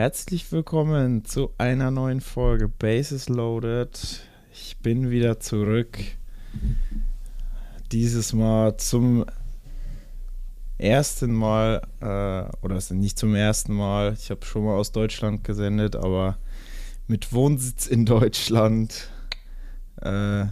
Herzlich 0.00 0.50
willkommen 0.50 1.26
zu 1.26 1.50
einer 1.58 1.90
neuen 1.90 2.22
Folge 2.22 2.68
Bases 2.68 3.28
Loaded. 3.28 4.22
Ich 4.50 4.78
bin 4.78 5.10
wieder 5.10 5.40
zurück. 5.40 5.98
Dieses 7.92 8.32
Mal 8.32 8.78
zum 8.78 9.26
ersten 10.78 11.34
Mal, 11.34 11.82
äh, 12.00 12.64
oder 12.64 12.80
nicht 12.94 13.18
zum 13.18 13.34
ersten 13.34 13.74
Mal. 13.74 14.14
Ich 14.14 14.30
habe 14.30 14.42
schon 14.46 14.64
mal 14.64 14.74
aus 14.74 14.90
Deutschland 14.92 15.44
gesendet, 15.44 15.96
aber 15.96 16.38
mit 17.06 17.34
Wohnsitz 17.34 17.86
in 17.86 18.06
Deutschland 18.06 19.10
äh, 20.00 20.46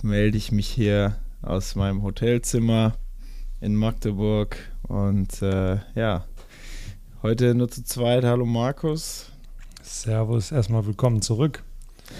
melde 0.00 0.38
ich 0.38 0.52
mich 0.52 0.68
hier 0.68 1.18
aus 1.42 1.74
meinem 1.74 2.02
Hotelzimmer 2.02 2.96
in 3.60 3.74
Magdeburg. 3.74 4.56
Und 4.84 5.42
äh, 5.42 5.80
ja, 5.94 6.24
Heute 7.24 7.54
nur 7.54 7.70
zu 7.70 7.82
zweit. 7.82 8.22
Hallo 8.22 8.44
Markus. 8.44 9.32
Servus, 9.80 10.52
erstmal 10.52 10.84
willkommen 10.84 11.22
zurück 11.22 11.62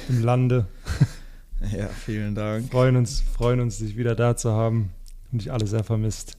im 0.08 0.24
Lande. 0.24 0.66
Ja, 1.76 1.88
vielen 1.88 2.34
Dank. 2.34 2.70
Freuen 2.70 2.96
uns, 2.96 3.20
freuen 3.20 3.60
uns, 3.60 3.78
dich 3.78 3.98
wieder 3.98 4.14
da 4.14 4.34
zu 4.34 4.52
haben 4.52 4.92
und 5.30 5.42
dich 5.42 5.52
alle 5.52 5.66
sehr 5.66 5.84
vermisst. 5.84 6.36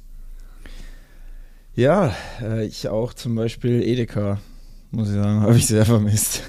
Ja, 1.76 2.16
äh, 2.42 2.66
ich 2.66 2.90
auch 2.90 3.14
zum 3.14 3.36
Beispiel 3.36 3.84
Edeka, 3.84 4.40
muss 4.90 5.10
ich 5.10 5.16
sagen, 5.16 5.42
habe 5.42 5.58
ich 5.58 5.68
sehr 5.68 5.86
vermisst. 5.86 6.42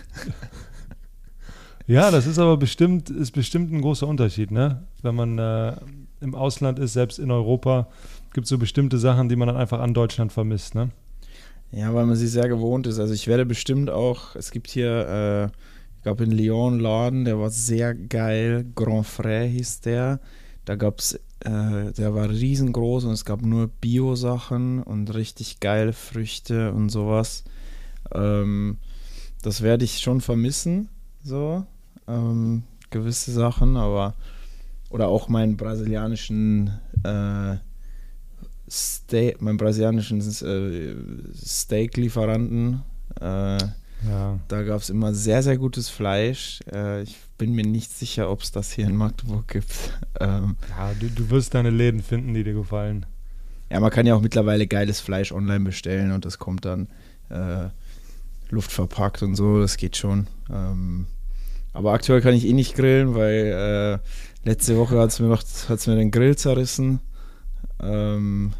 Ja, 1.87 2.11
das 2.11 2.27
ist 2.27 2.39
aber 2.39 2.57
bestimmt, 2.57 3.11
ist 3.11 3.33
bestimmt 3.33 3.73
ein 3.73 3.83
großer 3.83 4.07
Unterschied, 4.07 4.51
ne? 4.51 4.85
Wenn 5.03 5.15
man 5.15 5.39
äh, 5.39 5.77
im 6.23 6.35
Ausland 6.35 6.79
ist, 6.79 6.95
selbst 6.95 7.19
in 7.19 7.31
Europa, 7.31 7.89
gibt 8.33 8.47
es 8.47 8.49
so 8.49 8.57
bestimmte 8.57 8.97
Sachen, 8.99 9.29
die 9.29 9.37
man 9.37 9.49
dann 9.49 9.59
einfach 9.59 9.81
an 9.81 9.93
Deutschland 9.93 10.33
vermisst, 10.33 10.75
ne? 10.75 10.91
Ja, 11.77 11.93
weil 11.93 12.07
man 12.07 12.17
sie 12.17 12.27
sehr 12.27 12.49
gewohnt 12.49 12.87
ist. 12.87 12.99
Also 12.99 13.13
ich 13.13 13.27
werde 13.27 13.45
bestimmt 13.45 13.91
auch, 13.91 14.35
es 14.35 14.51
gibt 14.51 14.71
hier, 14.71 15.07
äh, 15.07 15.45
ich 15.97 16.03
glaube 16.05 16.25
in 16.25 16.31
Lyon 16.31 16.81
Laden, 16.81 17.27
der 17.27 17.39
war 17.39 17.51
sehr 17.51 17.95
geil, 17.95 18.65
Grand 18.75 19.07
Frère 19.07 19.45
hieß 19.45 19.83
der. 19.83 20.19
Da 20.65 20.77
gab 20.77 21.01
es, 21.01 21.21
äh, 21.41 21.93
der 21.93 22.15
war 22.15 22.31
riesengroß 22.31 23.05
und 23.05 23.13
es 23.13 23.27
gab 23.27 23.43
nur 23.43 23.69
Bio-Sachen 23.69 24.83
und 24.83 25.13
richtig 25.13 25.61
geile 25.61 25.93
Früchte 25.93 26.73
und 26.73 26.89
sowas. 26.89 27.45
Ähm, 28.15 28.79
das 29.43 29.61
werde 29.61 29.85
ich 29.85 29.99
schon 29.99 30.23
vermissen, 30.23 30.89
so, 31.23 31.67
ähm, 32.09 32.63
gewisse 32.89 33.33
Sachen, 33.33 33.77
aber, 33.77 34.15
oder 34.89 35.09
auch 35.09 35.29
meinen 35.29 35.59
brasilianischen 35.59 36.71
äh, 37.05 37.57
Steak, 38.71 39.41
meinen 39.43 39.57
brasilianischen 39.59 40.21
äh, 40.21 40.95
Steak-Lieferanten. 41.37 42.83
Äh, 43.21 43.59
Ja. 44.07 44.39
da 44.49 44.63
gab 44.63 44.81
es 44.83 44.91
immer 44.91 45.15
sehr, 45.15 45.43
sehr 45.43 45.57
gutes 45.57 45.89
Fleisch. 45.89 46.61
Äh, 46.73 47.03
ich 47.03 47.17
bin 47.39 47.53
mir 47.55 47.65
nicht 47.67 47.91
sicher, 47.97 48.31
ob 48.31 48.43
es 48.43 48.51
das 48.53 48.71
hier 48.73 48.87
in 48.87 48.97
Magdeburg 48.97 49.49
gibt. 49.49 49.73
Ähm, 50.21 50.57
Ja, 50.71 50.93
du, 50.99 51.11
du 51.11 51.29
wirst 51.29 51.53
deine 51.53 51.69
Läden 51.69 52.03
finden, 52.03 52.33
die 52.33 52.43
dir 52.43 52.55
gefallen. 52.55 53.05
ja, 53.71 53.79
man 53.81 53.91
kann 53.91 54.07
ja 54.07 54.15
auch 54.15 54.23
mittlerweile 54.23 54.67
geiles 54.67 54.99
Fleisch 55.01 55.31
online 55.31 55.63
bestellen 55.65 56.11
und 56.13 56.25
das 56.25 56.39
kommt 56.39 56.65
dann 56.65 56.89
äh, 57.29 57.69
luftverpackt 58.49 59.23
und 59.23 59.35
so. 59.35 59.61
Das 59.61 59.77
geht 59.77 59.97
schon. 59.99 60.27
Ähm, 60.51 61.07
aber 61.75 61.93
aktuell 61.93 62.23
kann 62.23 62.33
ich 62.33 62.47
eh 62.47 62.55
nicht 62.55 62.75
grillen, 62.77 63.15
weil 63.15 64.01
äh, 64.45 64.49
letzte 64.49 64.79
Woche 64.79 64.99
hat 64.99 65.11
es 65.11 65.21
mir, 65.21 65.27
noch- 65.29 65.43
hat's 65.69 65.87
mir 65.87 65.97
den 65.97 66.11
Grill 66.11 66.35
zerrissen. 66.37 67.01
Ähm, 67.83 68.55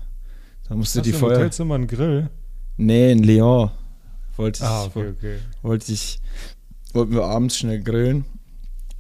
da 0.69 0.75
musste 0.75 0.99
Hast 1.01 1.07
die 1.07 1.11
du 1.13 1.17
im 1.17 1.21
Feuer. 1.21 1.37
Hotelzimmer 1.39 1.75
einen 1.77 1.87
Grill? 1.87 2.31
Nee, 2.77 3.13
in 3.13 3.23
Lyon 3.23 3.71
wollte 4.37 4.63
ich, 4.63 4.69
Ah, 4.69 4.85
okay, 4.85 5.09
okay. 5.17 5.39
wollte 5.63 5.93
ich, 5.93 6.21
wollten 6.93 7.13
wir 7.13 7.25
abends 7.25 7.57
schnell 7.57 7.83
grillen 7.83 8.25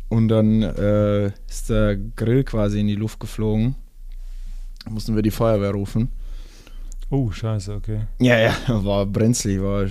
und 0.08 0.28
dann 0.28 0.62
äh, 0.62 1.26
ist 1.48 1.68
der 1.68 1.96
Grill 1.96 2.44
quasi 2.44 2.80
in 2.80 2.86
die 2.86 2.94
Luft 2.94 3.20
geflogen. 3.20 3.74
Mussten 4.88 5.14
wir 5.14 5.22
die 5.22 5.30
Feuerwehr 5.30 5.72
rufen. 5.72 6.10
Oh, 7.10 7.30
scheiße, 7.30 7.74
okay. 7.74 8.02
Ja, 8.18 8.38
ja, 8.38 8.54
war 8.84 9.04
brenzlig, 9.06 9.60
war 9.60 9.86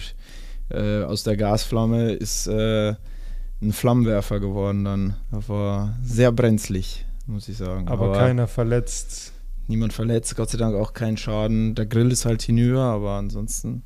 äh, 0.69 1.03
aus 1.03 1.23
der 1.23 1.37
Gasflamme 1.37 2.11
ist 2.13 2.47
äh, 2.47 2.95
ein 3.61 3.71
Flammenwerfer 3.71 4.39
geworden 4.39 4.83
dann. 4.85 5.15
Das 5.31 5.47
war 5.47 5.97
sehr 6.03 6.31
brenzlig, 6.31 7.05
muss 7.27 7.47
ich 7.47 7.57
sagen. 7.57 7.87
Aber, 7.87 8.13
keiner 8.13 8.47
verletzt. 8.47 9.33
Niemand 9.67 9.93
verletzt, 9.93 10.35
Gott 10.35 10.49
sei 10.49 10.57
Dank 10.57 10.75
auch 10.75 10.93
kein 10.93 11.17
Schaden. 11.17 11.75
Der 11.75 11.85
Grill 11.85 12.11
ist 12.11 12.25
halt 12.25 12.41
hinüber, 12.41 12.83
aber 12.83 13.11
ansonsten. 13.13 13.83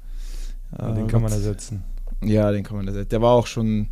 Ja, 0.78 0.91
den 0.91 1.06
äh, 1.06 1.07
kann 1.07 1.22
man 1.22 1.31
ersetzen. 1.31 1.84
Ja, 2.23 2.51
den 2.51 2.63
kann 2.63 2.78
man 2.78 2.88
ersetzen. 2.88 3.09
Der 3.09 3.22
war 3.22 3.34
auch 3.34 3.47
schon 3.47 3.88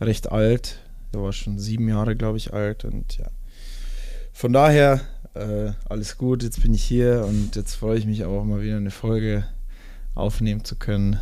recht 0.00 0.30
alt. 0.30 0.78
Der 1.12 1.22
war 1.22 1.32
schon 1.32 1.58
sieben 1.58 1.88
Jahre, 1.88 2.16
glaube 2.16 2.38
ich, 2.38 2.52
alt. 2.52 2.84
Und 2.84 3.18
ja. 3.18 3.26
Von 4.32 4.52
daher, 4.52 5.00
äh, 5.34 5.72
alles 5.88 6.18
gut. 6.18 6.42
Jetzt 6.42 6.62
bin 6.62 6.74
ich 6.74 6.82
hier 6.82 7.24
und 7.26 7.56
jetzt 7.56 7.74
freue 7.74 7.98
ich 7.98 8.06
mich 8.06 8.24
auch 8.24 8.44
mal 8.44 8.62
wieder 8.62 8.76
eine 8.76 8.90
Folge 8.90 9.44
aufnehmen 10.14 10.64
zu 10.64 10.76
können. 10.76 11.18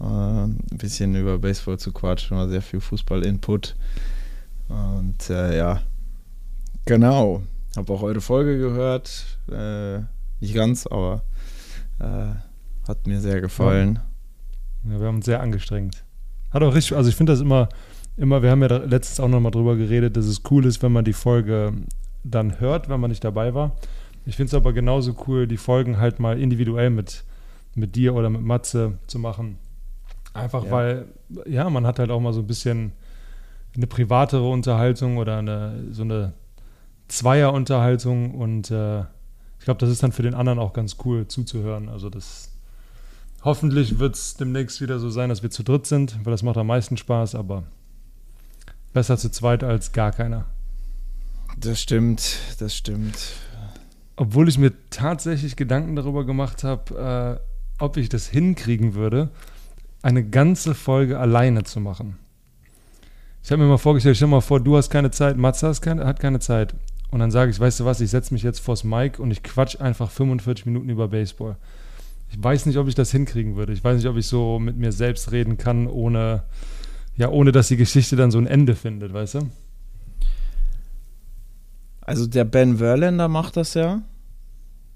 Äh, 0.00 0.04
ein 0.04 0.78
bisschen 0.78 1.14
über 1.14 1.38
Baseball 1.38 1.78
zu 1.78 1.92
quatschen, 1.92 2.36
war 2.36 2.48
sehr 2.48 2.62
viel 2.62 2.80
Fußball-Input. 2.80 3.76
Und 4.68 5.30
äh, 5.30 5.56
ja, 5.58 5.82
genau. 6.86 7.42
Habe 7.76 7.92
auch 7.92 8.02
eure 8.02 8.20
Folge 8.20 8.58
gehört. 8.58 9.38
Äh, 9.50 10.00
nicht 10.40 10.54
ganz, 10.54 10.86
aber 10.86 11.22
äh, 11.98 12.34
hat 12.88 13.06
mir 13.06 13.20
sehr 13.20 13.40
gefallen. 13.40 14.00
Ja, 14.84 14.98
wir 14.98 15.06
haben 15.06 15.16
uns 15.16 15.26
sehr 15.26 15.40
angestrengt. 15.40 16.04
Hat 16.50 16.62
auch 16.62 16.74
richtig, 16.74 16.96
also 16.96 17.08
ich 17.08 17.16
finde 17.16 17.32
das 17.32 17.40
immer, 17.40 17.68
immer, 18.16 18.42
wir 18.42 18.50
haben 18.50 18.62
ja 18.62 18.68
letztens 18.68 19.20
auch 19.20 19.28
nochmal 19.28 19.52
drüber 19.52 19.76
geredet, 19.76 20.16
dass 20.16 20.24
es 20.24 20.42
cool 20.50 20.64
ist, 20.66 20.82
wenn 20.82 20.92
man 20.92 21.04
die 21.04 21.12
Folge 21.12 21.72
dann 22.24 22.58
hört, 22.60 22.88
wenn 22.88 23.00
man 23.00 23.10
nicht 23.10 23.22
dabei 23.22 23.54
war. 23.54 23.76
Ich 24.26 24.36
finde 24.36 24.48
es 24.48 24.54
aber 24.54 24.72
genauso 24.72 25.14
cool, 25.26 25.46
die 25.46 25.56
Folgen 25.56 25.98
halt 25.98 26.18
mal 26.18 26.40
individuell 26.40 26.90
mit, 26.90 27.24
mit 27.74 27.94
dir 27.96 28.14
oder 28.14 28.30
mit 28.30 28.42
Matze 28.42 28.98
zu 29.06 29.18
machen. 29.18 29.58
Einfach 30.34 30.64
Ja. 30.64 30.70
weil, 30.70 31.04
ja, 31.46 31.68
man 31.70 31.86
hat 31.86 31.98
halt 31.98 32.10
auch 32.10 32.20
mal 32.20 32.32
so 32.32 32.40
ein 32.40 32.46
bisschen 32.46 32.92
eine 33.76 33.86
privatere 33.86 34.48
Unterhaltung 34.48 35.16
oder 35.16 35.38
eine, 35.38 35.84
so 35.92 36.02
eine 36.02 36.32
Zweierunterhaltung 37.10 38.34
und 38.34 38.70
äh, 38.70 39.00
ich 39.00 39.64
glaube, 39.64 39.78
das 39.78 39.90
ist 39.90 40.02
dann 40.02 40.12
für 40.12 40.22
den 40.22 40.34
anderen 40.34 40.58
auch 40.58 40.72
ganz 40.72 40.96
cool 41.04 41.26
zuzuhören. 41.28 41.88
Also 41.88 42.08
das 42.08 42.50
hoffentlich 43.42 43.98
wird 43.98 44.14
es 44.14 44.36
demnächst 44.36 44.80
wieder 44.80 44.98
so 44.98 45.10
sein, 45.10 45.28
dass 45.28 45.42
wir 45.42 45.50
zu 45.50 45.62
dritt 45.62 45.86
sind, 45.86 46.18
weil 46.24 46.30
das 46.30 46.42
macht 46.42 46.56
am 46.56 46.66
meisten 46.66 46.96
Spaß, 46.96 47.34
aber 47.34 47.64
besser 48.92 49.18
zu 49.18 49.30
zweit 49.30 49.62
als 49.64 49.92
gar 49.92 50.12
keiner. 50.12 50.46
Das 51.58 51.80
stimmt, 51.80 52.38
das 52.58 52.74
stimmt. 52.74 53.18
Obwohl 54.16 54.48
ich 54.48 54.58
mir 54.58 54.72
tatsächlich 54.90 55.56
Gedanken 55.56 55.96
darüber 55.96 56.24
gemacht 56.24 56.64
habe, 56.64 57.40
äh, 57.40 57.82
ob 57.82 57.96
ich 57.96 58.08
das 58.08 58.26
hinkriegen 58.28 58.94
würde, 58.94 59.30
eine 60.02 60.24
ganze 60.24 60.74
Folge 60.74 61.18
alleine 61.18 61.64
zu 61.64 61.80
machen. 61.80 62.18
Ich 63.42 63.50
habe 63.50 63.62
mir 63.62 63.68
mal 63.68 63.78
vorgestellt, 63.78 64.16
stell 64.16 64.28
dir 64.28 64.32
mal 64.32 64.40
vor, 64.40 64.60
du 64.60 64.76
hast 64.76 64.90
keine 64.90 65.10
Zeit, 65.10 65.36
Matze 65.36 65.72
keine, 65.80 66.06
hat 66.06 66.20
keine 66.20 66.40
Zeit. 66.40 66.74
Und 67.10 67.18
dann 67.20 67.30
sage 67.30 67.50
ich, 67.50 67.58
weißt 67.58 67.80
du 67.80 67.84
was, 67.84 68.00
ich 68.00 68.10
setze 68.10 68.32
mich 68.32 68.42
jetzt 68.42 68.60
vors 68.60 68.84
Mic 68.84 69.18
und 69.18 69.30
ich 69.30 69.42
quatsch 69.42 69.80
einfach 69.80 70.10
45 70.10 70.66
Minuten 70.66 70.88
über 70.88 71.08
Baseball. 71.08 71.56
Ich 72.30 72.42
weiß 72.42 72.66
nicht, 72.66 72.78
ob 72.78 72.86
ich 72.86 72.94
das 72.94 73.10
hinkriegen 73.10 73.56
würde. 73.56 73.72
Ich 73.72 73.82
weiß 73.82 73.96
nicht, 73.96 74.06
ob 74.06 74.16
ich 74.16 74.26
so 74.26 74.60
mit 74.60 74.76
mir 74.76 74.92
selbst 74.92 75.32
reden 75.32 75.58
kann, 75.58 75.88
ohne, 75.88 76.44
ja, 77.16 77.28
ohne 77.28 77.50
dass 77.50 77.68
die 77.68 77.76
Geschichte 77.76 78.14
dann 78.14 78.30
so 78.30 78.38
ein 78.38 78.46
Ende 78.46 78.76
findet, 78.76 79.12
weißt 79.12 79.34
du? 79.34 79.50
Also 82.00 82.26
der 82.26 82.44
Ben 82.44 82.78
Verlander 82.78 83.28
macht 83.28 83.56
das 83.56 83.74
ja 83.74 84.02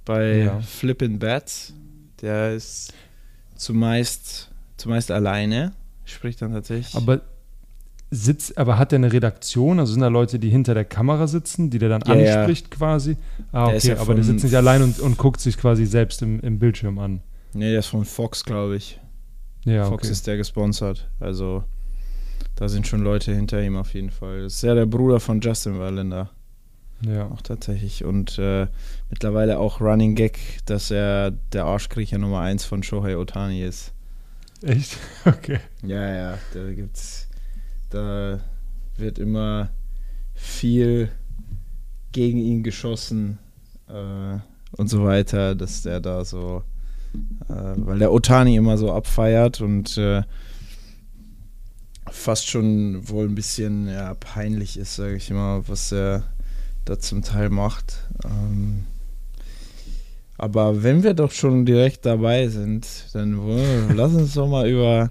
bei 0.05 0.38
Ja. 0.44 0.60
Flippin' 0.60 1.19
Bats. 1.19 1.72
Der 2.20 2.55
ist 2.55 2.93
zumeist, 3.56 4.50
zumeist 4.76 5.10
alleine, 5.10 5.72
spricht 6.05 6.43
dann 6.43 6.52
tatsächlich. 6.52 6.94
Aber 6.94 7.20
sitzt, 8.14 8.56
aber 8.58 8.78
hat 8.78 8.93
der 8.93 8.99
eine 8.99 9.12
Redaktion? 9.12 9.78
Also 9.81 9.93
sind 9.93 10.02
da 10.02 10.08
Leute, 10.08 10.38
die 10.38 10.50
hinter 10.50 10.75
der 10.75 10.84
Kamera 10.84 11.26
sitzen, 11.26 11.70
die 11.70 11.78
der 11.78 11.88
dann 11.88 12.02
Ja, 12.06 12.14
ja. 12.14 12.37
anspricht 12.40 12.70
quasi? 12.70 13.16
Ah, 13.52 13.66
Der 13.69 13.76
okay, 13.76 13.88
ja 13.88 13.99
aber 14.00 14.14
der 14.14 14.25
sitzt 14.25 14.44
nicht 14.44 14.55
allein 14.55 14.82
und, 14.82 15.00
und 15.00 15.19
guckt 15.19 15.40
sich 15.40 15.56
quasi 15.56 15.87
selbst 15.87 16.22
im, 16.22 16.40
im 16.40 16.58
Bildschirm 16.58 16.99
an. 16.99 17.20
Nee, 17.52 17.70
der 17.70 17.81
ist 17.81 17.87
von 17.88 18.05
Fox, 18.05 18.44
glaube 18.44 18.76
ich. 18.76 19.00
Ja, 19.64 19.84
Fox 19.87 20.05
okay. 20.05 20.12
ist 20.12 20.26
der 20.26 20.37
gesponsert. 20.37 21.08
Also 21.20 21.64
da 22.56 22.69
sind 22.69 22.87
schon 22.87 23.02
Leute 23.02 23.34
hinter 23.34 23.62
ihm 23.62 23.76
auf 23.76 23.94
jeden 23.94 24.11
Fall. 24.11 24.43
Das 24.43 24.55
ist 24.55 24.62
ja 24.62 24.75
der 24.75 24.87
Bruder 24.87 25.20
von 25.20 25.40
Justin 25.40 25.76
Verlander. 25.76 26.31
Ja. 27.06 27.26
Auch 27.28 27.43
tatsächlich. 27.43 28.05
Und 28.05 28.38
äh, 28.38 28.67
mittlerweile 29.10 29.58
auch 29.58 29.81
Running 29.81 30.14
Gag, 30.14 30.38
dass 30.67 30.90
er 30.90 31.32
der 31.52 31.64
Arschkriecher 31.64 32.19
Nummer 32.19 32.40
1 32.40 32.64
von 32.64 32.82
Shohei 32.82 33.17
Otani 33.17 33.62
ist. 33.62 33.93
Echt? 34.62 34.96
Okay. 35.26 35.58
Ja, 35.82 36.14
ja, 36.14 36.38
da 36.55 36.72
gibt's. 36.72 37.28
Da 37.94 38.41
wird 38.96 39.20
immer 39.20 39.70
viel 40.35 41.12
gegen 42.11 42.38
ihn 42.38 42.64
geschossen 42.64 43.38
äh, 43.87 44.38
und 44.76 44.88
so 44.88 45.05
weiter, 45.05 45.55
dass 45.55 45.82
der 45.82 46.00
da 46.00 46.25
so, 46.25 46.64
äh, 47.49 47.75
weil 47.76 48.00
der 48.00 48.12
Otani 48.12 48.56
immer 48.56 48.79
so 48.79 48.93
abfeiert 48.93 49.61
und 49.61 49.96
äh, 49.96 50.25
fast 52.11 52.49
schon 52.49 53.08
wohl 53.08 53.29
ein 53.29 53.37
bisschen 53.37 53.87
ja, 53.87 54.14
peinlich 54.14 54.76
ist, 54.76 54.96
sage 54.96 55.14
ich 55.14 55.31
mal, 55.31 55.62
was 55.69 55.93
er 55.93 56.25
da 56.87 56.99
zum 56.99 57.23
Teil 57.23 57.49
macht. 57.49 58.08
Ähm, 58.25 58.87
aber 60.37 60.82
wenn 60.82 61.05
wir 61.05 61.14
doch 61.14 61.31
schon 61.31 61.64
direkt 61.64 62.05
dabei 62.06 62.49
sind, 62.49 62.88
dann 63.12 63.38
lass 63.96 64.14
uns 64.14 64.35
doch 64.35 64.49
mal 64.49 64.69
über, 64.69 65.11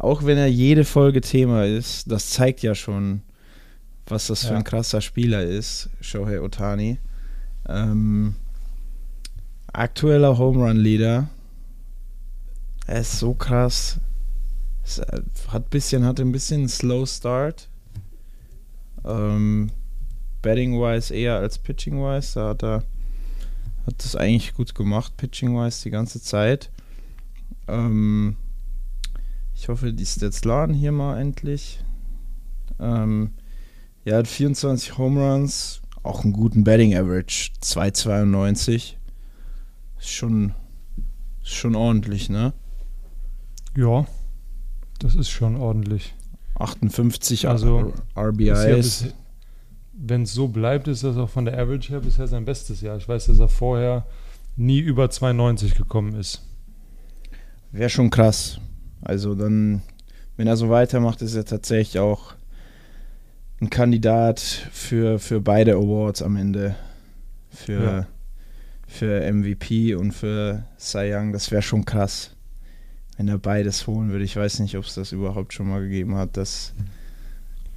auch 0.00 0.24
wenn 0.24 0.38
er 0.38 0.46
jede 0.46 0.84
Folge 0.84 1.20
Thema 1.20 1.66
ist, 1.66 2.10
das 2.10 2.30
zeigt 2.30 2.62
ja 2.62 2.74
schon, 2.74 3.20
was 4.06 4.28
das 4.28 4.46
für 4.46 4.56
ein 4.56 4.64
krasser 4.64 5.02
Spieler 5.02 5.42
ist, 5.44 5.90
Shohei 6.00 6.40
Otani. 6.40 6.98
Ähm, 7.68 8.34
aktueller 9.72 10.38
Home 10.38 10.66
Run 10.66 10.78
Leader. 10.78 11.28
Er 12.86 13.00
ist 13.02 13.18
so 13.18 13.34
krass. 13.34 14.00
Es 14.84 14.98
äh, 15.00 15.22
hat 15.48 15.68
bisschen, 15.68 16.04
hatte 16.04 16.22
ein 16.22 16.32
bisschen 16.32 16.60
einen 16.60 16.68
Slow 16.70 17.06
Start. 17.06 17.68
Ähm, 19.04 19.70
Betting-wise 20.40 21.14
eher 21.14 21.36
als 21.36 21.58
Pitching-wise. 21.58 22.34
Da 22.34 22.48
hat 22.48 22.62
er 22.64 22.84
hat 23.86 24.02
das 24.02 24.16
eigentlich 24.16 24.54
gut 24.54 24.74
gemacht, 24.74 25.16
Pitching-wise, 25.18 25.82
die 25.82 25.90
ganze 25.90 26.22
Zeit. 26.22 26.70
Ähm, 27.68 28.36
ich 29.60 29.68
hoffe, 29.68 29.92
die 29.92 30.06
Stats 30.06 30.42
laden 30.46 30.74
hier 30.74 30.90
mal 30.90 31.20
endlich. 31.20 31.84
Ähm, 32.78 33.32
er 34.06 34.16
hat 34.16 34.26
24 34.26 34.96
Home 34.96 35.20
Runs, 35.20 35.82
auch 36.02 36.24
einen 36.24 36.32
guten 36.32 36.64
Betting 36.64 36.96
Average, 36.96 37.50
2,92. 37.62 38.94
Ist 39.98 40.08
schon, 40.08 40.54
ist 41.42 41.52
schon 41.52 41.74
ordentlich, 41.74 42.30
ne? 42.30 42.54
Ja, 43.76 44.06
das 44.98 45.14
ist 45.14 45.28
schon 45.28 45.56
ordentlich. 45.56 46.14
58 46.58 47.46
Also, 47.46 47.92
RBIs. 48.16 49.12
Wenn 49.92 50.22
es 50.22 50.32
so 50.32 50.48
bleibt, 50.48 50.88
ist 50.88 51.04
das 51.04 51.18
auch 51.18 51.28
von 51.28 51.44
der 51.44 51.58
Average 51.58 51.90
her 51.90 52.00
bisher 52.00 52.26
sein 52.26 52.46
bestes 52.46 52.80
Jahr. 52.80 52.96
Ich 52.96 53.06
weiß, 53.06 53.26
dass 53.26 53.38
er 53.38 53.48
vorher 53.48 54.06
nie 54.56 54.78
über 54.78 55.10
92 55.10 55.74
gekommen 55.74 56.14
ist. 56.14 56.40
Wäre 57.72 57.90
schon 57.90 58.08
krass. 58.08 58.58
Also 59.02 59.34
dann, 59.34 59.82
wenn 60.36 60.46
er 60.46 60.56
so 60.56 60.68
weitermacht, 60.70 61.22
ist 61.22 61.34
er 61.34 61.44
tatsächlich 61.44 61.98
auch 61.98 62.34
ein 63.60 63.70
Kandidat 63.70 64.40
für, 64.40 65.18
für 65.18 65.40
beide 65.40 65.74
Awards 65.74 66.22
am 66.22 66.36
Ende. 66.36 66.74
Für, 67.50 67.82
Ja. 67.82 68.06
für 68.86 69.32
MVP 69.32 69.94
und 69.94 70.12
für 70.12 70.64
Cy 70.78 71.12
Young. 71.14 71.32
Das 71.32 71.50
wäre 71.50 71.62
schon 71.62 71.84
krass, 71.84 72.30
wenn 73.16 73.28
er 73.28 73.38
beides 73.38 73.86
holen 73.86 74.10
würde. 74.10 74.24
Ich 74.24 74.36
weiß 74.36 74.60
nicht, 74.60 74.76
ob 74.76 74.84
es 74.84 74.94
das 74.94 75.12
überhaupt 75.12 75.52
schon 75.52 75.68
mal 75.68 75.80
gegeben 75.82 76.14
hat, 76.16 76.36
dass, 76.36 76.72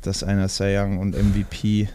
dass 0.02 0.24
einer 0.24 0.48
Cy 0.48 0.78
Young 0.78 1.00
und 1.00 1.16
MVP 1.18 1.90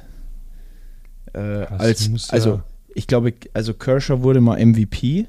äh, 1.34 1.38
als, 1.38 2.06
ja- 2.08 2.14
also 2.30 2.62
ich 2.94 3.06
glaube, 3.06 3.32
also 3.54 3.74
Kershaw 3.74 4.22
wurde 4.22 4.40
mal 4.40 4.58
MVP. 4.64 5.26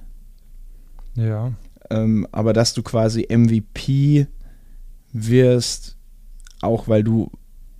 Ja, 1.16 1.52
Ähm, 1.90 2.28
aber 2.32 2.54
dass 2.54 2.74
du 2.74 2.84
quasi 2.84 3.28
MVP 3.30 4.28
wirst, 5.12 5.98
auch 6.62 6.88
weil 6.88 7.04
du, 7.04 7.32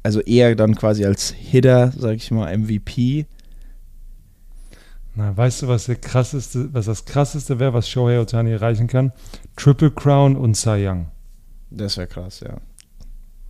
also 0.04 0.20
eher 0.22 0.56
dann 0.56 0.76
quasi 0.76 1.06
als 1.06 1.30
Hitter, 1.32 1.92
sag 1.98 2.16
ich 2.16 2.32
mal, 2.32 2.52
MVP. 2.58 3.26
na, 5.16 5.36
weißt 5.36 5.64
du, 5.64 5.68
was 5.68 5.86
der 5.86 5.96
krasseste, 5.98 6.74
was 6.74 6.86
das 6.86 7.06
krasseste 7.06 7.60
wäre, 7.60 7.74
was 7.74 7.90
Shohei 7.90 8.20
Otani 8.20 8.52
erreichen 8.52 8.88
kann? 8.88 9.12
Triple 9.56 9.92
Crown 9.92 10.36
und 10.36 10.56
Cy 10.56 10.88
Young. 10.88 11.08
Das 11.70 11.98
wäre 11.98 12.08
krass, 12.08 12.40
ja. 12.40 12.58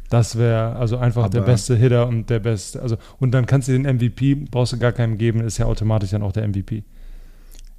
Das 0.09 0.37
wäre 0.37 0.75
also 0.75 0.97
einfach 0.97 1.29
der 1.29 1.41
Aber- 1.43 1.51
beste 1.51 1.75
Hitter 1.75 2.07
und 2.07 2.29
der 2.31 2.39
beste, 2.39 2.81
also 2.81 2.97
und 3.19 3.31
dann 3.31 3.45
kannst 3.45 3.67
du 3.67 3.73
den 3.73 3.83
MVP, 3.85 4.33
brauchst 4.49 4.73
du 4.73 4.77
gar 4.79 4.91
keinem 4.91 5.17
geben, 5.19 5.41
ist 5.41 5.59
ja 5.59 5.67
automatisch 5.67 6.09
dann 6.09 6.23
auch 6.23 6.31
der 6.31 6.43
MVP. 6.47 6.83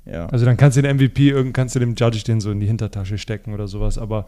Ja, 0.06 0.26
Also 0.26 0.44
dann 0.44 0.56
kannst 0.56 0.76
du 0.76 0.82
den 0.82 0.96
MVP, 0.96 1.28
irgend 1.30 1.54
kannst 1.54 1.74
du 1.74 1.78
dem 1.78 1.94
Judge 1.94 2.22
den 2.26 2.40
so 2.40 2.50
in 2.50 2.60
die 2.60 2.66
Hintertasche 2.66 3.18
stecken 3.18 3.52
oder 3.54 3.68
sowas, 3.68 3.98
aber 3.98 4.26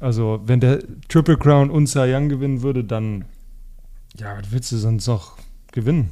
also 0.00 0.40
wenn 0.46 0.60
der 0.60 0.80
Triple 1.08 1.36
Crown 1.38 1.70
und 1.70 1.86
Cy 1.86 2.12
Young 2.14 2.28
gewinnen 2.28 2.62
würde, 2.62 2.84
dann 2.84 3.24
ja, 4.16 4.36
was 4.38 4.52
willst 4.52 4.70
du 4.72 4.76
sonst 4.76 5.06
noch 5.06 5.36
gewinnen? 5.72 6.10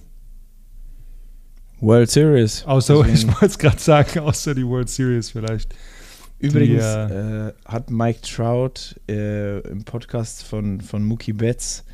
World 1.80 2.10
Series. 2.10 2.64
Außer, 2.64 2.94
Deswegen- 3.04 3.14
ich 3.14 3.26
wollte 3.28 3.46
es 3.46 3.58
gerade 3.58 3.78
sagen, 3.78 4.20
außer 4.20 4.54
die 4.54 4.66
World 4.66 4.88
Series 4.88 5.30
vielleicht. 5.30 5.74
Übrigens 6.38 6.82
Die, 6.82 7.12
äh, 7.14 7.52
hat 7.64 7.90
Mike 7.90 8.20
Trout 8.22 8.96
äh, 9.08 9.60
im 9.60 9.84
Podcast 9.84 10.42
von, 10.44 10.80
von 10.80 11.04
Mookie 11.04 11.32
Betts 11.32 11.84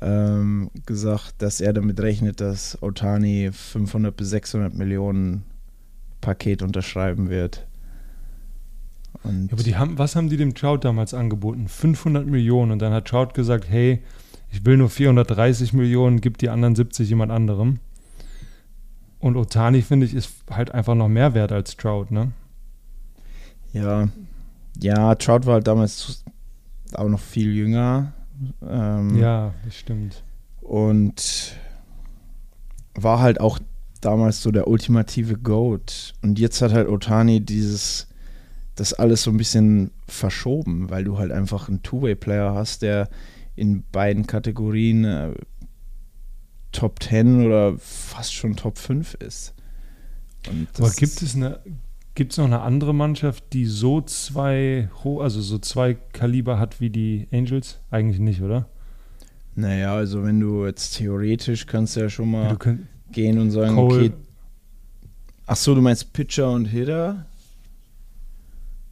ähm, 0.00 0.70
gesagt, 0.86 1.34
dass 1.38 1.60
er 1.60 1.72
damit 1.72 2.00
rechnet, 2.00 2.40
dass 2.40 2.80
Otani 2.82 3.50
500 3.52 4.16
bis 4.16 4.30
600 4.30 4.74
Millionen 4.74 5.44
Paket 6.26 6.60
unterschreiben 6.62 7.30
wird. 7.30 7.64
Und 9.22 9.46
Ja, 9.46 9.52
aber 9.52 9.62
die 9.62 9.76
haben, 9.76 9.96
was 9.96 10.16
haben 10.16 10.28
die 10.28 10.36
dem 10.36 10.56
Trout 10.56 10.78
damals 10.78 11.14
angeboten? 11.14 11.68
500 11.68 12.26
Millionen 12.26 12.72
und 12.72 12.80
dann 12.80 12.92
hat 12.92 13.06
Trout 13.06 13.28
gesagt, 13.34 13.70
hey, 13.70 14.02
ich 14.50 14.64
will 14.66 14.76
nur 14.76 14.90
430 14.90 15.72
Millionen, 15.72 16.20
gib 16.20 16.38
die 16.38 16.48
anderen 16.48 16.74
70 16.74 17.08
jemand 17.08 17.30
anderem. 17.30 17.78
Und 19.20 19.36
Otani, 19.36 19.82
finde 19.82 20.06
ich, 20.06 20.14
ist 20.14 20.30
halt 20.50 20.72
einfach 20.72 20.96
noch 20.96 21.08
mehr 21.08 21.32
wert 21.34 21.52
als 21.52 21.76
Trout, 21.76 22.08
ne? 22.10 22.32
Ja, 23.72 24.08
ja, 24.80 25.14
Trout 25.14 25.46
war 25.46 25.54
halt 25.54 25.68
damals 25.68 26.24
auch 26.94 27.08
noch 27.08 27.20
viel 27.20 27.54
jünger. 27.54 28.12
Ähm, 28.68 29.16
Ja, 29.16 29.54
das 29.64 29.76
stimmt. 29.76 30.24
Und 30.60 31.54
war 32.96 33.20
halt 33.20 33.40
auch 33.40 33.60
damals 34.06 34.42
so 34.42 34.50
der 34.50 34.68
ultimative 34.68 35.36
Goat. 35.36 36.14
Und 36.22 36.38
jetzt 36.38 36.62
hat 36.62 36.72
halt 36.72 36.88
Otani 36.88 37.40
dieses, 37.40 38.08
das 38.76 38.92
alles 38.94 39.22
so 39.22 39.30
ein 39.30 39.36
bisschen 39.36 39.90
verschoben, 40.06 40.90
weil 40.90 41.04
du 41.04 41.18
halt 41.18 41.32
einfach 41.32 41.68
einen 41.68 41.82
Two-Way-Player 41.82 42.54
hast, 42.54 42.82
der 42.82 43.08
in 43.56 43.82
beiden 43.90 44.26
Kategorien 44.26 45.04
äh, 45.04 45.34
Top 46.72 47.02
10 47.02 47.44
oder 47.46 47.76
fast 47.78 48.34
schon 48.34 48.54
Top 48.54 48.78
5 48.78 49.14
ist. 49.14 49.54
Aber 50.78 50.90
gibt 50.90 51.22
es 51.22 51.34
eine, 51.34 51.60
gibt 52.14 52.32
es 52.32 52.38
noch 52.38 52.44
eine 52.44 52.60
andere 52.60 52.94
Mannschaft, 52.94 53.44
die 53.52 53.66
so 53.66 54.00
zwei, 54.00 54.88
also 55.02 55.40
so 55.40 55.58
zwei 55.58 55.94
Kaliber 55.94 56.58
hat 56.58 56.80
wie 56.80 56.90
die 56.90 57.26
Angels? 57.32 57.80
Eigentlich 57.90 58.20
nicht, 58.20 58.42
oder? 58.42 58.68
Naja, 59.56 59.94
also 59.94 60.22
wenn 60.22 60.38
du 60.38 60.66
jetzt 60.66 60.98
theoretisch 60.98 61.66
kannst 61.66 61.96
du 61.96 62.00
ja 62.00 62.08
schon 62.10 62.30
mal 62.30 62.50
Du 62.50 62.58
könnt, 62.58 62.86
gehen 63.16 63.38
und 63.38 63.50
sagen, 63.50 63.74
Cole, 63.74 63.96
okay, 63.96 64.12
ach 65.46 65.56
so, 65.56 65.74
du 65.74 65.80
meinst 65.80 66.12
Pitcher 66.12 66.52
und 66.52 66.66
Hitter? 66.66 67.24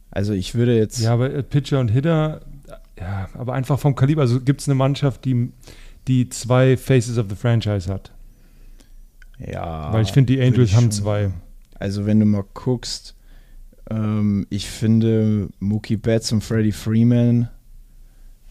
Also 0.09 0.33
ich 0.33 0.55
würde 0.55 0.75
jetzt 0.75 0.99
Ja, 0.99 1.13
aber 1.13 1.31
äh, 1.31 1.43
Pitcher 1.43 1.79
und 1.79 1.89
Hitter, 1.89 2.41
ja, 2.99 3.29
aber 3.33 3.53
einfach 3.53 3.79
vom 3.79 3.95
Kaliber. 3.95 4.23
Also 4.23 4.41
gibt 4.41 4.61
es 4.61 4.67
eine 4.67 4.75
Mannschaft, 4.75 5.25
die, 5.25 5.51
die 6.07 6.27
zwei 6.29 6.75
Faces 6.75 7.17
of 7.17 7.27
the 7.29 7.35
Franchise 7.35 7.91
hat. 7.91 8.11
Ja. 9.37 9.93
Weil 9.93 10.03
ich 10.03 10.11
finde, 10.11 10.33
die 10.33 10.41
Angels 10.41 10.73
haben 10.73 10.91
zwei. 10.91 11.31
Also 11.77 12.05
wenn 12.05 12.19
du 12.19 12.25
mal 12.25 12.45
guckst, 12.53 13.15
ähm, 13.89 14.47
ich 14.49 14.67
finde 14.67 15.49
Mookie 15.59 15.97
Betts 15.97 16.31
und 16.31 16.43
Freddie 16.43 16.71
Freeman 16.71 17.49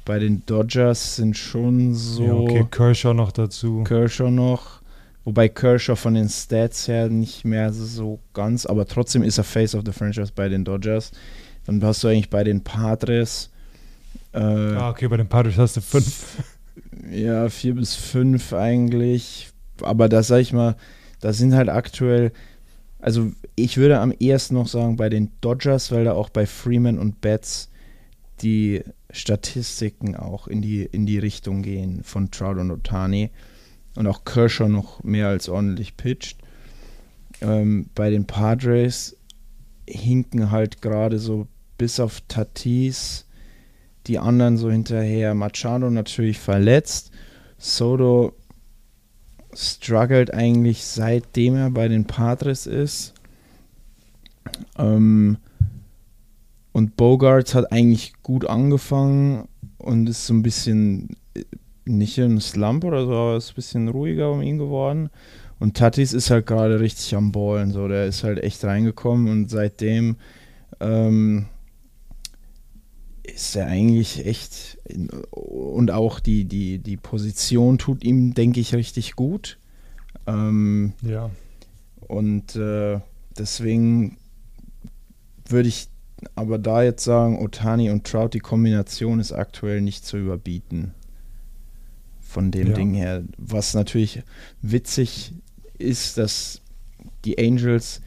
bei 0.05 0.19
den 0.19 0.45
Dodgers 0.47 1.17
sind 1.17 1.37
schon 1.37 1.95
so 1.95 2.25
Ja, 2.25 2.35
okay, 2.35 2.67
Kershaw 2.71 3.15
noch 3.15 3.33
dazu. 3.33 3.83
Kershaw 3.85 4.31
noch. 4.31 4.84
Wobei 5.25 5.49
Kershaw 5.49 5.97
von 5.97 6.15
den 6.15 6.29
Stats 6.29 6.87
her 6.87 7.09
nicht 7.09 7.45
mehr 7.45 7.73
so 7.73 8.21
ganz, 8.35 8.67
aber 8.67 8.87
trotzdem 8.87 9.23
ist 9.23 9.39
er 9.39 9.45
Face 9.45 9.75
of 9.75 9.83
the 9.87 9.93
Franchise 9.93 10.33
bei 10.35 10.49
den 10.49 10.65
Dodgers. 10.65 11.13
Dann 11.67 11.83
hast 11.83 12.05
du 12.05 12.09
eigentlich 12.09 12.29
bei 12.31 12.45
den 12.45 12.63
Padres. 12.63 13.51
Äh, 14.33 14.39
Ah, 14.39 14.91
okay, 14.91 15.09
bei 15.09 15.17
den 15.17 15.29
Padres 15.29 15.57
hast 15.57 15.77
du 15.77 15.81
fünf. 15.81 16.43
Ja, 17.11 17.49
vier 17.49 17.75
bis 17.75 17.95
fünf 17.95 18.53
eigentlich. 18.53 19.51
Aber 19.81 20.09
da 20.09 20.23
sag 20.23 20.41
ich 20.41 20.53
mal, 20.53 20.77
da 21.21 21.33
sind 21.33 21.55
halt 21.55 21.69
aktuell, 21.71 22.33
also 23.01 23.33
ich 23.57 23.77
würde 23.79 24.01
am 24.01 24.13
ehesten 24.13 24.55
noch 24.55 24.69
sagen 24.69 24.97
bei 24.97 25.09
den 25.09 25.31
Dodgers, 25.41 25.91
weil 25.91 26.05
da 26.05 26.13
auch 26.13 26.29
bei 26.29 26.45
Freeman 26.47 26.99
und 26.99 27.21
Betts 27.23 27.71
die 28.43 28.83
Statistiken 29.11 30.17
auch 30.17 30.49
in 30.49 30.61
die, 30.61 30.83
in 30.85 31.07
die 31.07 31.19
Richtung 31.19 31.63
gehen 31.63 32.03
von 32.03 32.31
Trout 32.31 32.61
und 32.61 32.71
Otani. 32.71 33.31
Und 33.97 34.07
auch 34.07 34.25
Kershaw 34.25 34.69
noch 34.69 35.03
mehr 35.05 35.29
als 35.29 35.49
ordentlich 35.49 35.97
pitcht. 35.97 36.39
Ähm, 37.41 37.91
bei 37.95 38.11
den 38.11 38.27
Padres 38.27 39.17
hinken 39.89 40.51
halt 40.51 40.83
gerade 40.83 41.19
so 41.19 41.47
bis 41.79 42.01
auf 42.01 42.21
Tatis 42.29 43.27
die 44.07 44.19
anderen 44.19 44.57
so 44.57 44.71
hinterher. 44.71 45.35
Machado 45.35 45.91
natürlich 45.91 46.39
verletzt. 46.39 47.11
Soto 47.59 48.35
struggelt 49.55 50.35
eigentlich 50.35 50.85
seitdem 50.85 51.55
er 51.57 51.71
bei 51.71 51.89
den 51.89 52.07
Padres 52.07 52.67
ist. 52.67 53.15
Ähm, 54.77 55.39
und 56.73 56.97
Bogarts 56.97 57.55
hat 57.55 57.73
eigentlich 57.73 58.15
gut 58.23 58.47
angefangen 58.47 59.49
und 59.79 60.09
ist 60.09 60.27
so 60.27 60.35
ein 60.35 60.43
bisschen 60.43 61.17
nicht 61.85 62.19
in 62.19 62.41
Slump 62.41 62.85
oder 62.85 63.05
so, 63.07 63.13
aber 63.13 63.37
ist 63.37 63.51
ein 63.53 63.55
bisschen 63.57 63.89
ruhiger 63.89 64.31
um 64.33 64.43
ihn 64.43 64.59
geworden. 64.59 65.11
Und 65.59 65.77
Tatis 65.77 66.13
ist 66.13 66.31
halt 66.31 66.47
gerade 66.47 66.81
richtig 66.81 67.15
am 67.15 67.33
Ballen, 67.33 67.71
so 67.73 67.87
der 67.89 68.07
ist 68.07 68.25
halt 68.25 68.43
echt 68.43 68.65
reingekommen 68.65 69.29
und 69.31 69.51
seitdem 69.51 70.17
ähm, 70.81 71.47
ist 73.23 73.57
er 73.57 73.67
eigentlich 73.67 74.27
echt 74.27 74.79
in, 74.85 75.09
und 75.31 75.91
auch 75.91 76.21
die, 76.21 76.45
die, 76.45 76.79
die 76.79 76.97
Position 76.97 77.79
tut 77.79 78.05
ihm, 78.05 78.35
denke 78.35 78.61
ich, 78.61 78.75
richtig 78.75 79.15
gut. 79.17 79.59
Ähm, 80.27 80.93
Ja. 81.03 81.31
und 82.09 82.57
äh, 82.57 83.01
deswegen 83.39 84.17
würde 85.49 85.69
ich 85.69 85.89
aber 86.35 86.59
da 86.59 86.83
jetzt 86.83 87.05
sagen, 87.05 87.39
Otani 87.43 87.91
und 87.91 88.07
Trout, 88.07 88.31
die 88.33 88.39
Kombination 88.41 89.21
ist 89.21 89.33
aktuell 89.33 89.81
nicht 89.83 90.05
zu 90.07 90.17
überbieten. 90.17 90.95
Von 92.35 92.51
dem 92.51 92.69
Ja. 92.69 92.73
Ding 92.75 92.95
her. 92.95 93.23
Was 93.39 93.75
natürlich 93.75 94.23
witzig 94.61 95.33
ist, 95.79 96.19
dass 96.19 96.61
die 97.25 97.39
Angels 97.39 98.01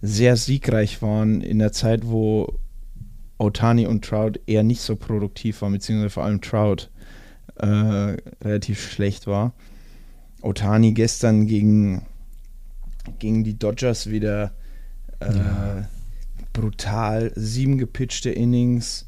sehr 0.00 0.36
siegreich 0.36 1.02
waren 1.02 1.42
in 1.42 1.58
der 1.58 1.70
Zeit, 1.72 2.06
wo 2.06 2.58
Otani 3.38 3.86
und 3.86 4.02
Trout 4.04 4.40
eher 4.46 4.62
nicht 4.62 4.80
so 4.80 4.96
produktiv 4.96 5.60
waren, 5.60 5.72
beziehungsweise 5.72 6.10
vor 6.10 6.24
allem 6.24 6.40
Trout 6.40 6.88
äh, 7.56 7.66
relativ 8.42 8.90
schlecht 8.90 9.26
war. 9.26 9.52
Otani 10.40 10.92
gestern 10.92 11.46
gegen, 11.46 12.02
gegen 13.18 13.44
die 13.44 13.58
Dodgers 13.58 14.08
wieder 14.10 14.52
äh, 15.20 15.36
Ja. 15.36 15.88
brutal. 16.54 17.32
Sieben 17.34 17.76
gepitchte 17.78 18.30
Innings, 18.30 19.06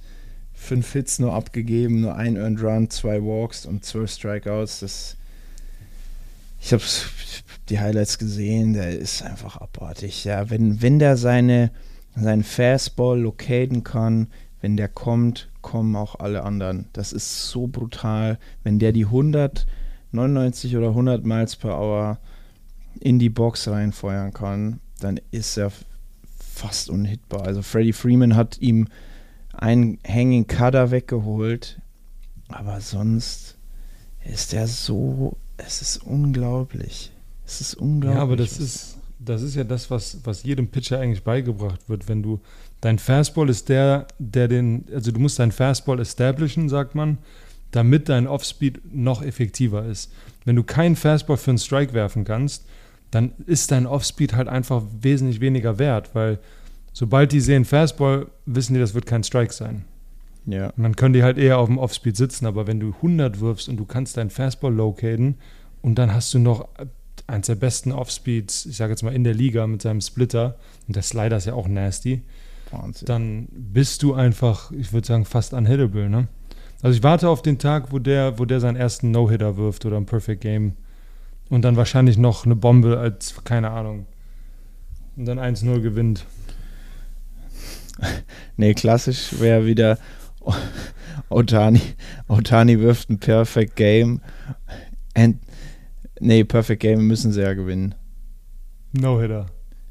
fünf 0.57 0.93
Hits 0.93 1.19
nur 1.19 1.33
abgegeben, 1.33 2.01
nur 2.01 2.17
ein 2.17 2.37
Earned 2.37 2.63
Run, 2.63 2.91
zwei 2.91 3.23
Walks 3.23 3.67
und 3.67 3.85
zwölf 3.85 4.11
Strikeouts. 4.11 4.81
Das, 4.81 5.17
ich 6.61 6.73
habe 6.73 6.83
die 7.69 7.79
Highlights 7.79 8.19
gesehen, 8.19 8.73
der 8.73 8.99
ist 8.99 9.23
einfach 9.23 9.59
abartig. 9.59 10.25
Ja, 10.25 10.51
wenn, 10.51 10.83
wenn 10.83 10.99
der 10.99 11.17
seine, 11.17 11.71
seinen 12.17 12.43
Fastball 12.43 13.21
locaten 13.21 13.85
kann, 13.85 14.29
wenn 14.61 14.77
der 14.77 14.89
kommt, 14.89 15.49
kommen 15.61 15.95
auch 15.95 16.19
alle 16.19 16.43
anderen. 16.43 16.87
Das 16.93 17.13
ist 17.13 17.51
so 17.51 17.67
brutal. 17.67 18.39
Wenn 18.65 18.79
der 18.79 18.93
die 18.93 19.05
199 19.05 20.77
oder 20.77 20.89
100 20.89 21.25
Miles 21.25 21.57
per 21.57 21.79
Hour 21.79 22.19
in 22.99 23.19
die 23.19 23.29
Box 23.29 23.69
reinfeuern 23.69 24.33
kann, 24.33 24.81
dann 25.01 25.21
ist 25.31 25.59
er 25.59 25.71
fast 26.39 26.89
unhittbar. 26.89 27.43
Also 27.43 27.63
Freddie 27.63 27.93
Freeman 27.93 28.35
hat 28.35 28.59
ihm 28.59 28.89
einen 29.57 29.99
Hanging 30.07 30.47
Cutter 30.47 30.91
weggeholt, 30.91 31.81
aber 32.49 32.81
sonst 32.81 33.57
ist 34.25 34.55
er 34.55 34.67
so, 34.67 35.37
es 35.57 35.83
ist 35.83 35.99
unglaublich. 35.99 37.13
Es 37.47 37.61
ist 37.61 37.75
unglaublich. 37.75 38.17
Ja, 38.17 38.23
aber 38.23 38.37
das 38.37 38.59
ist, 38.59 38.99
das 39.19 39.43
ist 39.43 39.55
ja 39.55 39.65
das, 39.65 39.91
was, 39.91 40.19
was 40.25 40.43
jedem 40.43 40.69
Pitcher 40.69 41.01
eigentlich 41.01 41.23
beigebracht 41.23 41.89
wird. 41.89 42.09
Wenn 42.09 42.23
du, 42.23 42.41
dein 42.81 42.99
Fastball 42.99 43.49
ist 43.49 43.69
der, 43.69 44.07
der 44.19 44.49
den, 44.49 44.85
also 44.93 45.13
du 45.13 45.21
musst 45.21 45.39
dein 45.39 45.53
Fastball 45.53 46.01
establishen, 46.01 46.69
sagt 46.69 46.95
man, 46.95 47.19
damit 47.71 48.09
dein 48.09 48.27
Offspeed 48.27 48.95
noch 48.95 49.23
effektiver 49.23 49.85
ist. 49.87 50.13
Wenn 50.45 50.57
du 50.57 50.63
keinen 50.63 50.97
Fastball 50.97 51.37
für 51.37 51.51
einen 51.51 51.59
Strike 51.59 51.93
werfen 51.93 52.25
kannst, 52.25 52.65
dann 53.11 53.33
ist 53.47 53.71
dein 53.71 53.87
Offspeed 53.87 54.35
halt 54.35 54.49
einfach 54.49 54.83
wesentlich 55.01 55.41
weniger 55.41 55.79
wert, 55.79 56.15
weil 56.15 56.39
sobald 56.97 57.31
die 57.33 57.41
sehen 57.41 57.67
Fastball, 57.67 58.29
wissen 58.47 58.73
die, 58.73 58.81
das 58.81 58.95
wird 58.95 59.05
kein 59.05 59.23
Strike 59.23 59.53
sein. 59.53 59.85
ja. 60.47 60.71
Und 60.71 60.83
dann 60.83 60.97
können 60.97 61.13
die 61.13 61.23
halt 61.23 61.37
eher 61.37 61.59
auf 61.59 61.69
dem 61.69 61.77
Offspeed 61.77 62.17
sitzen, 62.17 62.47
aber 62.47 62.67
wenn 62.67 62.81
du 62.81 62.95
100 62.95 63.39
wirfst 63.41 63.69
und 63.69 63.77
du 63.77 63.85
kannst 63.85 64.17
deinen 64.17 64.31
Fastball 64.31 64.73
locaten 64.73 65.35
und 65.83 65.97
dann 65.97 66.15
hast 66.15 66.33
du 66.33 66.39
noch 66.39 66.69
eins 67.27 67.49
der 67.49 67.55
besten 67.57 67.93
Offspeeds, 67.93 68.65
ich 68.65 68.79
sage 68.79 68.93
jetzt 68.93 69.03
mal 69.03 69.15
in 69.15 69.25
der 69.25 69.35
Liga 69.35 69.67
mit 69.67 69.83
seinem 69.83 70.01
Splitter 70.01 70.57
und 70.87 70.97
der 70.97 71.03
Slider 71.03 71.37
ist 71.37 71.45
ja 71.45 71.53
auch 71.53 71.69
nasty, 71.69 72.23
Wahnsinn. 72.71 73.07
dann 73.07 73.49
bist 73.51 74.03
du 74.03 74.15
einfach, 74.15 74.73
ich 74.73 74.95
würde 74.95 75.07
sagen, 75.07 75.27
fast 75.27 75.53
unhittable, 75.53 76.09
ne? 76.09 76.29
Also 76.81 76.97
ich 76.97 77.03
warte 77.03 77.29
auf 77.29 77.43
den 77.43 77.59
Tag, 77.59 77.93
wo 77.93 77.99
der, 77.99 78.39
wo 78.39 78.47
der 78.47 78.61
seinen 78.61 78.77
ersten 78.77 79.11
No-Hitter 79.11 79.59
wirft 79.59 79.85
oder 79.85 79.99
ein 79.99 80.07
Perfect 80.07 80.41
Game 80.41 80.73
und 81.51 81.61
dann 81.63 81.77
wahrscheinlich 81.77 82.17
noch 82.17 82.47
eine 82.47 82.57
Bombe 82.57 82.99
als, 82.99 83.35
keine 83.45 83.71
Ahnung, 83.71 84.07
und 85.17 85.27
dann 85.27 85.39
1-0 85.39 85.81
gewinnt. 85.81 86.25
Nee, 88.57 88.75
klassisch 88.75 89.39
wäre 89.41 89.67
wieder 89.67 89.99
Otani. 91.29 91.81
Otani 92.29 92.81
wirft 92.81 93.11
ein 93.11 93.19
Perfect 93.19 93.77
Game. 93.77 94.21
And, 95.15 95.39
nee, 96.21 96.45
Perfect 96.45 96.81
Game 96.83 97.07
müssen 97.07 97.33
sie 97.33 97.43
ja 97.43 97.55
gewinnen. 97.55 97.95
No-Hitter. 98.93 99.47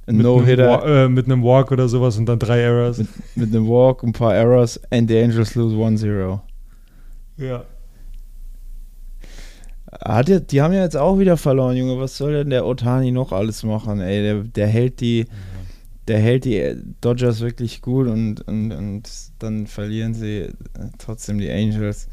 Ein 0.07 0.17
Mit 0.17 0.25
einem 0.25 0.35
No-Hitter 0.38 1.05
Äh, 1.05 1.09
mit 1.09 1.25
einem 1.25 1.43
Walk 1.43 1.71
oder 1.71 1.88
sowas 1.88 2.17
und 2.17 2.25
dann 2.27 2.39
drei 2.39 2.62
Errors. 2.62 2.97
mit, 3.00 3.07
mit 3.35 3.50
einem 3.55 3.67
Walk, 3.67 4.03
ein 4.03 4.13
paar 4.13 4.33
Errors 4.35 4.79
and 4.91 5.09
the 5.09 5.19
Angels 5.19 5.55
lose 5.55 5.75
1-0. 5.75 6.39
Ja. 7.38 7.63
Hat 10.03 10.29
ja, 10.29 10.39
die 10.39 10.62
haben 10.62 10.74
ja 10.74 10.83
jetzt 10.83 10.97
auch 10.97 11.19
wieder 11.19 11.38
verloren, 11.38 11.77
Junge. 11.77 12.00
Was 12.00 12.17
soll 12.17 12.33
denn 12.33 12.50
der 12.50 12.65
Otani 12.65 13.12
noch 13.12 13.31
alles 13.31 13.63
machen? 13.63 14.01
Ey, 14.01 14.21
der, 14.21 14.43
der 14.43 14.67
hält 14.67 15.00
die, 15.00 15.25
der 16.07 16.19
hält 16.19 16.45
die 16.45 16.75
Dodgers 17.01 17.39
wirklich 17.39 17.81
gut 17.81 18.07
und, 18.07 18.41
und, 18.41 18.71
und 18.71 19.09
dann 19.39 19.67
verlieren 19.67 20.13
sie 20.13 20.41
äh, 20.41 20.53
trotzdem 20.97 21.39
die 21.39 21.51
Angels. 21.51 22.07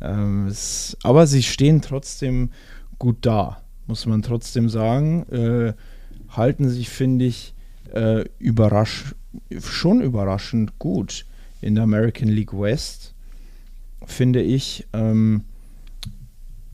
Ähm, 0.00 0.46
es, 0.46 0.96
aber 1.02 1.26
sie 1.26 1.42
stehen 1.42 1.82
trotzdem 1.82 2.50
gut 2.98 3.18
da, 3.20 3.62
muss 3.86 4.06
man 4.06 4.22
trotzdem 4.22 4.68
sagen. 4.68 5.26
Äh, 5.30 5.74
halten 6.28 6.68
sich, 6.68 6.88
finde 6.88 7.26
ich, 7.26 7.54
äh, 7.92 8.24
überrasch 8.38 9.14
schon 9.60 10.00
überraschend 10.00 10.78
gut 10.78 11.26
in 11.60 11.74
der 11.74 11.84
American 11.84 12.28
League 12.28 12.58
West, 12.58 13.14
finde 14.06 14.40
ich. 14.40 14.86
Ähm, 14.92 15.44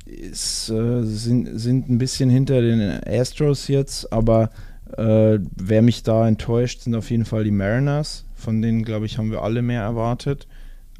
ist, 0.06 0.68
äh, 0.68 1.02
sind, 1.02 1.58
sind 1.58 1.88
ein 1.88 1.98
bisschen 1.98 2.30
hinter 2.30 2.60
den 2.60 2.80
Astros 3.06 3.68
jetzt, 3.68 4.12
aber 4.12 4.50
äh, 4.96 5.38
wer 5.56 5.82
mich 5.82 6.02
da 6.02 6.26
enttäuscht, 6.26 6.82
sind 6.82 6.94
auf 6.94 7.10
jeden 7.10 7.24
Fall 7.24 7.44
die 7.44 7.50
Mariners. 7.50 8.26
Von 8.34 8.60
denen, 8.60 8.84
glaube 8.84 9.06
ich, 9.06 9.18
haben 9.18 9.30
wir 9.30 9.42
alle 9.42 9.62
mehr 9.62 9.82
erwartet. 9.82 10.46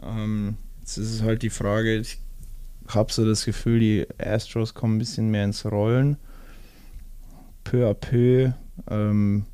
Ähm, 0.03 0.57
jetzt 0.81 0.97
ist 0.97 1.13
es 1.13 1.23
halt 1.23 1.43
die 1.43 1.51
Frage, 1.51 1.97
ich 1.99 2.19
habe 2.89 3.13
so 3.13 3.25
das 3.25 3.45
Gefühl, 3.45 3.81
die 3.81 4.07
Astros 4.19 4.75
kommen 4.75 4.97
ein 4.97 4.99
bisschen 4.99 5.31
mehr 5.31 5.45
ins 5.45 5.65
Rollen. 5.65 6.17
Peu 7.65 7.89
à 7.89 7.95
peu. 7.95 8.53
Ähm, 8.91 9.45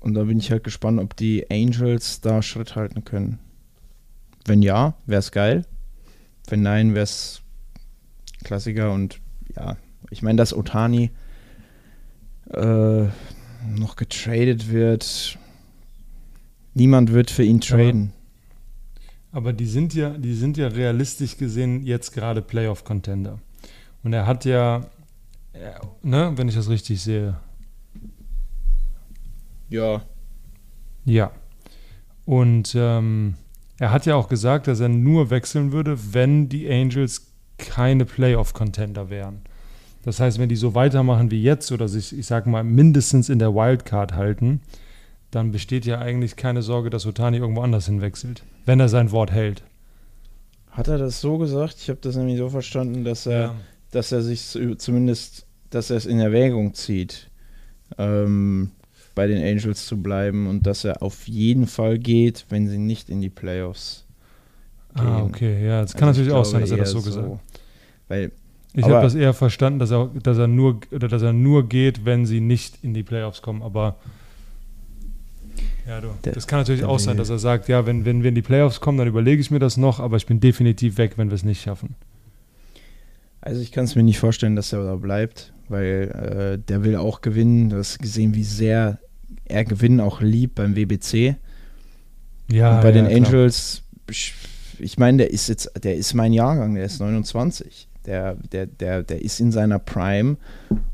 und 0.00 0.14
da 0.14 0.24
bin 0.24 0.38
ich 0.38 0.50
halt 0.50 0.64
gespannt, 0.64 1.00
ob 1.00 1.16
die 1.16 1.50
Angels 1.50 2.20
da 2.20 2.42
Schritt 2.42 2.76
halten 2.76 3.04
können. 3.04 3.38
Wenn 4.44 4.62
ja, 4.62 4.94
wäre 5.06 5.20
es 5.20 5.30
geil. 5.30 5.64
Wenn 6.48 6.62
nein, 6.62 6.94
wäre 6.94 7.04
es 7.04 7.42
Klassiker 8.42 8.92
und 8.92 9.20
ja, 9.54 9.76
ich 10.10 10.22
meine, 10.22 10.36
dass 10.36 10.54
Otani 10.56 11.12
äh, 12.52 13.08
noch 13.78 13.96
getradet 13.96 14.70
wird. 14.70 15.38
Niemand 16.74 17.12
wird 17.12 17.30
für 17.30 17.42
ihn 17.44 17.60
traden. 17.60 18.12
Aber 19.30 19.52
die 19.52 19.66
sind 19.66 19.94
ja, 19.94 20.10
die 20.10 20.34
sind 20.34 20.56
ja 20.56 20.68
realistisch 20.68 21.36
gesehen 21.38 21.82
jetzt 21.84 22.12
gerade 22.12 22.42
Playoff-Contender. 22.42 23.38
Und 24.02 24.12
er 24.12 24.26
hat 24.26 24.44
ja, 24.44 24.86
er- 25.52 25.80
ne, 26.02 26.32
wenn 26.36 26.48
ich 26.48 26.54
das 26.54 26.68
richtig 26.68 27.00
sehe, 27.02 27.36
Ja. 29.70 30.02
ja. 31.04 31.30
Und 32.26 32.74
ähm, 32.76 33.34
er 33.78 33.90
hat 33.90 34.04
ja 34.06 34.14
auch 34.16 34.28
gesagt, 34.28 34.66
dass 34.66 34.80
er 34.80 34.88
nur 34.90 35.30
wechseln 35.30 35.72
würde, 35.72 35.98
wenn 36.14 36.48
die 36.48 36.70
Angels 36.70 37.32
keine 37.58 38.04
Playoff-Contender 38.04 39.08
wären. 39.10 39.40
Das 40.04 40.18
heißt, 40.20 40.38
wenn 40.38 40.48
die 40.48 40.56
so 40.56 40.74
weitermachen 40.74 41.30
wie 41.30 41.42
jetzt 41.42 41.70
oder 41.72 41.88
sich, 41.88 42.16
ich 42.16 42.26
sag 42.26 42.46
mal, 42.46 42.64
mindestens 42.64 43.28
in 43.28 43.38
der 43.38 43.54
Wildcard 43.54 44.14
halten, 44.14 44.60
dann 45.30 45.52
besteht 45.52 45.86
ja 45.86 45.98
eigentlich 46.00 46.36
keine 46.36 46.62
Sorge, 46.62 46.90
dass 46.90 47.06
Otani 47.06 47.38
irgendwo 47.38 47.62
anders 47.62 47.86
hinwechselt, 47.86 48.42
wenn 48.66 48.80
er 48.80 48.88
sein 48.88 49.12
Wort 49.12 49.30
hält. 49.30 49.62
Hat 50.70 50.88
er 50.88 50.98
das 50.98 51.20
so 51.20 51.38
gesagt? 51.38 51.76
Ich 51.80 51.88
habe 51.88 52.00
das 52.02 52.16
nämlich 52.16 52.38
so 52.38 52.48
verstanden, 52.48 53.04
dass 53.04 53.26
er, 53.26 53.40
Ja. 53.40 53.54
dass 53.92 54.10
er 54.12 54.22
sich 54.22 54.42
zu- 54.42 54.74
zumindest, 54.76 55.46
dass 55.70 55.90
er 55.90 55.96
es 55.98 56.06
in 56.06 56.18
Erwägung 56.18 56.74
zieht, 56.74 57.30
ähm, 57.98 58.70
bei 59.14 59.26
den 59.26 59.42
Angels 59.42 59.86
zu 59.86 60.02
bleiben 60.02 60.46
und 60.48 60.66
dass 60.66 60.84
er 60.84 61.02
auf 61.02 61.28
jeden 61.28 61.66
Fall 61.66 61.98
geht, 61.98 62.46
wenn 62.48 62.68
sie 62.68 62.78
nicht 62.78 63.10
in 63.10 63.20
die 63.20 63.28
Playoffs 63.30 64.04
Ah, 64.94 65.00
gehen. 65.02 65.22
okay, 65.26 65.66
ja, 65.66 65.82
es 65.82 65.94
kann 65.94 66.08
Also 66.08 66.22
ich 66.22 66.28
natürlich 66.28 66.40
auch 66.46 66.50
sein, 66.50 66.60
dass 66.62 66.70
er 66.70 66.76
das 66.78 66.90
so 66.90 67.02
gesagt 67.02 67.28
hat. 67.30 67.38
Weil 68.08 68.32
Ich 68.74 68.84
habe 68.84 69.02
das 69.02 69.14
eher 69.14 69.34
verstanden, 69.34 69.78
dass 69.78 69.90
er, 69.90 70.10
dass 70.22 70.38
er 70.38 70.46
nur 70.46 70.80
oder 70.92 71.08
dass 71.08 71.22
er 71.22 71.32
nur 71.34 71.68
geht, 71.68 72.04
wenn 72.06 72.24
sie 72.24 72.40
nicht 72.40 72.78
in 72.82 72.94
die 72.94 73.02
Playoffs 73.02 73.42
kommen. 73.42 73.62
Aber 73.62 73.96
ja, 75.86 76.00
du, 76.00 76.08
Der- 76.24 76.32
das 76.32 76.46
kann 76.46 76.60
natürlich 76.60 76.84
auch 76.84 76.98
sein, 76.98 77.16
dass 77.16 77.28
er 77.28 77.38
sagt, 77.38 77.68
ja, 77.68 77.84
wenn, 77.86 78.04
wenn 78.04 78.22
wir 78.22 78.28
in 78.30 78.34
die 78.34 78.42
Playoffs 78.42 78.80
kommen, 78.80 78.98
dann 78.98 79.08
überlege 79.08 79.40
ich 79.40 79.50
mir 79.50 79.58
das 79.58 79.76
noch, 79.76 80.00
aber 80.00 80.16
ich 80.16 80.26
bin 80.26 80.40
definitiv 80.40 80.96
weg, 80.96 81.14
wenn 81.16 81.28
wir 81.28 81.34
es 81.34 81.44
nicht 81.44 81.60
schaffen. 81.60 81.96
Also 83.40 83.60
ich 83.60 83.72
kann 83.72 83.84
es 83.84 83.94
mir 83.96 84.04
nicht 84.04 84.18
vorstellen, 84.20 84.54
dass 84.56 84.72
er 84.72 84.84
da 84.84 84.94
bleibt, 84.94 85.52
weil 85.68 86.56
äh, 86.56 86.58
der 86.68 86.84
will 86.84 86.96
auch 86.96 87.20
gewinnen. 87.20 87.70
Du 87.70 87.76
hast 87.76 87.98
gesehen, 87.98 88.34
wie 88.34 88.44
sehr 88.44 89.00
er 89.44 89.64
Gewinnen 89.64 90.00
auch 90.00 90.20
liebt 90.20 90.54
beim 90.54 90.76
WBC. 90.76 91.34
Ja, 92.50 92.76
Und 92.76 92.82
bei 92.82 92.88
ja, 92.88 92.92
den 92.92 93.06
klar. 93.08 93.16
Angels, 93.16 93.82
ich, 94.08 94.32
ich 94.78 94.96
meine, 94.98 95.18
der 95.18 95.30
ist 95.32 95.48
jetzt, 95.48 95.70
der 95.82 95.96
ist 95.96 96.14
mein 96.14 96.32
Jahrgang, 96.32 96.74
der 96.76 96.84
ist 96.84 97.00
29. 97.00 97.88
Der, 98.06 98.34
der, 98.34 98.66
der, 98.66 99.02
der 99.02 99.22
ist 99.22 99.40
in 99.40 99.52
seiner 99.52 99.78
Prime 99.78 100.36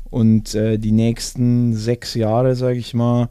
und 0.09 0.53
äh, 0.55 0.77
die 0.77 0.91
nächsten 0.91 1.73
sechs 1.73 2.13
Jahre, 2.13 2.55
sage 2.55 2.77
ich 2.79 2.93
mal, 2.93 3.29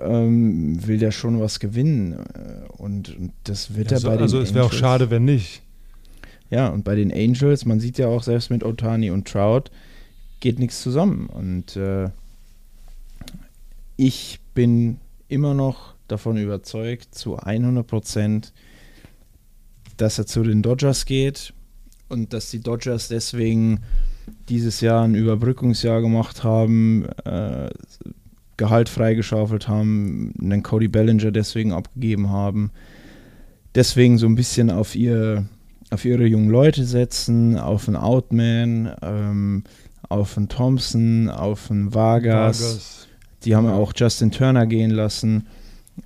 ähm, 0.00 0.86
will 0.86 0.98
der 0.98 1.10
schon 1.10 1.40
was 1.40 1.60
gewinnen. 1.60 2.12
Äh, 2.12 2.72
Und, 2.76 3.16
und 3.16 3.32
das 3.44 3.74
wird 3.74 3.90
Ja, 3.90 3.96
er 3.96 4.00
so, 4.00 4.08
bei 4.08 4.14
den 4.14 4.22
also 4.22 4.40
es 4.40 4.54
wäre 4.54 4.64
auch 4.66 4.72
schade, 4.72 5.10
wenn 5.10 5.24
nicht. 5.24 5.62
Ja, 6.50 6.68
und 6.68 6.84
bei 6.84 6.94
den 6.94 7.12
Angels, 7.12 7.64
man 7.64 7.80
sieht 7.80 7.98
ja 7.98 8.06
auch 8.06 8.22
selbst 8.22 8.50
mit 8.50 8.64
Otani 8.64 9.10
und 9.10 9.28
Trout, 9.28 9.64
geht 10.40 10.58
nichts 10.58 10.82
zusammen. 10.82 11.26
Und 11.26 11.76
äh, 11.76 12.10
ich 13.96 14.40
bin 14.54 14.98
immer 15.28 15.54
noch 15.54 15.94
davon 16.06 16.38
überzeugt, 16.38 17.14
zu 17.14 17.36
100 17.36 17.86
Prozent, 17.86 18.52
dass 19.98 20.18
er 20.18 20.26
zu 20.26 20.42
den 20.42 20.62
Dodgers 20.62 21.04
geht 21.04 21.52
und 22.08 22.32
dass 22.32 22.50
die 22.50 22.60
Dodgers 22.60 23.08
deswegen 23.08 23.80
dieses 24.48 24.80
Jahr 24.80 25.04
ein 25.04 25.14
Überbrückungsjahr 25.14 26.00
gemacht 26.00 26.44
haben, 26.44 27.06
äh, 27.24 27.70
Gehalt 28.56 28.88
freigeschaufelt 28.88 29.68
haben, 29.68 30.32
einen 30.40 30.62
Cody 30.62 30.88
Bellinger 30.88 31.30
deswegen 31.30 31.72
abgegeben 31.72 32.30
haben, 32.30 32.72
deswegen 33.74 34.18
so 34.18 34.26
ein 34.26 34.34
bisschen 34.34 34.70
auf 34.70 34.96
ihr 34.96 35.46
auf 35.90 36.04
ihre 36.04 36.26
jungen 36.26 36.50
Leute 36.50 36.84
setzen, 36.84 37.56
auf 37.56 37.88
einen 37.88 37.96
Outman, 37.96 38.94
ähm, 39.02 39.64
auf 40.08 40.36
einen 40.36 40.48
Thompson, 40.48 41.30
auf 41.30 41.70
einen 41.70 41.94
Vargas. 41.94 42.60
Vargas. 42.60 43.08
Die 43.44 43.56
haben 43.56 43.66
ja 43.66 43.74
auch 43.74 43.92
Justin 43.96 44.30
Turner 44.30 44.66
gehen 44.66 44.90
lassen. 44.90 45.46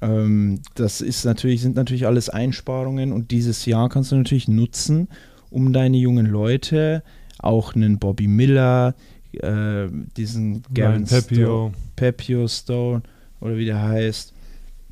Ähm, 0.01 0.61
das 0.75 1.01
ist 1.01 1.25
natürlich, 1.25 1.63
sind 1.63 1.77
natürlich 1.77 2.07
alles 2.07 2.29
Einsparungen 2.29 3.13
und 3.13 3.31
dieses 3.31 3.67
Jahr 3.67 3.89
kannst 3.89 4.13
du 4.13 4.17
natürlich 4.17 4.49
nutzen, 4.49 5.09
um 5.53 5.73
deine 5.73 5.97
jungen 5.99 6.27
Leute, 6.27 7.03
auch 7.39 7.75
einen 7.75 7.99
Bobby 7.99 8.27
Miller, 8.27 8.95
äh, 9.33 9.87
diesen 10.17 10.63
Gavin 10.75 11.05
Pepio. 11.05 11.71
Sto- 11.71 11.73
Pepio 11.97 12.49
Stone 12.49 13.03
oder 13.41 13.57
wie 13.57 13.65
der 13.67 13.81
heißt, 13.83 14.33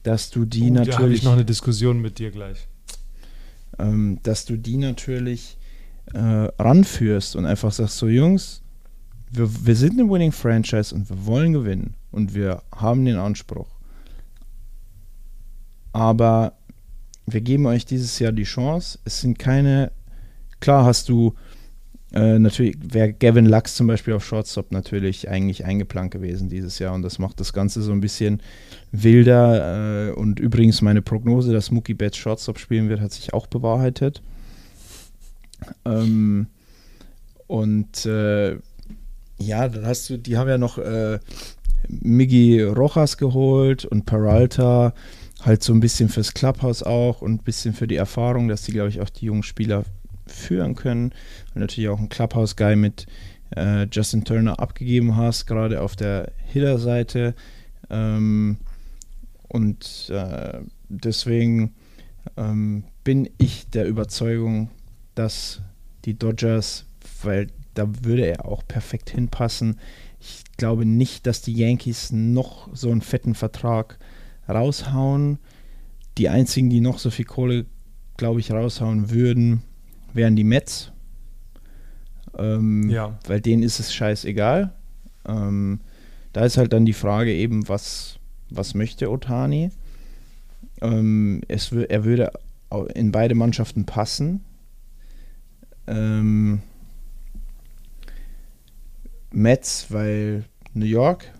dass 0.02 0.30
du 0.30 0.44
die 0.44 0.70
Da 0.72 0.80
habe 0.80 0.90
natürlich 0.90 1.18
ich 1.18 1.24
noch 1.24 1.32
eine 1.34 1.44
Diskussion 1.44 2.00
mit 2.00 2.18
dir 2.18 2.30
gleich. 2.30 2.66
ähm, 3.78 4.18
dass 4.22 4.44
du 4.44 4.56
die 4.56 4.76
natürlich 4.76 5.56
äh, 6.14 6.18
ranführst 6.18 7.36
und 7.36 7.46
einfach 7.46 7.72
sagst, 7.72 7.98
so 7.98 8.08
Jungs, 8.08 8.62
wir, 9.30 9.48
wir 9.66 9.76
sind 9.76 9.98
eine 10.00 10.10
Winning 10.10 10.32
Franchise 10.32 10.94
und 10.94 11.08
wir 11.08 11.26
wollen 11.26 11.52
gewinnen 11.52 11.94
und 12.10 12.34
wir 12.34 12.62
haben 12.74 13.04
den 13.04 13.16
Anspruch. 13.16 13.68
Aber 15.92 16.54
wir 17.26 17.40
geben 17.40 17.66
euch 17.66 17.84
dieses 17.86 18.18
Jahr 18.18 18.32
die 18.32 18.44
Chance. 18.44 18.98
Es 19.04 19.20
sind 19.20 19.38
keine, 19.38 19.92
klar 20.60 20.84
hast 20.84 21.08
du 21.08 21.34
äh, 22.12 22.38
natürlich, 22.38 22.76
wäre 22.82 23.12
Gavin 23.12 23.46
Lux 23.46 23.76
zum 23.76 23.86
Beispiel 23.86 24.14
auf 24.14 24.24
Shortstop 24.24 24.72
natürlich 24.72 25.28
eigentlich 25.28 25.64
eingeplant 25.64 26.10
gewesen 26.10 26.48
dieses 26.48 26.80
Jahr 26.80 26.94
und 26.94 27.02
das 27.02 27.20
macht 27.20 27.38
das 27.38 27.52
Ganze 27.52 27.82
so 27.82 27.92
ein 27.92 28.00
bisschen 28.00 28.42
wilder. 28.90 30.08
Äh, 30.08 30.12
und 30.12 30.40
übrigens 30.40 30.82
meine 30.82 31.02
Prognose, 31.02 31.52
dass 31.52 31.70
Mookie 31.70 31.94
Betts 31.94 32.16
Shortstop 32.16 32.58
spielen 32.58 32.88
wird, 32.88 33.00
hat 33.00 33.12
sich 33.12 33.32
auch 33.32 33.46
bewahrheitet. 33.46 34.22
Ähm, 35.84 36.46
und 37.46 38.06
äh, 38.06 38.56
ja, 39.38 39.68
dann 39.68 39.86
hast 39.86 40.10
du, 40.10 40.16
die 40.16 40.36
haben 40.36 40.48
ja 40.48 40.58
noch 40.58 40.78
äh, 40.78 41.20
Miggy 41.88 42.62
Rojas 42.62 43.18
geholt 43.18 43.84
und 43.84 44.04
Peralta 44.04 44.94
halt 45.42 45.62
so 45.62 45.72
ein 45.72 45.80
bisschen 45.80 46.08
fürs 46.08 46.34
Clubhouse 46.34 46.82
auch 46.82 47.22
und 47.22 47.32
ein 47.32 47.44
bisschen 47.44 47.72
für 47.72 47.86
die 47.86 47.96
Erfahrung, 47.96 48.48
dass 48.48 48.62
die, 48.62 48.72
glaube 48.72 48.90
ich, 48.90 49.00
auch 49.00 49.08
die 49.08 49.26
jungen 49.26 49.42
Spieler 49.42 49.84
führen 50.32 50.74
können. 50.74 51.12
Und 51.54 51.60
natürlich 51.60 51.88
auch 51.88 51.98
ein 51.98 52.08
Clubhouse-Guy 52.08 52.76
mit 52.76 53.06
äh, 53.56 53.86
Justin 53.90 54.24
Turner 54.24 54.60
abgegeben 54.60 55.16
hast, 55.16 55.46
gerade 55.46 55.80
auf 55.80 55.96
der 55.96 56.32
Hitter-Seite. 56.46 57.34
Ähm, 57.88 58.58
und 59.48 60.10
äh, 60.10 60.60
deswegen 60.88 61.74
ähm, 62.36 62.84
bin 63.04 63.28
ich 63.38 63.68
der 63.70 63.86
Überzeugung, 63.86 64.70
dass 65.14 65.60
die 66.04 66.18
Dodgers, 66.18 66.86
weil 67.22 67.48
da 67.74 67.86
würde 68.02 68.26
er 68.26 68.46
auch 68.46 68.66
perfekt 68.66 69.10
hinpassen. 69.10 69.78
Ich 70.20 70.44
glaube 70.56 70.84
nicht, 70.84 71.26
dass 71.26 71.42
die 71.42 71.54
Yankees 71.54 72.12
noch 72.12 72.68
so 72.74 72.90
einen 72.90 73.00
fetten 73.00 73.34
Vertrag 73.34 73.98
raushauen. 74.48 75.38
Die 76.18 76.28
einzigen, 76.28 76.70
die 76.70 76.80
noch 76.80 76.98
so 76.98 77.10
viel 77.10 77.24
Kohle, 77.24 77.66
glaube 78.16 78.40
ich, 78.40 78.50
raushauen 78.50 79.10
würden, 79.10 79.62
wären 80.14 80.36
die 80.36 80.44
Mets. 80.44 80.92
Ähm, 82.38 82.88
Ja. 82.88 83.18
Weil 83.26 83.40
denen 83.40 83.62
ist 83.62 83.80
es 83.80 83.92
scheißegal. 83.94 84.72
Ähm, 85.26 85.80
da 86.32 86.44
ist 86.44 86.56
halt 86.56 86.72
dann 86.72 86.86
die 86.86 86.92
Frage 86.92 87.32
eben, 87.32 87.68
was, 87.68 88.18
was 88.50 88.74
möchte 88.74 89.10
Otani? 89.10 89.70
Ähm, 90.80 91.42
es, 91.48 91.72
er 91.72 92.04
würde 92.04 92.32
in 92.94 93.10
beide 93.12 93.34
Mannschaften 93.34 93.84
passen. 93.84 94.44
Ähm, 95.86 96.62
Mets, 99.32 99.86
weil 99.90 100.44
New 100.74 100.86
York, 100.86 101.30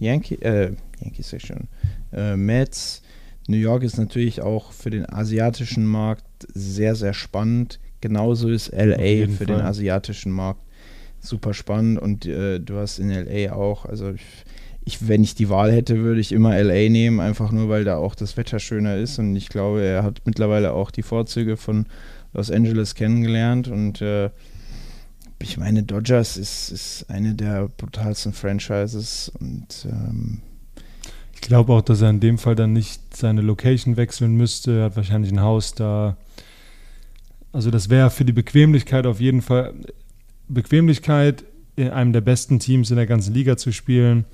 Yankee, 0.00 0.36
äh, 0.36 0.74
Yankees 1.00 1.30
sag 1.30 1.42
schon, 1.42 1.68
äh, 2.12 2.36
Mets, 2.36 3.02
New 3.46 3.56
York 3.56 3.82
ist 3.82 3.98
natürlich 3.98 4.40
auch 4.42 4.72
für 4.72 4.90
den 4.90 5.08
asiatischen 5.08 5.84
Markt 5.86 6.24
sehr, 6.52 6.94
sehr 6.94 7.12
spannend. 7.12 7.78
Genauso 8.00 8.48
ist 8.48 8.72
LA 8.72 9.26
für 9.26 9.28
Fall. 9.28 9.46
den 9.46 9.60
asiatischen 9.60 10.32
Markt 10.32 10.60
super 11.20 11.54
spannend 11.54 11.98
und 11.98 12.26
äh, 12.26 12.60
du 12.60 12.76
hast 12.76 12.98
in 12.98 13.10
LA 13.10 13.52
auch, 13.52 13.86
also 13.86 14.12
ich, 14.12 14.44
ich, 14.84 15.08
wenn 15.08 15.22
ich 15.22 15.34
die 15.34 15.48
Wahl 15.48 15.72
hätte, 15.72 15.98
würde 15.98 16.20
ich 16.20 16.32
immer 16.32 16.62
LA 16.62 16.90
nehmen, 16.90 17.20
einfach 17.20 17.50
nur, 17.50 17.68
weil 17.68 17.84
da 17.84 17.96
auch 17.96 18.14
das 18.14 18.36
Wetter 18.36 18.58
schöner 18.58 18.96
ist 18.96 19.18
und 19.18 19.34
ich 19.34 19.48
glaube, 19.48 19.82
er 19.82 20.02
hat 20.02 20.20
mittlerweile 20.26 20.72
auch 20.72 20.90
die 20.90 21.02
Vorzüge 21.02 21.56
von 21.56 21.86
Los 22.34 22.50
Angeles 22.50 22.94
kennengelernt 22.94 23.68
und 23.68 24.02
äh, 24.02 24.30
ich 25.40 25.56
meine, 25.56 25.82
Dodgers 25.82 26.36
ist, 26.36 26.70
ist 26.70 27.10
eine 27.10 27.34
der 27.34 27.68
brutalsten 27.68 28.32
Franchises 28.32 29.32
und 29.40 29.86
ähm, 29.90 30.40
glaube 31.44 31.72
auch, 31.72 31.82
dass 31.82 32.00
er 32.00 32.10
in 32.10 32.20
dem 32.20 32.38
Fall 32.38 32.54
dann 32.54 32.72
nicht 32.72 33.16
seine 33.16 33.40
Location 33.40 33.96
wechseln 33.96 34.34
müsste. 34.34 34.78
Er 34.78 34.84
hat 34.86 34.96
wahrscheinlich 34.96 35.30
ein 35.32 35.40
Haus 35.40 35.74
da. 35.74 36.16
Also 37.52 37.70
das 37.70 37.90
wäre 37.90 38.10
für 38.10 38.24
die 38.24 38.32
Bequemlichkeit 38.32 39.06
auf 39.06 39.20
jeden 39.20 39.42
Fall 39.42 39.74
Bequemlichkeit, 40.48 41.44
in 41.76 41.90
einem 41.90 42.12
der 42.12 42.20
besten 42.20 42.58
Teams 42.58 42.90
in 42.90 42.96
der 42.96 43.06
ganzen 43.06 43.34
Liga 43.34 43.56
zu 43.56 43.72
spielen, 43.72 44.24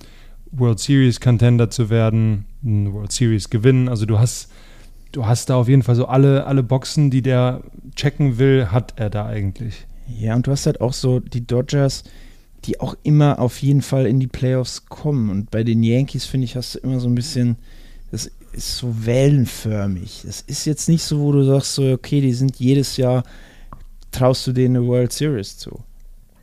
World 0.51 0.81
Series 0.81 1.21
Contender 1.21 1.71
zu 1.71 1.91
werden, 1.91 2.45
World 2.63 3.13
Series 3.13 3.51
gewinnen. 3.51 3.89
Also 3.89 4.07
du 4.07 4.19
hast, 4.19 4.51
du 5.13 5.27
hast 5.27 5.51
da 5.51 5.57
auf 5.57 5.69
jeden 5.69 5.83
Fall 5.83 5.95
so 5.95 6.07
alle, 6.07 6.47
alle 6.47 6.63
Boxen, 6.63 7.11
die 7.11 7.23
der 7.23 7.63
checken 7.95 8.39
will, 8.39 8.69
hat 8.71 8.95
er 8.97 9.11
da 9.11 9.27
eigentlich. 9.27 9.87
Ja, 10.07 10.35
und 10.35 10.47
du 10.47 10.51
hast 10.51 10.67
halt 10.67 10.81
auch 10.81 10.93
so 10.93 11.21
die 11.21 11.47
Dodgers, 11.47 12.05
die 12.65 12.81
auch 12.81 12.95
immer 13.03 13.39
auf 13.39 13.63
jeden 13.63 13.83
Fall 13.83 14.07
in 14.07 14.21
die 14.21 14.27
Playoffs 14.27 14.87
kommen. 14.87 15.31
Und 15.31 15.51
bei 15.51 15.65
den 15.65 15.83
Yankees, 15.83 16.27
finde 16.27 16.45
ich, 16.45 16.57
hast 16.57 16.75
du 16.75 16.79
immer 16.81 17.01
so 17.01 17.09
ein 17.09 17.15
bisschen, 17.15 17.57
das 18.11 18.31
ist 18.53 18.77
so 18.77 19.07
wellenförmig. 19.07 20.23
Das 20.27 20.41
ist 20.43 20.65
jetzt 20.67 20.89
nicht 20.89 21.03
so, 21.03 21.21
wo 21.21 21.33
du 21.33 21.45
sagst, 21.45 21.75
so, 21.75 21.91
okay, 21.93 22.21
die 22.21 22.33
sind 22.33 22.57
jedes 22.57 22.97
Jahr 22.97 23.23
traust 24.13 24.47
du 24.47 24.53
denen 24.53 24.77
eine 24.77 24.87
World 24.87 25.13
Series 25.13 25.57
zu? 25.57 25.85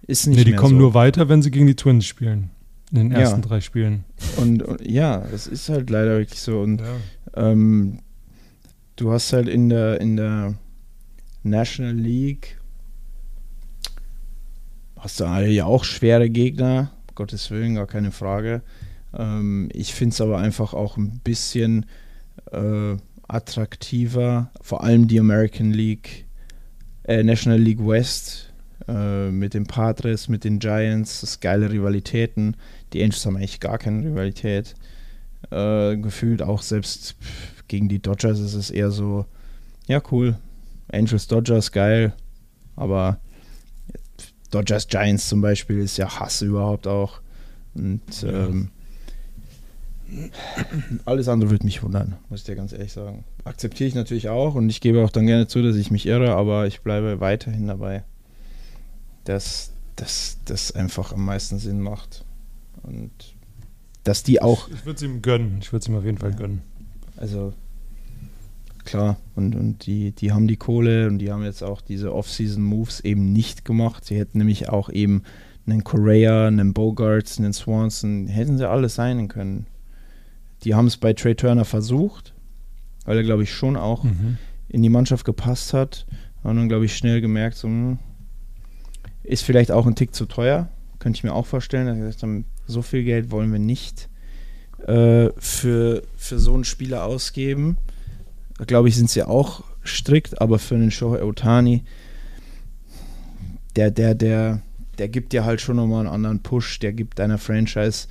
Ist 0.07 0.25
nicht 0.27 0.37
Nee, 0.37 0.45
die 0.45 0.53
kommen 0.53 0.75
so. 0.75 0.79
nur 0.79 0.93
weiter, 0.93 1.27
wenn 1.27 1.41
sie 1.41 1.51
gegen 1.51 1.67
die 1.67 1.75
Twins 1.75 2.05
spielen. 2.05 2.49
In 2.91 2.97
den 2.97 3.11
Ja. 3.11 3.19
ersten 3.19 3.41
drei 3.41 3.59
Spielen. 3.59 4.05
Und, 4.37 4.63
und 4.63 4.79
ja, 4.89 5.17
das 5.29 5.45
ist 5.47 5.67
halt 5.67 5.89
leider 5.89 6.17
wirklich 6.19 6.39
so. 6.39 6.61
Und 6.61 6.81
ähm, 7.35 7.99
du 8.95 9.11
hast 9.11 9.33
halt 9.33 9.49
in 9.49 9.67
der, 9.67 9.99
in 9.99 10.15
der 10.15 10.55
National 11.43 11.93
League 11.93 12.56
hast 14.99 15.19
du 15.19 15.25
ja 15.25 15.65
auch 15.65 15.83
schwere 15.83 16.29
Gegner, 16.29 16.91
Gottes 17.15 17.51
Willen, 17.51 17.75
gar 17.75 17.87
keine 17.87 18.11
Frage. 18.11 18.61
Ähm, 19.17 19.69
ich 19.73 19.93
finde 19.93 20.13
es 20.13 20.21
aber 20.21 20.37
einfach 20.37 20.73
auch 20.73 20.97
ein 20.97 21.19
bisschen 21.23 21.85
äh, 22.51 22.95
attraktiver, 23.27 24.51
vor 24.61 24.83
allem 24.83 25.07
die 25.07 25.19
American 25.19 25.71
League, 25.71 26.25
äh, 27.03 27.23
National 27.23 27.59
League 27.59 27.85
West 27.85 28.53
äh, 28.87 29.29
mit 29.31 29.53
den 29.53 29.65
Padres, 29.65 30.29
mit 30.29 30.43
den 30.43 30.59
Giants, 30.59 31.21
das 31.21 31.31
ist 31.31 31.41
geile 31.41 31.71
Rivalitäten. 31.71 32.55
Die 32.93 33.03
Angels 33.03 33.25
haben 33.25 33.35
eigentlich 33.35 33.59
gar 33.59 33.77
keine 33.77 34.05
Rivalität 34.05 34.75
äh, 35.51 35.97
gefühlt. 35.97 36.41
Auch 36.41 36.61
selbst 36.61 37.15
gegen 37.67 37.89
die 37.89 37.99
Dodgers 37.99 38.39
ist 38.39 38.53
es 38.53 38.71
eher 38.71 38.91
so, 38.91 39.25
ja 39.87 40.01
cool, 40.11 40.37
Angels 40.91 41.27
Dodgers 41.27 41.71
geil, 41.71 42.13
aber 42.75 43.19
Dodgers 44.51 44.87
Giants 44.87 45.27
zum 45.27 45.41
Beispiel 45.41 45.79
ist 45.79 45.97
ja 45.97 46.19
Hass 46.19 46.41
überhaupt 46.41 46.87
auch. 46.87 47.21
Und 47.75 48.01
ähm, 48.23 48.69
alles 51.05 51.27
andere 51.27 51.49
würde 51.49 51.65
mich 51.65 51.83
wundern, 51.83 52.15
muss 52.29 52.39
ich 52.39 52.45
dir 52.45 52.55
ganz 52.55 52.71
ehrlich 52.71 52.93
sagen. 52.93 53.23
Akzeptiere 53.43 53.87
ich 53.87 53.95
natürlich 53.95 54.29
auch 54.29 54.55
und 54.55 54.69
ich 54.69 54.81
gebe 54.81 55.03
auch 55.03 55.09
dann 55.09 55.27
gerne 55.27 55.47
zu, 55.47 55.61
dass 55.61 55.75
ich 55.75 55.91
mich 55.91 56.05
irre, 56.05 56.33
aber 56.33 56.65
ich 56.67 56.81
bleibe 56.81 57.19
weiterhin 57.19 57.67
dabei, 57.67 58.03
dass 59.25 59.71
das 59.95 60.71
einfach 60.71 61.11
am 61.11 61.25
meisten 61.25 61.59
Sinn 61.59 61.81
macht. 61.81 62.23
Und 62.83 63.11
dass 64.03 64.23
die 64.23 64.41
auch, 64.41 64.69
Ich 64.69 64.85
würde 64.85 64.95
es 64.95 65.01
ihm 65.01 65.21
gönnen. 65.21 65.57
Ich 65.61 65.73
würde 65.73 65.83
es 65.83 65.89
ihm 65.89 65.95
auf 65.97 66.05
jeden 66.05 66.17
Fall 66.17 66.33
gönnen. 66.33 66.61
also 67.17 67.53
klar, 68.87 69.17
und, 69.35 69.55
und 69.55 69.85
die, 69.85 70.11
die 70.11 70.31
haben 70.31 70.47
die 70.47 70.57
Kohle 70.57 71.07
und 71.07 71.19
die 71.19 71.31
haben 71.31 71.43
jetzt 71.43 71.61
auch 71.63 71.81
diese 71.81 72.13
Off-Season-Moves 72.13 73.01
eben 73.01 73.31
nicht 73.33 73.65
gemacht. 73.65 74.05
Sie 74.05 74.17
hätten 74.17 74.39
nämlich 74.39 74.69
auch 74.69 74.89
eben 74.89 75.23
einen 75.67 75.83
Correa, 75.83 76.47
einen 76.47 76.73
Bogarts, 76.73 77.37
einen 77.37 77.53
Swanson, 77.53 78.27
hätten 78.27 78.57
sie 78.57 78.67
alles 78.67 78.95
sein 78.95 79.27
können. 79.27 79.67
Die 80.63 80.73
haben 80.73 80.87
es 80.87 80.97
bei 80.97 81.13
Trey 81.13 81.35
Turner 81.35 81.65
versucht, 81.65 82.33
weil 83.05 83.17
er, 83.17 83.23
glaube 83.23 83.43
ich, 83.43 83.53
schon 83.53 83.75
auch 83.75 84.03
Mhm. 84.03 84.37
in 84.69 84.81
die 84.81 84.89
Mannschaft 84.89 85.25
gepasst 85.25 85.73
hat. 85.73 86.05
Haben 86.43 86.57
dann, 86.57 86.69
glaube 86.69 86.85
ich, 86.85 86.95
schnell 86.95 87.19
gemerkt, 87.21 87.57
so, 87.57 87.67
hm, 87.67 87.99
ist 89.23 89.43
vielleicht 89.43 89.71
auch 89.71 89.85
ein 89.85 89.95
Tick 89.95 90.15
zu 90.15 90.25
teuer. 90.25 90.69
Könnte 90.99 91.17
ich 91.17 91.23
mir 91.23 91.33
auch 91.33 91.45
vorstellen. 91.45 91.87
dass 91.87 91.97
gesagt 91.97 92.23
haben, 92.23 92.45
so 92.65 92.81
viel 92.81 93.03
Geld 93.03 93.29
wollen 93.31 93.51
wir 93.51 93.59
nicht 93.59 94.09
äh, 94.87 95.29
für, 95.37 96.03
für 96.15 96.39
so 96.39 96.53
einen 96.53 96.63
Spieler 96.63 97.03
ausgeben. 97.03 97.77
Glaube 98.65 98.89
ich, 98.89 98.95
sind 98.95 99.09
sie 99.09 99.23
auch 99.23 99.63
strikt, 99.85 100.41
aber 100.41 100.59
für 100.59 100.75
einen 100.75 100.91
Shohei 100.91 101.23
Otani, 101.23 101.83
der, 103.75 103.91
der, 103.91 104.15
der, 104.15 104.61
der 104.97 105.07
gibt 105.07 105.33
dir 105.33 105.45
halt 105.45 105.61
schon 105.61 105.75
nochmal 105.75 106.01
einen 106.01 106.13
anderen 106.13 106.41
Push. 106.41 106.79
Der 106.79 106.93
gibt 106.93 107.19
deiner 107.19 107.37
Franchise 107.37 108.07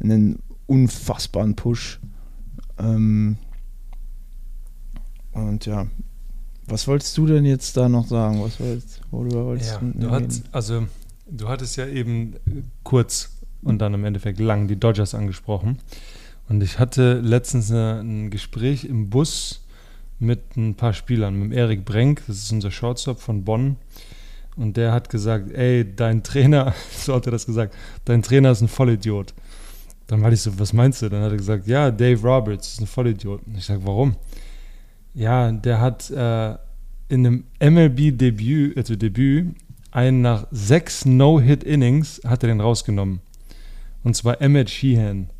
einen 0.00 0.38
unfassbaren 0.66 1.54
Push. 1.54 2.00
Ähm, 2.78 3.36
und 5.32 5.66
ja, 5.66 5.86
was 6.66 6.88
wolltest 6.88 7.16
du 7.18 7.26
denn 7.26 7.44
jetzt 7.44 7.76
da 7.76 7.88
noch 7.88 8.06
sagen? 8.06 8.42
Was 8.42 8.58
wolltest, 8.58 9.00
worüber 9.10 9.44
wolltest 9.44 9.72
Ja, 9.72 9.80
du 9.82 10.08
du, 10.08 10.42
also, 10.52 10.86
du 11.28 11.48
hattest 11.48 11.76
ja 11.76 11.86
eben 11.86 12.34
äh, 12.46 12.62
kurz 12.82 13.36
und 13.62 13.78
dann 13.78 13.94
im 13.94 14.04
Endeffekt 14.04 14.40
lang 14.40 14.68
die 14.68 14.76
Dodgers 14.76 15.14
angesprochen. 15.14 15.78
Und 16.48 16.62
ich 16.62 16.78
hatte 16.78 17.20
letztens 17.20 17.70
eine, 17.70 18.00
ein 18.00 18.30
Gespräch 18.30 18.84
im 18.84 19.10
Bus 19.10 19.63
mit 20.24 20.56
ein 20.56 20.74
paar 20.74 20.92
Spielern, 20.92 21.38
mit 21.38 21.52
Erik 21.52 21.84
Brenk, 21.84 22.22
das 22.26 22.38
ist 22.38 22.52
unser 22.52 22.70
Shortstop 22.70 23.20
von 23.20 23.44
Bonn. 23.44 23.76
Und 24.56 24.76
der 24.76 24.92
hat 24.92 25.08
gesagt, 25.10 25.52
ey, 25.52 25.84
dein 25.94 26.22
Trainer, 26.22 26.74
so 26.96 27.14
hat 27.14 27.26
er 27.26 27.32
das 27.32 27.46
gesagt, 27.46 27.74
dein 28.04 28.22
Trainer 28.22 28.50
ist 28.50 28.60
ein 28.60 28.68
Vollidiot. 28.68 29.34
Dann 30.06 30.22
war 30.22 30.32
ich 30.32 30.42
so, 30.42 30.58
was 30.58 30.72
meinst 30.72 31.02
du? 31.02 31.08
Dann 31.08 31.22
hat 31.22 31.32
er 31.32 31.38
gesagt, 31.38 31.66
ja, 31.66 31.90
Dave 31.90 32.20
Roberts 32.22 32.74
ist 32.74 32.80
ein 32.80 32.86
Vollidiot. 32.86 33.40
Und 33.46 33.56
ich 33.56 33.64
sage, 33.64 33.80
warum? 33.84 34.16
Ja, 35.14 35.50
der 35.50 35.80
hat 35.80 36.10
äh, 36.10 36.54
in 37.08 37.26
einem 37.26 37.44
MLB-Debüt, 37.60 38.76
also 38.76 38.96
Debüt, 38.96 39.54
einen 39.90 40.22
nach 40.22 40.46
sechs 40.50 41.04
No-Hit-Innings 41.04 42.20
hat 42.26 42.42
er 42.42 42.48
den 42.48 42.60
rausgenommen. 42.60 43.20
Und 44.02 44.16
zwar 44.16 44.40
Emmett 44.40 44.68
Sheehan. 44.68 45.30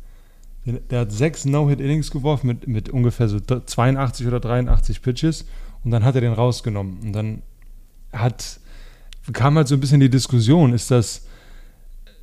Der, 0.65 1.01
hat 1.01 1.11
sechs 1.11 1.45
No-Hit-Innings 1.45 2.09
geworfen 2.11 2.47
mit, 2.47 2.67
mit 2.67 2.89
ungefähr 2.89 3.27
so 3.27 3.39
82 3.39 4.25
oder 4.25 4.39
83 4.39 5.01
Pitches 5.01 5.45
und 5.83 5.91
dann 5.91 6.03
hat 6.03 6.15
er 6.15 6.21
den 6.21 6.33
rausgenommen. 6.33 6.97
Und 7.03 7.13
dann 7.13 7.41
hat, 8.11 8.59
kam 9.31 9.55
halt 9.57 9.67
so 9.67 9.75
ein 9.75 9.79
bisschen 9.79 9.99
die 9.99 10.09
Diskussion, 10.09 10.73
ist 10.73 10.89
das, 10.89 11.27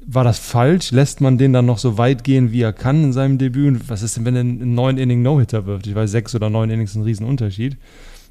war 0.05 0.24
das 0.24 0.38
falsch? 0.40 0.90
Lässt 0.90 1.20
man 1.20 1.38
den 1.38 1.52
dann 1.52 1.66
noch 1.66 1.78
so 1.78 1.98
weit 1.98 2.24
gehen, 2.24 2.50
wie 2.50 2.62
er 2.62 2.72
kann 2.72 3.05
in 3.05 3.12
seinem 3.12 3.38
Debüt? 3.38 3.68
Und 3.68 3.88
was 3.88 4.02
ist 4.02 4.16
denn, 4.16 4.24
wenn 4.24 4.35
er 4.35 4.40
einen 4.40 4.74
neun 4.74 4.98
Inning 4.98 5.22
No-Hitter 5.22 5.66
wirft? 5.66 5.87
Ich 5.87 5.94
weiß, 5.94 6.11
sechs 6.11 6.35
oder 6.35 6.50
neun 6.50 6.70
Innings 6.70 6.90
ist 6.90 6.96
ein 6.96 7.05
Riesenunterschied. 7.05 7.76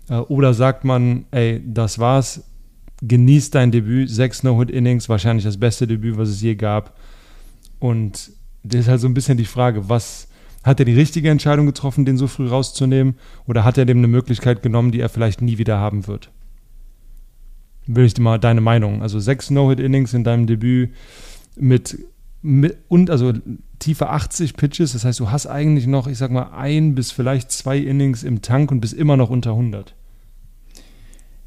Äh, 0.09 0.15
Oder 0.15 0.53
sagt 0.53 0.83
man, 0.83 1.25
ey, 1.31 1.61
das 1.65 1.99
war's, 1.99 2.43
genieß 3.01 3.49
dein 3.51 3.71
Debüt, 3.71 4.09
sechs 4.09 4.43
No-Hit-Innings, 4.43 5.09
wahrscheinlich 5.09 5.45
das 5.45 5.57
beste 5.57 5.87
Debüt, 5.87 6.17
was 6.17 6.29
es 6.29 6.41
je 6.41 6.55
gab. 6.55 6.97
Und 7.79 8.31
das 8.63 8.81
ist 8.81 8.87
halt 8.87 9.01
so 9.01 9.07
ein 9.07 9.13
bisschen 9.13 9.37
die 9.37 9.45
Frage, 9.45 9.89
was 9.89 10.27
hat 10.63 10.79
er 10.79 10.85
die 10.85 10.93
richtige 10.93 11.29
Entscheidung 11.29 11.65
getroffen, 11.65 12.05
den 12.05 12.17
so 12.17 12.27
früh 12.27 12.47
rauszunehmen, 12.47 13.15
oder 13.47 13.63
hat 13.63 13.77
er 13.77 13.85
dem 13.85 13.97
eine 13.97 14.07
Möglichkeit 14.07 14.61
genommen, 14.61 14.91
die 14.91 14.99
er 14.99 15.09
vielleicht 15.09 15.41
nie 15.41 15.57
wieder 15.57 15.79
haben 15.79 16.07
wird? 16.07 16.29
Will 17.87 18.05
ich 18.05 18.13
dir 18.13 18.21
mal 18.21 18.39
deine 18.39 18.61
Meinung. 18.61 19.01
Also 19.01 19.19
sechs 19.19 19.49
No-Hit-Innings 19.49 20.13
in 20.13 20.23
deinem 20.23 20.45
Debüt 20.45 20.93
mit, 21.55 21.97
mit 22.43 22.77
und 22.87 23.09
also 23.09 23.33
tiefe 23.79 24.09
80 24.09 24.55
Pitches, 24.55 24.93
das 24.93 25.03
heißt, 25.03 25.19
du 25.19 25.31
hast 25.31 25.47
eigentlich 25.47 25.87
noch, 25.87 26.07
ich 26.07 26.19
sag 26.19 26.29
mal, 26.29 26.51
ein 26.55 26.93
bis 26.93 27.11
vielleicht 27.11 27.51
zwei 27.51 27.77
Innings 27.77 28.23
im 28.23 28.43
Tank 28.43 28.71
und 28.71 28.79
bist 28.79 28.93
immer 28.93 29.17
noch 29.17 29.31
unter 29.31 29.51
100. 29.51 29.95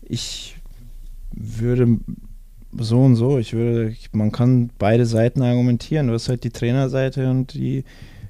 Ich 0.03 0.57
würde 1.31 2.01
so 2.79 3.01
und 3.03 3.17
so, 3.17 3.39
ich 3.39 3.53
würde, 3.53 3.91
ich- 3.91 4.13
man 4.13 4.33
kann 4.33 4.71
beide 4.79 5.07
Seiten 5.07 5.43
argumentieren. 5.43 6.09
Du 6.09 6.15
hast 6.15 6.29
halt 6.29 6.45
die 6.45 6.51
Trainerseite 6.51 7.31
und 7.31 7.55
die 7.55 7.85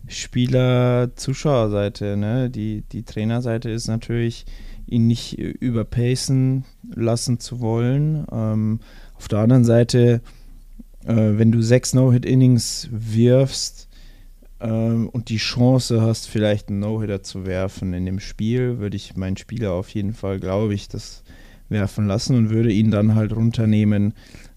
Spieler-Zuschauerseite. 0.07 2.16
Ne? 2.16 2.50
Die, 2.50 2.83
die 2.92 3.02
Trainerseite 3.02 3.70
ist 3.70 3.88
natürlich, 3.88 4.44
ihn 4.87 5.07
nicht 5.07 5.38
überpacen 5.38 6.64
lassen 6.94 7.40
zu 7.40 7.61
wollen. 7.61 8.26
Ähm, 8.30 8.80
auf 9.14 9.28
der 9.28 9.38
anderen 9.38 9.64
Seite, 9.64 10.20
äh, 11.07 11.14
wenn 11.14 11.52
du 11.52 11.62
sechs 11.62 11.94
No-Hit-Innings 11.94 12.88
wirfst 12.92 13.88
ähm, 14.61 15.09
und 15.09 15.30
die 15.30 15.38
Chance 15.38 16.02
hast, 16.02 16.28
vielleicht 16.28 16.68
einen 16.68 16.80
No-Hitter 16.80 17.22
zu 17.22 17.46
werfen 17.46 17.94
in 17.94 18.04
dem 18.04 18.20
Spiel, 18.20 18.78
würde 18.78 18.96
ich 18.96 19.16
meinen 19.16 19.38
Spieler 19.38 19.72
auf 19.72 19.88
jeden 19.88 20.12
Fall, 20.12 20.38
glaube 20.38 20.74
ich, 20.74 20.88
das 20.88 21.23
werfen 21.74 22.06
lassen 22.06 22.37
und 22.37 22.48
würde 22.48 22.72
ihn 22.72 22.90
dann 22.90 23.14
halt 23.14 23.37
runternehmen, 23.37 24.14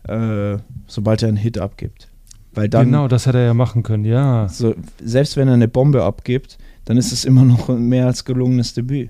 äh, 0.08 0.58
sobald 0.88 1.22
er 1.22 1.28
einen 1.28 1.38
Hit 1.38 1.58
abgibt. 1.58 2.08
Weil 2.54 2.70
dann, 2.70 2.86
genau, 2.86 3.10
das 3.10 3.26
hätte 3.26 3.40
er 3.40 3.46
ja 3.48 3.54
machen 3.54 3.84
können, 3.84 4.06
ja. 4.06 4.48
so, 4.48 4.74
selbst 5.04 5.36
wenn 5.36 5.50
er 5.50 5.56
eine 5.56 5.68
Bombe 5.68 6.04
abgibt, 6.04 6.58
dann 6.86 6.96
ist 6.96 7.12
es 7.12 7.26
immer 7.26 7.44
noch 7.44 7.68
ein 7.70 7.90
mehr 7.90 8.08
als 8.08 8.24
gelungenes 8.24 8.74
Debüt. 8.74 9.10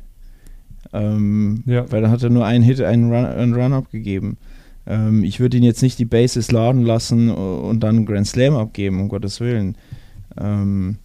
Ähm, 0.92 1.64
Ja. 1.66 1.90
Weil 1.92 2.02
dann 2.02 2.12
hat 2.12 2.24
er 2.24 2.30
nur 2.30 2.46
einen 2.46 2.64
Hit, 2.64 2.82
einen 2.82 3.14
Run, 3.14 3.26
einen 3.26 3.54
Run 3.54 3.74
abgegeben. 3.74 4.38
Ähm, 4.88 5.24
ich 5.24 5.40
würde 5.40 5.58
ihn 5.58 5.64
jetzt 5.64 5.82
nicht 5.82 6.00
die 6.00 6.06
Bases 6.06 6.52
laden 6.52 6.84
lassen 6.84 7.30
und 7.30 7.82
dann 7.82 7.98
einen 7.98 8.06
Grand 8.06 8.28
Slam 8.28 8.56
abgeben, 8.56 9.02
um 9.02 9.10
Gottes 9.10 9.40
Willen. 9.40 9.78
Ähm, 10.40 10.98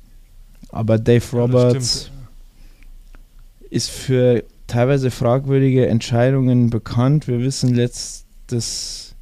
aber 0.70 0.98
Dave 0.98 1.24
Roberts 1.32 2.10
ist 3.70 3.90
für 3.90 4.44
teilweise 4.72 5.10
fragwürdige 5.10 5.86
Entscheidungen 5.86 6.70
bekannt. 6.70 7.28
Wir 7.28 7.40
wissen 7.40 7.74
letztes, 7.74 9.14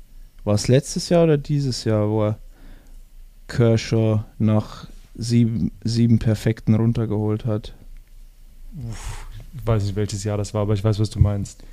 war 0.45 0.55
es 0.55 0.69
letztes 0.69 1.09
Jahr 1.09 1.25
oder 1.25 1.39
dieses 1.39 1.83
Jahr, 1.83 2.09
wo 2.09 2.27
er 2.27 2.39
Kershaw 3.49 4.23
nach 4.39 4.87
sieben, 5.17 5.73
sieben 5.83 6.21
Perfekten 6.21 6.75
runtergeholt 6.75 7.47
hat. 7.47 7.75
Ich 9.55 9.67
weiß 9.67 9.83
nicht, 9.83 9.97
welches 9.97 10.23
Jahr 10.23 10.39
das 10.39 10.55
war, 10.55 10.63
aber 10.63 10.75
ich 10.75 10.85
weiß, 10.85 11.01
was 11.01 11.11
du 11.11 11.19
meinst. 11.19 11.65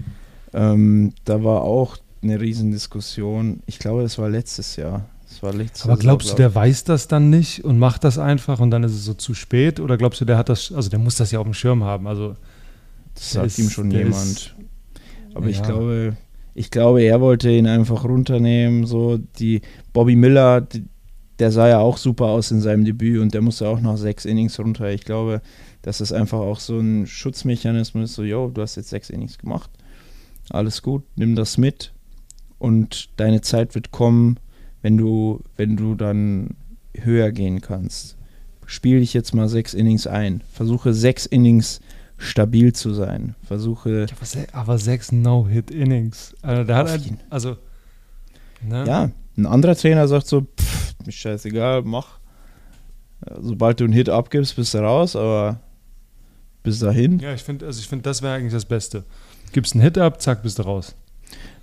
Ähm, 0.53 1.13
da 1.23 1.43
war 1.43 1.61
auch 1.61 1.97
eine 2.23 2.41
Riesendiskussion. 2.41 3.61
Ich 3.67 3.77
glaube, 3.77 4.01
das 4.01 4.17
war 4.17 4.27
letztes 4.27 4.75
Jahr. 4.75 5.05
War 5.41 5.53
letztes 5.53 5.83
Aber 5.83 5.97
glaubst 5.97 6.29
du, 6.29 6.31
Jahr, 6.31 6.37
der 6.37 6.55
weiß 6.55 6.83
das 6.85 7.07
dann 7.07 7.29
nicht 7.29 7.63
und 7.63 7.77
macht 7.77 8.03
das 8.03 8.17
einfach 8.17 8.59
und 8.59 8.71
dann 8.71 8.83
ist 8.83 8.93
es 8.93 9.05
so 9.05 9.13
zu 9.13 9.35
spät? 9.35 9.79
Oder 9.79 9.97
glaubst 9.97 10.19
du, 10.19 10.25
der 10.25 10.37
hat 10.37 10.49
das, 10.49 10.71
also 10.71 10.89
der 10.89 10.97
muss 10.97 11.15
das 11.15 11.29
ja 11.29 11.37
auf 11.37 11.45
dem 11.45 11.53
Schirm 11.53 11.83
haben? 11.83 12.07
Also 12.07 12.35
Das 13.17 13.31
sagt 13.31 13.47
ist- 13.47 13.59
ihm 13.59 13.69
schon 13.69 13.91
jemand. 13.91 14.13
ist- 14.15 14.55
Aber 15.33 15.47
ich 15.47 15.57
ja. 15.57 15.65
glaube, 15.65 16.17
Ich 16.59 16.71
glaube, 16.71 17.03
er 17.03 17.21
wollte 17.21 17.51
ihn 17.51 17.67
einfach 17.67 18.03
runternehmen. 18.03 18.87
So 18.87 19.17
die 19.17 19.61
Bobby 19.93 20.15
Miller, 20.15 20.61
die, 20.61 20.85
der 21.37 21.51
sah 21.51 21.67
ja 21.69 21.77
auch 21.77 21.97
super 21.97 22.25
aus 22.25 22.49
in 22.49 22.61
seinem 22.61 22.83
Debüt 22.83 23.19
und 23.21 23.35
der 23.35 23.43
musste 23.43 23.67
auch 23.69 23.79
nach 23.79 23.95
sechs 23.97 24.25
Innings 24.25 24.57
runter. 24.59 24.89
Ich 24.91 25.05
glaube, 25.05 25.41
dass 25.83 25.99
es 25.99 26.11
einfach 26.11 26.39
auch 26.39 26.59
so 26.59 26.79
ein 26.79 27.05
Schutzmechanismus 27.05 28.09
ist, 28.09 28.15
so, 28.15 28.23
yo, 28.23 28.49
du 28.51 28.61
hast 28.63 28.75
jetzt 28.75 28.89
sechs 28.89 29.11
Innings 29.11 29.37
gemacht. 29.37 29.69
Alles 30.49 30.81
gut, 30.81 31.03
nimm 31.15 31.35
das 31.35 31.59
mit 31.59 31.93
und 32.57 33.09
deine 33.17 33.41
Zeit 33.41 33.75
wird 33.75 33.91
kommen, 33.91 34.39
wenn 34.81 34.97
du, 34.97 35.41
wenn 35.57 35.75
du 35.77 35.93
dann 35.93 36.55
höher 36.95 37.31
gehen 37.31 37.61
kannst. 37.61 38.17
Spiel 38.65 38.99
dich 39.01 39.13
jetzt 39.13 39.35
mal 39.35 39.47
sechs 39.47 39.75
Innings 39.75 40.07
ein. 40.07 40.41
Versuche 40.51 40.91
sechs 40.95 41.27
Innings 41.27 41.81
stabil 42.17 42.73
zu 42.73 42.93
sein. 42.93 43.35
Versuche. 43.43 44.07
Aber, 44.15 44.25
se 44.25 44.47
aber 44.51 44.77
sechs 44.77 45.11
No-Hit-Innings. 45.11 46.35
Also, 46.41 46.63
der 46.63 46.75
hat 46.75 46.89
halt, 46.89 47.03
also, 47.29 47.57
ne? 48.61 48.85
Ja, 48.85 49.11
ein 49.37 49.45
anderer 49.45 49.75
Trainer 49.75 50.07
sagt 50.07 50.27
so, 50.27 50.41
pff, 50.41 50.95
mir 51.05 51.11
scheißegal, 51.11 51.83
mach. 51.83 52.19
Ja, 53.27 53.37
Sobald 53.41 53.79
du 53.79 53.83
einen 53.83 53.93
Hit 53.93 54.09
abgibst, 54.09 54.55
bist 54.55 54.73
du 54.73 54.79
raus, 54.79 55.15
aber 55.15 55.59
bis 56.63 56.79
dahin. 56.79 57.19
Ja, 57.19 57.33
ich 57.33 57.43
finde, 57.43 57.65
also 57.65 57.79
ich 57.79 57.87
finde, 57.87 58.03
das 58.03 58.21
wäre 58.21 58.35
eigentlich 58.35 58.53
das 58.53 58.65
Beste. 58.65 59.03
Gibst 59.53 59.73
einen 59.73 59.83
Hit 59.83 59.97
ab, 59.97 60.21
zack, 60.21 60.43
bist 60.43 60.59
du 60.59 60.63
raus. 60.63 60.95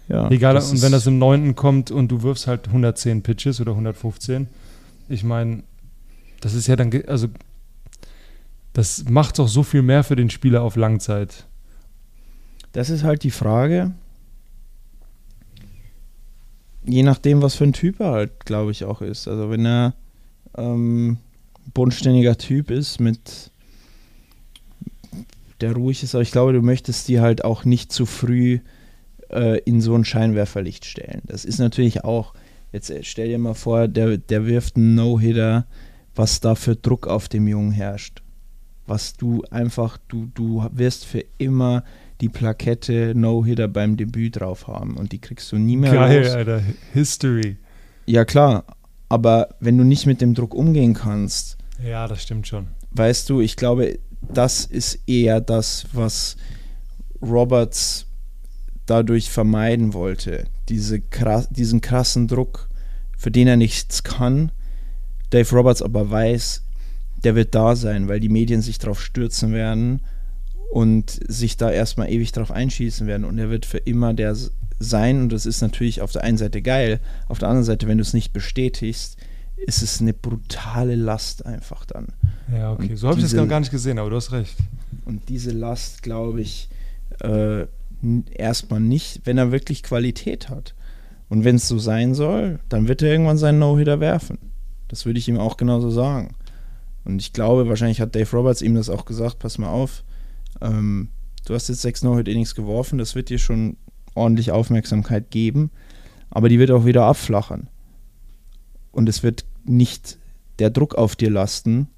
Ja, 0.09 0.31
Egal, 0.31 0.57
und 0.57 0.83
wenn 0.83 0.93
das 0.93 1.07
im 1.07 1.19
neunten 1.19 1.55
kommt 1.55 1.91
und 1.91 2.09
du 2.09 2.23
wirfst 2.23 2.47
halt 2.47 2.69
110 2.69 3.23
Pitches 3.23 3.61
oder 3.61 3.73
115, 3.73 4.49
ich 5.09 5.25
meine, 5.25 5.63
das 6.41 6.55
ist 6.55 6.67
ja 6.67 6.77
dann, 6.77 6.91
also 7.07 7.29
das 8.75 9.05
macht 9.09 9.39
doch 9.39 9.49
so 9.49 9.63
viel 9.63 9.83
mehr 9.83 10.05
für 10.05 10.17
den 10.17 10.31
Spieler 10.31 10.63
auf 10.63 10.77
Langzeit. 10.77 11.47
Das 12.73 12.91
ist 12.91 13.05
halt 13.05 13.23
die 13.23 13.31
Frage. 13.31 13.93
Je 16.85 17.05
nachdem, 17.05 17.41
was 17.41 17.55
für 17.55 17.65
ein 17.65 17.73
Typ 17.73 18.01
er 18.01 18.11
halt, 18.11 18.45
glaube 18.45 18.73
ich, 18.73 18.85
auch 18.85 19.01
ist. 19.01 19.29
Also 19.29 19.49
wenn 19.49 19.65
er 19.65 19.95
ähm, 20.59 21.19
bodenständiger 21.73 22.37
Typ 22.37 22.73
ist, 22.73 22.99
mit 22.99 23.53
der 25.61 25.75
ruhig 25.75 26.03
ist, 26.03 26.17
aber 26.17 26.23
ich 26.23 26.33
glaube, 26.33 26.53
du 26.53 26.61
möchtest 26.61 27.07
die 27.07 27.21
halt 27.21 27.45
auch 27.45 27.65
nicht 27.65 27.93
zu 27.93 28.07
früh 28.07 28.59
äh, 29.31 29.61
in 29.61 29.81
so 29.81 29.95
ein 29.95 30.05
Scheinwerferlicht 30.05 30.85
stellen. 30.85 31.23
Das 31.27 31.45
ist 31.45 31.61
natürlich 31.61 32.03
auch, 32.03 32.35
jetzt 32.73 32.91
äh, 32.91 33.05
stell 33.05 33.29
dir 33.29 33.39
mal 33.39 33.55
vor, 33.55 33.87
der, 33.87 34.19
der 34.19 34.47
wirft 34.47 34.77
einen 34.77 34.97
No-Hitter, 34.97 35.65
was 36.17 36.41
da 36.41 36.57
für 36.57 36.75
Druck 36.75 37.07
auf 37.07 37.29
dem 37.29 37.47
Jungen 37.47 37.71
herrscht. 37.71 38.24
Was 38.87 39.15
du 39.15 39.43
einfach, 39.51 39.99
du, 40.09 40.27
du 40.35 40.67
wirst 40.73 41.07
für 41.07 41.25
immer 41.39 41.85
die 42.21 42.29
Plakette 42.29 43.13
No-Hitter 43.15 43.67
beim 43.69 43.97
Debüt 43.97 44.41
drauf 44.41 44.67
haben 44.69 44.97
und 44.97 45.13
die 45.13 45.21
kriegst 45.21 45.51
du 45.53 45.57
nie 45.57 45.77
mehr 45.77 45.93
Geil, 45.93 46.25
raus. 46.27 46.35
Alter. 46.35 46.63
History. 46.93 47.57
Ja 48.07 48.25
klar, 48.25 48.65
aber 49.09 49.55
wenn 49.61 49.79
du 49.79 49.85
nicht 49.85 50.07
mit 50.07 50.21
dem 50.21 50.35
Druck 50.35 50.55
umgehen 50.55 50.93
kannst, 50.95 51.57
Ja, 51.85 52.07
das 52.07 52.23
stimmt 52.23 52.47
schon. 52.47 52.69
weißt 52.93 53.29
du, 53.31 53.41
ich 53.41 53.57
glaube, 53.57 53.99
das 54.21 54.65
ist 54.67 54.99
eher 55.07 55.41
das, 55.41 55.87
was 55.93 56.37
Roberts 57.23 58.07
dadurch 58.87 59.31
vermeiden 59.31 59.95
wollte. 59.95 60.45
Diese 60.69 61.01
krass, 61.01 61.49
diesen 61.51 61.81
krassen 61.81 62.29
Druck, 62.29 62.69
für 63.17 63.31
den 63.31 63.49
er 63.49 63.57
nichts 63.57 64.03
kann. 64.03 64.53
Dave 65.31 65.51
Roberts 65.57 65.83
aber 65.83 66.11
weiß, 66.11 66.64
der 67.25 67.35
wird 67.35 67.55
da 67.55 67.75
sein, 67.77 68.09
weil 68.09 68.21
die 68.21 68.29
Medien 68.29 68.63
sich 68.63 68.79
drauf 68.79 69.01
stürzen 69.03 69.53
werden 69.53 70.01
und 70.73 71.21
sich 71.29 71.57
da 71.57 71.71
erstmal 71.71 72.11
ewig 72.11 72.33
drauf 72.33 72.51
einschießen 72.51 73.07
werden. 73.07 73.25
Und 73.25 73.39
er 73.39 73.51
wird 73.51 73.67
für 73.67 73.79
immer 73.79 74.13
der 74.15 74.37
sein. 74.79 75.21
Und 75.23 75.33
das 75.33 75.47
ist 75.47 75.61
natürlich 75.63 76.01
auf 76.03 76.13
der 76.13 76.25
einen 76.25 76.37
Seite 76.39 76.61
geil. 76.63 77.01
Auf 77.29 77.39
der 77.39 77.49
anderen 77.49 77.65
Seite, 77.65 77.87
wenn 77.87 77.99
du 77.99 78.03
es 78.03 78.13
nicht 78.13 78.33
bestätigst, 78.33 79.17
ist 79.57 79.83
es 79.83 80.01
eine 80.01 80.13
brutale 80.13 80.95
Last 80.97 81.47
einfach 81.47 81.85
dann. 81.87 82.09
Ja, 82.53 82.73
okay. 82.73 82.91
Und 82.91 82.97
So 82.97 83.09
habe 83.09 83.19
ich 83.21 83.25
das 83.31 83.49
gar- 83.49 83.61
nicht 83.61 83.71
gesehen, 83.71 83.99
aber 83.99 84.11
du 84.11 84.17
hast 84.17 84.33
recht. 84.33 84.57
Und 85.05 85.29
diese 85.29 85.53
Last, 85.53 86.03
glaube 86.03 86.41
ich, 86.41 86.69
äh, 87.21 87.67
erstmal 88.35 88.81
nicht, 88.81 89.23
wenn 89.25 89.39
er 89.39 89.53
wirklich 89.53 89.83
Qualität 89.83 90.49
hat. 90.51 90.75
Und 91.29 91.45
wenn 91.45 91.57
es 91.57 91.69
so 91.69 91.79
sein 91.79 92.15
soll, 92.15 92.59
dann 92.69 92.89
wird 92.89 93.01
er 93.01 93.11
irgendwann 93.11 93.39
seinen 93.39 93.59
No-Hitter 93.61 94.01
werfen. 94.01 94.39
Das 94.89 95.07
würde 95.07 95.19
ich 95.19 95.29
ihm 95.29 95.39
auch 95.39 95.57
genauso 95.57 95.91
sagen. 95.91 96.35
Und 97.05 97.21
ich 97.21 97.33
glaube, 97.33 97.69
wahrscheinlich 97.69 98.01
hat 98.01 98.15
Dave 98.15 98.37
Roberts 98.37 98.63
ihm 98.63 98.75
das 98.75 98.89
auch 98.89 99.05
gesagt, 99.05 99.39
pass 99.39 99.59
mal 99.59 99.69
auf, 99.69 100.05
ähm, 100.61 101.09
du 101.47 101.55
hast 101.55 101.69
jetzt 101.69 101.83
sechs 101.83 102.03
No-Hit-Innings 102.03 102.55
geworfen, 102.55 102.99
das 102.99 103.15
wird 103.15 103.29
dir 103.29 103.39
schon 103.39 103.77
ordentlich 104.15 104.53
Aufmerksamkeit 104.53 105.31
geben, 105.31 105.71
aber 106.31 106.49
die 106.49 106.59
wird 106.59 106.71
auch 106.71 106.87
wieder 106.87 107.05
abflachen. 107.05 107.69
Und 108.93 109.09
es 109.09 109.23
wird 109.23 109.45
nicht 109.65 110.19
der 110.59 110.71
Druck 110.71 110.95
auf 110.95 111.17
dir 111.17 111.31
lasten, 111.31 111.89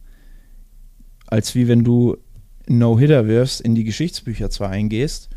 als 1.27 1.55
wie 1.55 1.69
wenn 1.69 1.85
du 1.85 2.17
No-Hitter 2.69 3.27
wirfst, 3.27 3.61
in 3.61 3.75
die 3.75 3.85
Geschichtsbücher 3.85 4.51
zwar 4.51 4.71
eingehst, 4.71 5.29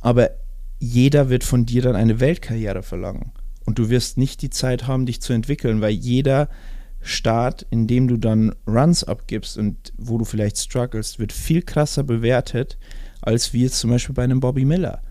aber 0.00 0.30
jeder 0.78 1.28
wird 1.28 1.44
von 1.44 1.66
dir 1.66 1.82
dann 1.82 1.96
eine 1.96 2.20
Weltkarriere 2.20 2.82
verlangen. 2.82 3.32
Und 3.64 3.78
du 3.78 3.90
wirst 3.90 4.18
nicht 4.18 4.42
die 4.42 4.50
Zeit 4.50 4.86
haben, 4.86 5.06
dich 5.06 5.20
zu 5.20 5.32
entwickeln, 5.32 5.80
weil 5.80 5.92
jeder 5.92 6.48
Start, 7.06 7.66
in 7.70 7.86
dem 7.86 8.08
du 8.08 8.16
dann 8.16 8.54
Runs 8.66 9.04
abgibst 9.04 9.56
und 9.56 9.92
wo 9.96 10.18
du 10.18 10.24
vielleicht 10.24 10.58
struggles, 10.58 11.18
wird 11.18 11.32
viel 11.32 11.62
krasser 11.62 12.02
bewertet, 12.02 12.78
als 13.22 13.52
wie 13.52 13.62
jetzt 13.62 13.78
zum 13.78 13.90
Beispiel 13.90 14.14
bei 14.14 14.24
einem 14.24 14.40
Bobby 14.40 14.64
Miller. 14.64 15.02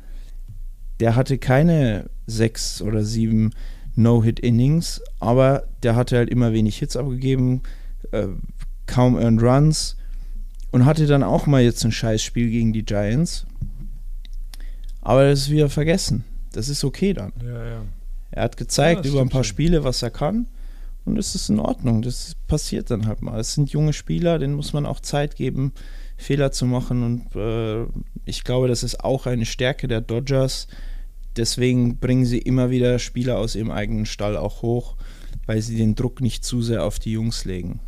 Der 0.99 1.15
hatte 1.15 1.37
keine 1.37 2.09
sechs 2.27 2.81
oder 2.81 3.03
sieben 3.03 3.51
No-Hit-Innings, 3.95 5.01
aber 5.19 5.67
der 5.83 5.95
hatte 5.95 6.17
halt 6.17 6.29
immer 6.29 6.53
wenig 6.53 6.77
Hits 6.77 6.97
abgegeben, 6.97 7.61
äh, 8.11 8.27
kaum 8.85 9.17
Earned 9.17 9.41
Runs 9.41 9.97
und 10.71 10.85
hatte 10.85 11.07
dann 11.07 11.23
auch 11.23 11.47
mal 11.47 11.61
jetzt 11.61 11.83
ein 11.85 11.91
Scheißspiel 11.91 12.49
gegen 12.49 12.73
die 12.73 12.83
Giants. 12.83 13.45
Aber 15.01 15.29
das 15.29 15.41
ist 15.41 15.49
wieder 15.49 15.69
vergessen. 15.69 16.23
Das 16.51 16.67
ist 16.67 16.83
okay 16.83 17.13
dann. 17.13 17.31
Ja, 17.43 17.65
ja. 17.65 17.81
Er 18.31 18.43
hat 18.43 18.57
gezeigt 18.57 19.05
Ja, 19.05 19.11
über 19.11 19.21
ein 19.21 19.29
paar 19.29 19.43
schon. 19.43 19.51
Spiele, 19.51 19.83
was 19.83 20.01
er 20.01 20.09
kann. 20.09 20.47
Und 21.05 21.17
es 21.17 21.35
ist 21.35 21.49
in 21.49 21.59
Ordnung. 21.59 22.01
Das 22.01 22.35
passiert 22.47 22.89
dann 22.89 23.05
halt 23.05 23.21
mal. 23.21 23.39
Es 23.39 23.53
sind 23.53 23.69
junge 23.71 23.93
Spieler, 23.93 24.39
denen 24.39 24.55
muss 24.55 24.73
man 24.73 24.85
auch 24.85 24.99
Zeit 24.99 25.35
geben, 25.35 25.71
Fehler 26.17 26.51
zu 26.51 26.65
machen. 26.65 27.03
Und 27.03 27.35
äh, 27.35 27.85
ich 28.25 28.43
glaube, 28.43 28.67
das 28.67 28.83
ist 28.83 29.03
auch 29.03 29.27
eine 29.27 29.45
Stärke 29.45 29.87
der 29.87 30.01
Dodgers. 30.01 30.67
Deswegen 31.37 31.97
bringen 31.97 32.25
sie 32.25 32.39
immer 32.39 32.69
wieder 32.69 32.97
Spieler 32.97 33.37
aus 33.37 33.55
ihrem 33.55 33.71
eigenen 33.71 34.05
Stall 34.05 34.35
auch 34.35 34.61
hoch, 34.61 34.95
weil 35.45 35.61
sie 35.61 35.77
den 35.77 35.95
Druck 35.95 36.21
nicht 36.21 36.43
zu 36.43 36.61
sehr 36.61 36.83
auf 36.83 36.97
die 36.97 37.11
Jungs 37.11 37.45
legen. 37.45 37.79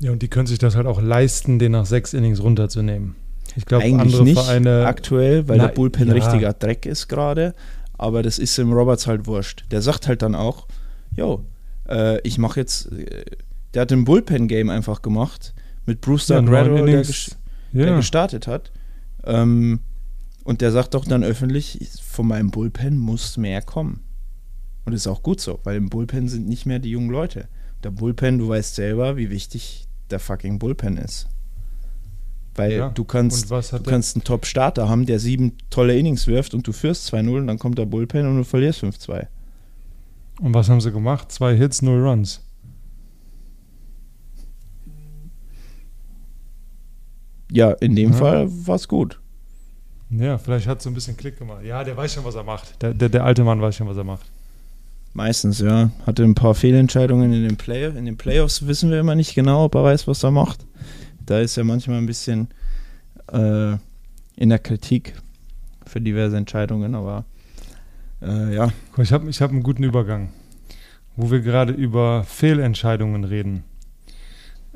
Ja, 0.00 0.10
und 0.10 0.22
die 0.22 0.28
können 0.28 0.46
sich 0.48 0.58
das 0.58 0.74
halt 0.74 0.86
auch 0.86 1.00
leisten, 1.00 1.60
den 1.60 1.72
nach 1.72 1.86
sechs 1.86 2.12
Innings 2.14 2.42
runterzunehmen. 2.42 3.14
Ich 3.54 3.66
glaube, 3.66 3.84
andere 3.84 4.24
nicht 4.24 4.40
Vereine. 4.40 4.86
aktuell, 4.86 5.46
weil 5.46 5.58
Na, 5.58 5.66
der 5.66 5.74
Bullpen 5.74 6.08
ja. 6.08 6.14
richtiger 6.14 6.52
Dreck 6.52 6.86
ist 6.86 7.06
gerade. 7.06 7.54
Aber 7.98 8.22
das 8.22 8.38
ist 8.38 8.58
im 8.58 8.72
Roberts 8.72 9.06
halt 9.06 9.26
wurscht. 9.26 9.64
Der 9.70 9.82
sagt 9.82 10.08
halt 10.08 10.22
dann 10.22 10.34
auch, 10.34 10.66
yo, 11.14 11.44
äh, 11.88 12.20
ich 12.26 12.38
mache 12.38 12.60
jetzt, 12.60 12.90
äh, 12.92 13.24
der 13.74 13.82
hat 13.82 13.92
ein 13.92 14.04
Bullpen-Game 14.04 14.70
einfach 14.70 15.02
gemacht 15.02 15.54
mit 15.86 16.00
Brewster 16.00 16.36
Ja, 16.36 16.40
Grado, 16.42 16.84
der, 16.86 17.04
ges- 17.04 17.36
der 17.72 17.86
ja. 17.88 17.96
gestartet 17.96 18.46
hat. 18.46 18.70
Ähm, 19.24 19.80
und 20.44 20.60
der 20.60 20.72
sagt 20.72 20.94
doch 20.94 21.04
dann 21.04 21.22
öffentlich, 21.22 21.78
von 22.02 22.26
meinem 22.26 22.50
Bullpen 22.50 22.96
muss 22.98 23.36
mehr 23.36 23.62
kommen. 23.62 24.00
Und 24.84 24.92
das 24.92 25.02
ist 25.02 25.06
auch 25.06 25.22
gut 25.22 25.40
so, 25.40 25.60
weil 25.62 25.76
im 25.76 25.88
Bullpen 25.88 26.28
sind 26.28 26.48
nicht 26.48 26.66
mehr 26.66 26.80
die 26.80 26.90
jungen 26.90 27.10
Leute. 27.10 27.46
Der 27.84 27.90
Bullpen, 27.90 28.38
du 28.38 28.48
weißt 28.48 28.74
selber, 28.74 29.16
wie 29.16 29.30
wichtig 29.30 29.86
der 30.10 30.18
fucking 30.18 30.58
Bullpen 30.58 30.96
ist. 30.98 31.28
Weil 32.54 32.72
Ja. 32.72 32.88
du 32.90 33.04
kannst 33.04 33.50
Du 33.50 33.60
der? 33.60 33.80
kannst 33.80 34.16
einen 34.16 34.24
Top-Starter 34.24 34.88
haben, 34.88 35.06
der 35.06 35.18
sieben 35.20 35.56
tolle 35.70 35.96
Innings 35.96 36.26
wirft 36.26 36.52
und 36.54 36.66
du 36.66 36.72
führst 36.72 37.06
2-0 37.12 37.38
und 37.38 37.46
dann 37.46 37.58
kommt 37.58 37.78
der 37.78 37.86
Bullpen 37.86 38.26
und 38.26 38.36
du 38.38 38.44
verlierst 38.44 38.80
5-2. 38.82 39.26
Und 40.42 40.54
was 40.54 40.68
haben 40.68 40.80
sie 40.80 40.90
gemacht? 40.90 41.30
Zwei 41.30 41.54
Hits, 41.56 41.82
null 41.82 42.04
Runs. 42.04 42.40
Ja, 47.50 47.70
in 47.72 47.94
dem 47.94 48.10
Ja. 48.10 48.16
Fall 48.16 48.48
war 48.66 48.74
es 48.74 48.88
gut. 48.88 49.20
Ja, 50.10 50.38
vielleicht 50.38 50.66
hat 50.66 50.82
so 50.82 50.90
ein 50.90 50.94
bisschen 50.94 51.16
Klick 51.16 51.38
gemacht. 51.38 51.62
Ja, 51.64 51.84
der 51.84 51.96
weiß 51.96 52.14
schon, 52.14 52.24
was 52.24 52.34
er 52.34 52.42
macht. 52.42 52.82
Der, 52.82 52.92
der, 52.92 53.08
der 53.08 53.24
alte 53.24 53.44
Mann 53.44 53.60
weiß 53.60 53.76
schon, 53.76 53.86
was 53.86 53.96
er 53.96 54.04
macht. 54.04 54.26
Meistens, 55.12 55.60
ja. 55.60 55.90
Hatte 56.06 56.24
ein 56.24 56.34
paar 56.34 56.54
Fehlentscheidungen 56.56 57.32
in 57.32 57.44
den, 57.46 57.56
Play 57.56 57.86
in 57.86 58.04
den 58.04 58.16
Playoffs, 58.16 58.66
wissen 58.66 58.90
wir 58.90 58.98
immer 58.98 59.14
nicht 59.14 59.34
genau, 59.34 59.66
ob 59.66 59.74
er 59.76 59.84
weiß, 59.84 60.08
was 60.08 60.24
er 60.24 60.32
macht. 60.32 60.66
Da 61.24 61.38
ist 61.38 61.56
er 61.56 61.64
manchmal 61.64 61.98
ein 61.98 62.06
bisschen 62.06 62.48
äh, 63.30 63.74
in 64.36 64.48
der 64.48 64.58
Kritik 64.58 65.14
für 65.86 66.00
diverse 66.00 66.36
Entscheidungen, 66.36 66.94
aber 66.96 67.26
äh, 68.22 68.54
ja. 68.54 68.72
Ich 68.98 69.12
habe 69.12 69.28
ich 69.28 69.40
hab 69.40 69.50
einen 69.50 69.62
guten 69.62 69.82
Übergang, 69.82 70.32
wo 71.16 71.30
wir 71.30 71.40
gerade 71.40 71.72
über 71.72 72.24
Fehlentscheidungen 72.24 73.24
reden. 73.24 73.64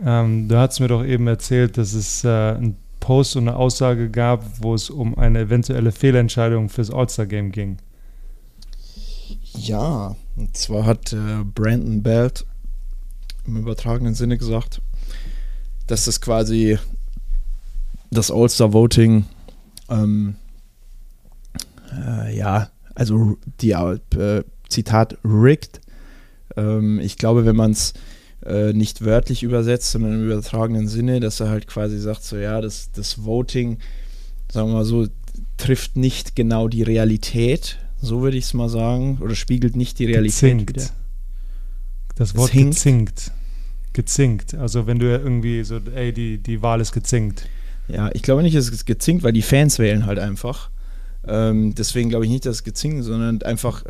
Ähm, 0.04 0.48
du 0.48 0.56
hast 0.56 0.80
mir 0.80 0.88
doch 0.88 1.04
eben 1.04 1.26
erzählt, 1.26 1.78
dass 1.78 1.94
es 1.94 2.24
äh, 2.24 2.54
ein 2.54 2.76
Post 3.00 3.36
und 3.36 3.48
eine 3.48 3.56
Aussage 3.56 4.10
gab, 4.10 4.44
wo 4.62 4.74
es 4.74 4.90
um 4.90 5.16
eine 5.16 5.40
eventuelle 5.40 5.92
Fehlentscheidung 5.92 6.68
fürs 6.68 6.90
All-Star-Game 6.90 7.52
ging. 7.52 7.78
Ja, 9.54 10.16
und 10.36 10.56
zwar 10.56 10.84
hat 10.84 11.12
äh, 11.12 11.44
Brandon 11.44 12.02
Belt 12.02 12.44
im 13.46 13.56
übertragenen 13.56 14.14
Sinne 14.14 14.36
gesagt, 14.36 14.82
dass 15.86 16.04
das 16.04 16.20
quasi 16.20 16.78
das 18.10 18.30
All-Star-Voting, 18.30 19.24
ähm, 19.88 20.36
äh, 21.92 22.36
ja, 22.36 22.68
also 22.96 23.36
die 23.60 23.70
äh, 23.70 24.42
Zitat 24.68 25.16
rigged. 25.24 25.80
Ähm, 26.56 26.98
ich 26.98 27.16
glaube, 27.16 27.46
wenn 27.46 27.56
man 27.56 27.70
es 27.70 27.94
äh, 28.44 28.72
nicht 28.72 29.04
wörtlich 29.04 29.42
übersetzt, 29.42 29.92
sondern 29.92 30.14
im 30.14 30.24
übertragenen 30.24 30.88
Sinne, 30.88 31.20
dass 31.20 31.40
er 31.40 31.50
halt 31.50 31.66
quasi 31.66 31.98
sagt, 31.98 32.24
so 32.24 32.36
ja, 32.36 32.60
das, 32.60 32.90
das 32.92 33.24
Voting, 33.24 33.78
sagen 34.50 34.68
wir 34.68 34.74
mal 34.74 34.84
so, 34.84 35.06
trifft 35.56 35.96
nicht 35.96 36.34
genau 36.34 36.68
die 36.68 36.82
Realität, 36.82 37.78
so 38.00 38.22
würde 38.22 38.36
ich 38.36 38.44
es 38.44 38.54
mal 38.54 38.68
sagen, 38.68 39.18
oder 39.20 39.34
spiegelt 39.34 39.76
nicht 39.76 39.98
die 39.98 40.06
Realität 40.06 40.58
Gezinkt. 40.58 40.70
wieder. 40.70 40.86
Das 42.14 42.34
Wort 42.34 42.52
Gezinkt? 42.52 42.74
gezinkt. 42.76 43.32
Gezinkt. 43.92 44.54
Also 44.54 44.86
wenn 44.86 44.98
du 44.98 45.06
irgendwie 45.06 45.64
so, 45.64 45.80
ey, 45.94 46.12
die, 46.12 46.38
die 46.38 46.62
Wahl 46.62 46.80
ist 46.80 46.92
gezinkt. 46.92 47.48
Ja, 47.88 48.10
ich 48.12 48.22
glaube 48.22 48.42
nicht, 48.42 48.54
es 48.54 48.84
gezinkt, 48.84 49.22
weil 49.22 49.32
die 49.32 49.42
Fans 49.42 49.78
wählen 49.78 50.06
halt 50.06 50.18
einfach. 50.18 50.70
Ähm, 51.28 51.74
deswegen 51.74 52.08
glaube 52.08 52.24
ich 52.24 52.30
nicht, 52.30 52.46
dass 52.46 52.56
es 52.56 52.64
gezinkt, 52.64 53.04
sondern 53.04 53.42
einfach, 53.42 53.84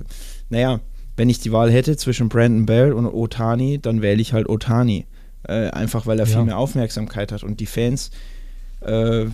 naja, 0.49 0.81
wenn 1.16 1.29
ich 1.31 1.38
die 1.40 1.53
Wahl 1.53 1.70
hätte 1.70 1.96
zwischen 1.96 2.29
Brandon 2.29 2.66
Bell 2.66 2.92
und 2.92 3.07
Otani, 3.07 3.79
dann 3.81 4.03
wähle 4.03 4.20
ich 4.20 4.33
halt 4.33 4.49
Otani. 4.49 5.07
Äh, 5.49 5.68
einfach 5.70 6.07
weil 6.07 6.18
er 6.18 6.27
Ja. 6.27 6.37
viel 6.37 6.44
mehr 6.44 6.59
Aufmerksamkeit 6.59 7.33
hat. 7.33 7.42
Und 7.42 7.61
die 7.61 7.66
Fans, 7.66 8.11
äh, 8.81 9.27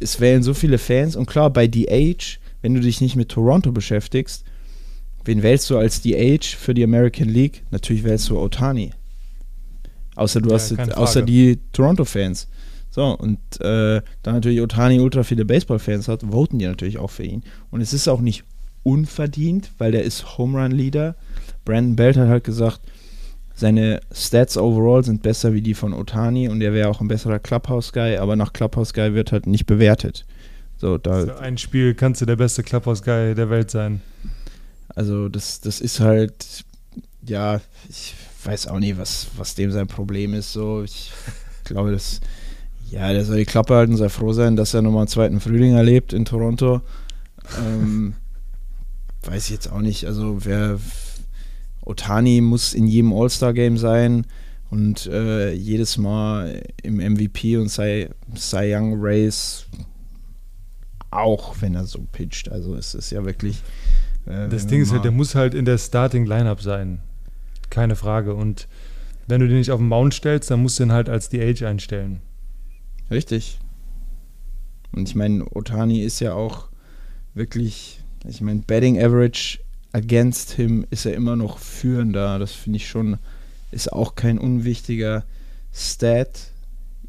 es 0.00 0.20
wählen 0.20 0.42
so 0.42 0.54
viele 0.54 0.78
Fans. 0.78 1.16
Und 1.16 1.26
klar, 1.26 1.50
bei 1.50 1.66
DH, 1.66 2.38
wenn 2.62 2.74
du 2.74 2.80
dich 2.80 3.00
nicht 3.00 3.16
mit 3.16 3.30
Toronto 3.30 3.72
beschäftigst, 3.72 4.44
wen 5.24 5.42
wählst 5.42 5.70
du 5.70 5.78
als 5.78 6.02
DH 6.02 6.56
für 6.56 6.74
die 6.74 6.84
American 6.84 7.28
League? 7.28 7.62
Natürlich 7.70 8.04
wählst 8.04 8.28
du 8.28 8.38
Otani. 8.38 8.92
Außer 10.14 10.40
du 10.40 10.48
Ja, 10.50 10.54
hast 10.56 10.72
außer 10.94 11.22
die 11.22 11.58
Toronto-Fans. 11.72 12.48
So, 12.98 13.16
und 13.16 13.38
äh, 13.60 14.02
da 14.24 14.32
natürlich 14.32 14.60
Otani 14.60 14.98
ultra 14.98 15.22
viele 15.22 15.44
Baseball-Fans 15.44 16.08
hat, 16.08 16.24
voten 16.32 16.58
die 16.58 16.66
natürlich 16.66 16.98
auch 16.98 17.10
für 17.10 17.22
ihn. 17.22 17.44
Und 17.70 17.80
es 17.80 17.92
ist 17.92 18.08
auch 18.08 18.20
nicht 18.20 18.42
unverdient, 18.82 19.70
weil 19.78 19.92
der 19.92 20.02
ist 20.02 20.36
Home 20.36 20.60
Run 20.60 20.72
Leader. 20.72 21.14
Brandon 21.64 21.94
Belt 21.94 22.16
hat 22.16 22.26
halt 22.26 22.42
gesagt, 22.42 22.80
seine 23.54 24.00
Stats 24.12 24.56
overall 24.58 25.04
sind 25.04 25.22
besser 25.22 25.52
wie 25.52 25.62
die 25.62 25.74
von 25.74 25.94
Otani 25.94 26.48
und 26.48 26.60
er 26.60 26.72
wäre 26.72 26.88
auch 26.88 27.00
ein 27.00 27.06
besserer 27.06 27.38
Clubhouse-Guy, 27.38 28.16
aber 28.16 28.34
nach 28.34 28.52
Clubhouse-Guy 28.52 29.14
wird 29.14 29.30
halt 29.30 29.46
nicht 29.46 29.66
bewertet. 29.66 30.26
So, 30.76 30.98
da, 30.98 31.20
Für 31.20 31.38
ein 31.38 31.56
Spiel 31.56 31.94
kannst 31.94 32.20
du 32.20 32.26
der 32.26 32.34
beste 32.34 32.64
Clubhouse-Guy 32.64 33.36
der 33.36 33.48
Welt 33.48 33.70
sein. 33.70 34.00
also 34.96 35.28
das, 35.28 35.60
das 35.60 35.80
ist 35.80 36.00
halt, 36.00 36.64
ja, 37.24 37.60
ich 37.88 38.16
weiß 38.42 38.66
auch 38.66 38.80
nicht, 38.80 38.98
was, 38.98 39.28
was 39.36 39.54
dem 39.54 39.70
sein 39.70 39.86
Problem 39.86 40.34
ist. 40.34 40.52
So, 40.52 40.82
ich 40.82 41.12
glaube, 41.62 41.92
das, 41.92 42.20
ja, 42.90 43.12
der 43.12 43.24
soll 43.24 43.36
die 43.38 43.44
Klappe 43.44 43.74
halten, 43.74 43.96
soll 43.96 44.08
froh 44.08 44.32
sein, 44.32 44.56
dass 44.56 44.74
er 44.74 44.82
nochmal 44.82 45.02
einen 45.02 45.08
zweiten 45.08 45.40
Frühling 45.40 45.74
erlebt 45.74 46.12
in 46.12 46.24
Toronto. 46.24 46.80
Ähm, 47.58 48.14
weiß 49.24 49.44
ich 49.46 49.50
jetzt 49.50 49.70
auch 49.70 49.80
nicht. 49.80 50.06
Also 50.06 50.44
wer 50.44 50.78
Otani 51.84 52.40
muss 52.40 52.74
in 52.74 52.86
jedem 52.86 53.12
All-Star-Game 53.12 53.78
sein 53.78 54.26
und 54.70 55.06
äh, 55.06 55.52
jedes 55.52 55.96
Mal 55.96 56.62
im 56.82 56.96
MVP 56.96 57.56
und 57.56 57.68
Cy, 57.68 58.08
Cy 58.36 58.74
Young 58.74 58.96
Race 58.98 59.66
auch, 61.10 61.56
wenn 61.60 61.74
er 61.74 61.84
so 61.84 62.00
pitcht. 62.12 62.50
Also 62.50 62.74
es 62.74 62.94
ist 62.94 63.10
ja 63.10 63.24
wirklich. 63.24 63.62
äh, 64.26 64.48
Das 64.48 64.66
Ding 64.66 64.82
ist 64.82 64.92
halt, 64.92 65.04
der 65.04 65.10
muss 65.10 65.34
halt 65.34 65.54
in 65.54 65.64
der 65.64 65.78
Starting-Lineup 65.78 66.60
sein. 66.60 67.00
Keine 67.70 67.96
Frage. 67.96 68.34
Und 68.34 68.68
wenn 69.26 69.40
du 69.40 69.48
den 69.48 69.58
nicht 69.58 69.70
auf 69.70 69.80
den 69.80 69.88
Mount 69.88 70.14
stellst, 70.14 70.50
dann 70.50 70.60
musst 70.60 70.78
du 70.78 70.82
ihn 70.84 70.92
halt 70.92 71.08
als 71.08 71.30
DH 71.30 71.66
einstellen. 71.66 72.20
Richtig. 73.10 73.58
Und 74.92 75.08
ich 75.08 75.14
meine, 75.14 75.44
Otani 75.54 76.00
ist 76.00 76.20
ja 76.20 76.34
auch 76.34 76.68
wirklich, 77.34 78.00
ich 78.26 78.40
meine, 78.40 78.60
Betting 78.60 78.98
Average 78.98 79.60
against 79.92 80.52
him 80.52 80.86
ist 80.90 81.06
er 81.06 81.14
immer 81.14 81.36
noch 81.36 81.58
führender. 81.58 82.38
Das 82.38 82.52
finde 82.52 82.78
ich 82.78 82.88
schon, 82.88 83.18
ist 83.70 83.92
auch 83.92 84.14
kein 84.14 84.38
unwichtiger 84.38 85.24
Stat. 85.72 86.52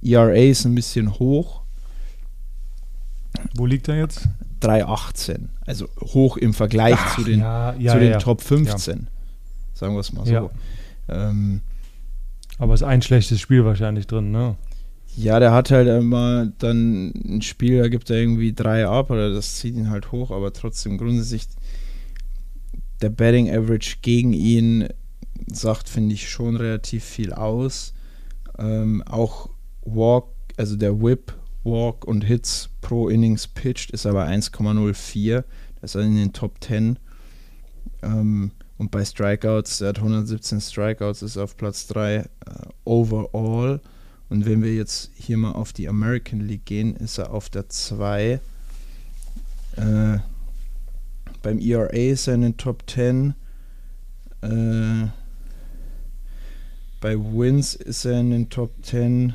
ERA 0.01 0.33
ist 0.33 0.65
ein 0.65 0.75
bisschen 0.75 1.19
hoch, 1.19 1.61
Wo 3.53 3.65
liegt 3.65 3.87
er 3.87 3.97
jetzt? 3.97 4.27
3,18. 4.61 5.47
Also 5.65 5.87
hoch 6.01 6.37
im 6.37 6.53
Vergleich 6.53 6.97
zu 7.15 7.23
den, 7.23 7.39
ja, 7.39 7.73
ja, 7.75 7.93
zu 7.93 7.99
den 7.99 8.11
ja. 8.11 8.17
Top 8.17 8.41
15. 8.41 9.07
Sagen 9.73 9.93
wir 9.93 9.99
es 9.99 10.11
mal 10.11 10.25
so. 10.25 10.51
Ähm, 11.07 11.61
Aber 12.57 12.73
ist 12.73 12.83
ein 12.83 13.01
schlechtes 13.01 13.39
Spiel 13.39 13.63
wahrscheinlich 13.65 14.07
drin, 14.07 14.31
ne? 14.31 14.55
Ja, 15.15 15.39
der 15.39 15.51
hat 15.51 15.71
halt 15.71 15.87
immer 15.87 16.45
dann 16.59 17.11
ein 17.25 17.41
Spiel, 17.41 17.79
da 17.79 17.87
gibt 17.89 18.09
er 18.09 18.17
irgendwie 18.17 18.53
drei 18.53 18.87
ab 18.87 19.09
oder 19.09 19.33
das 19.33 19.55
zieht 19.55 19.75
ihn 19.75 19.89
halt 19.89 20.11
hoch, 20.11 20.31
aber 20.31 20.53
trotzdem 20.53 20.97
grundsätzlich 20.97 21.47
der 23.01 23.09
Betting 23.09 23.49
Average 23.49 23.97
gegen 24.01 24.33
ihn 24.33 24.87
sagt, 25.47 25.89
finde 25.89 26.13
ich, 26.13 26.29
schon 26.29 26.55
relativ 26.55 27.03
viel 27.03 27.33
aus. 27.33 27.93
Ähm, 28.57 29.03
auch 29.03 29.49
Walk, 29.83 30.27
also 30.57 30.75
der 30.75 31.01
Whip, 31.01 31.33
Walk 31.63 32.05
und 32.05 32.23
Hits 32.23 32.69
pro 32.81 33.09
Innings 33.09 33.47
pitched 33.47 33.91
ist 33.91 34.05
aber 34.05 34.25
1,04. 34.25 35.43
Das 35.81 35.95
ist 35.95 36.03
in 36.03 36.15
den 36.15 36.33
Top 36.33 36.63
10. 36.63 36.99
Ähm, 38.01 38.51
und 38.77 38.91
bei 38.91 39.03
Strikeouts, 39.03 39.79
der 39.79 39.89
hat 39.89 39.97
117 39.97 40.61
Strikeouts, 40.61 41.21
ist 41.21 41.37
auf 41.37 41.57
Platz 41.57 41.87
3 41.87 42.15
äh, 42.15 42.25
overall. 42.85 43.81
Und 44.29 44.45
wenn 44.45 44.61
wir 44.61 44.73
jetzt 44.75 45.11
hier 45.15 45.37
mal 45.37 45.53
auf 45.53 45.73
die 45.73 45.89
American 45.89 46.39
League 46.39 46.65
gehen, 46.65 46.95
ist 46.95 47.17
er 47.17 47.31
auf 47.31 47.49
der 47.49 47.67
2. 47.67 48.39
Äh, 49.75 50.17
beim 51.41 51.59
ERA 51.59 51.87
ist 51.87 52.27
er 52.27 52.35
in 52.35 52.41
den 52.41 52.57
Top 52.57 52.83
10. 52.87 53.33
Äh, 54.41 55.07
bei 57.01 57.15
Wins 57.17 57.73
ist 57.75 58.05
er 58.05 58.19
in 58.19 58.29
den 58.29 58.49
Top 58.49 58.71
10. 58.83 59.33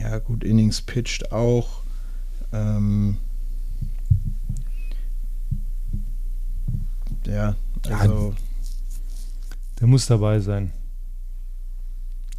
Ja, 0.00 0.18
gut, 0.18 0.42
Innings 0.42 0.80
pitched 0.80 1.30
auch. 1.30 1.82
Ähm, 2.52 3.18
ja, 7.26 7.54
also. 7.88 8.34
Der 9.80 9.86
muss 9.86 10.06
dabei 10.06 10.40
sein. 10.40 10.72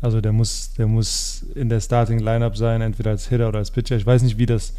Also 0.01 0.19
der 0.19 0.32
muss, 0.32 0.73
der 0.73 0.88
muss 0.88 1.45
in 1.56 1.69
der 1.69 1.80
Starting 1.80 2.19
Lineup 2.19 2.58
sein, 2.58 2.82
entweder 2.82 3.12
als 3.12 3.27
Hitter 3.27 3.49
oder 3.49 3.60
als 3.60 3.71
Pitcher. 3.71 3.97
Ich 3.97 4.06
weiß 4.06 4.23
nicht, 4.23 4.38
wie 4.38 4.47
das. 4.47 4.73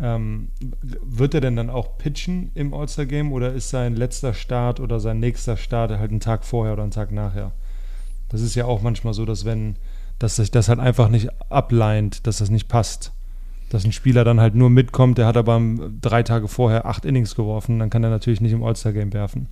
Ähm, 0.00 0.48
wird 0.80 1.34
er 1.34 1.40
denn 1.40 1.56
dann 1.56 1.70
auch 1.70 1.98
pitchen 1.98 2.52
im 2.54 2.72
All-Star 2.72 3.04
Game 3.04 3.32
oder 3.32 3.52
ist 3.52 3.70
sein 3.70 3.96
letzter 3.96 4.32
Start 4.32 4.78
oder 4.78 5.00
sein 5.00 5.18
nächster 5.18 5.56
Start 5.56 5.90
halt 5.90 6.10
einen 6.10 6.20
Tag 6.20 6.44
vorher 6.44 6.74
oder 6.74 6.84
einen 6.84 6.92
Tag 6.92 7.10
nachher? 7.10 7.50
Das 8.28 8.40
ist 8.40 8.54
ja 8.54 8.64
auch 8.64 8.80
manchmal 8.80 9.12
so, 9.12 9.24
dass 9.24 9.44
wenn, 9.44 9.74
dass 10.20 10.36
sich 10.36 10.52
das 10.52 10.68
halt 10.68 10.78
einfach 10.78 11.08
nicht 11.08 11.30
ableint, 11.50 12.28
dass 12.28 12.38
das 12.38 12.48
nicht 12.48 12.68
passt. 12.68 13.12
Dass 13.70 13.84
ein 13.84 13.92
Spieler 13.92 14.22
dann 14.22 14.40
halt 14.40 14.54
nur 14.54 14.70
mitkommt, 14.70 15.18
der 15.18 15.26
hat 15.26 15.36
aber 15.36 15.60
drei 16.00 16.22
Tage 16.22 16.46
vorher 16.46 16.86
acht 16.86 17.04
Innings 17.04 17.34
geworfen, 17.34 17.80
dann 17.80 17.90
kann 17.90 18.04
er 18.04 18.10
natürlich 18.10 18.40
nicht 18.40 18.52
im 18.52 18.62
All-Star 18.62 18.92
Game 18.92 19.12
werfen. 19.12 19.48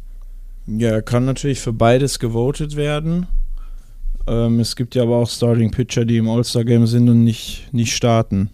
Ja, 0.66 0.90
er 0.90 1.02
kann 1.02 1.24
natürlich 1.24 1.60
für 1.60 1.72
beides 1.72 2.18
gewotet 2.18 2.76
werden. 2.76 3.26
Ähm, 4.26 4.58
es 4.60 4.74
gibt 4.74 4.94
ja 4.94 5.02
aber 5.02 5.16
auch 5.16 5.28
Starting 5.28 5.70
Pitcher, 5.70 6.04
die 6.04 6.16
im 6.16 6.28
All-Star-Game 6.28 6.86
sind 6.86 7.08
und 7.08 7.22
nicht, 7.22 7.68
nicht 7.72 7.94
starten. 7.94 8.50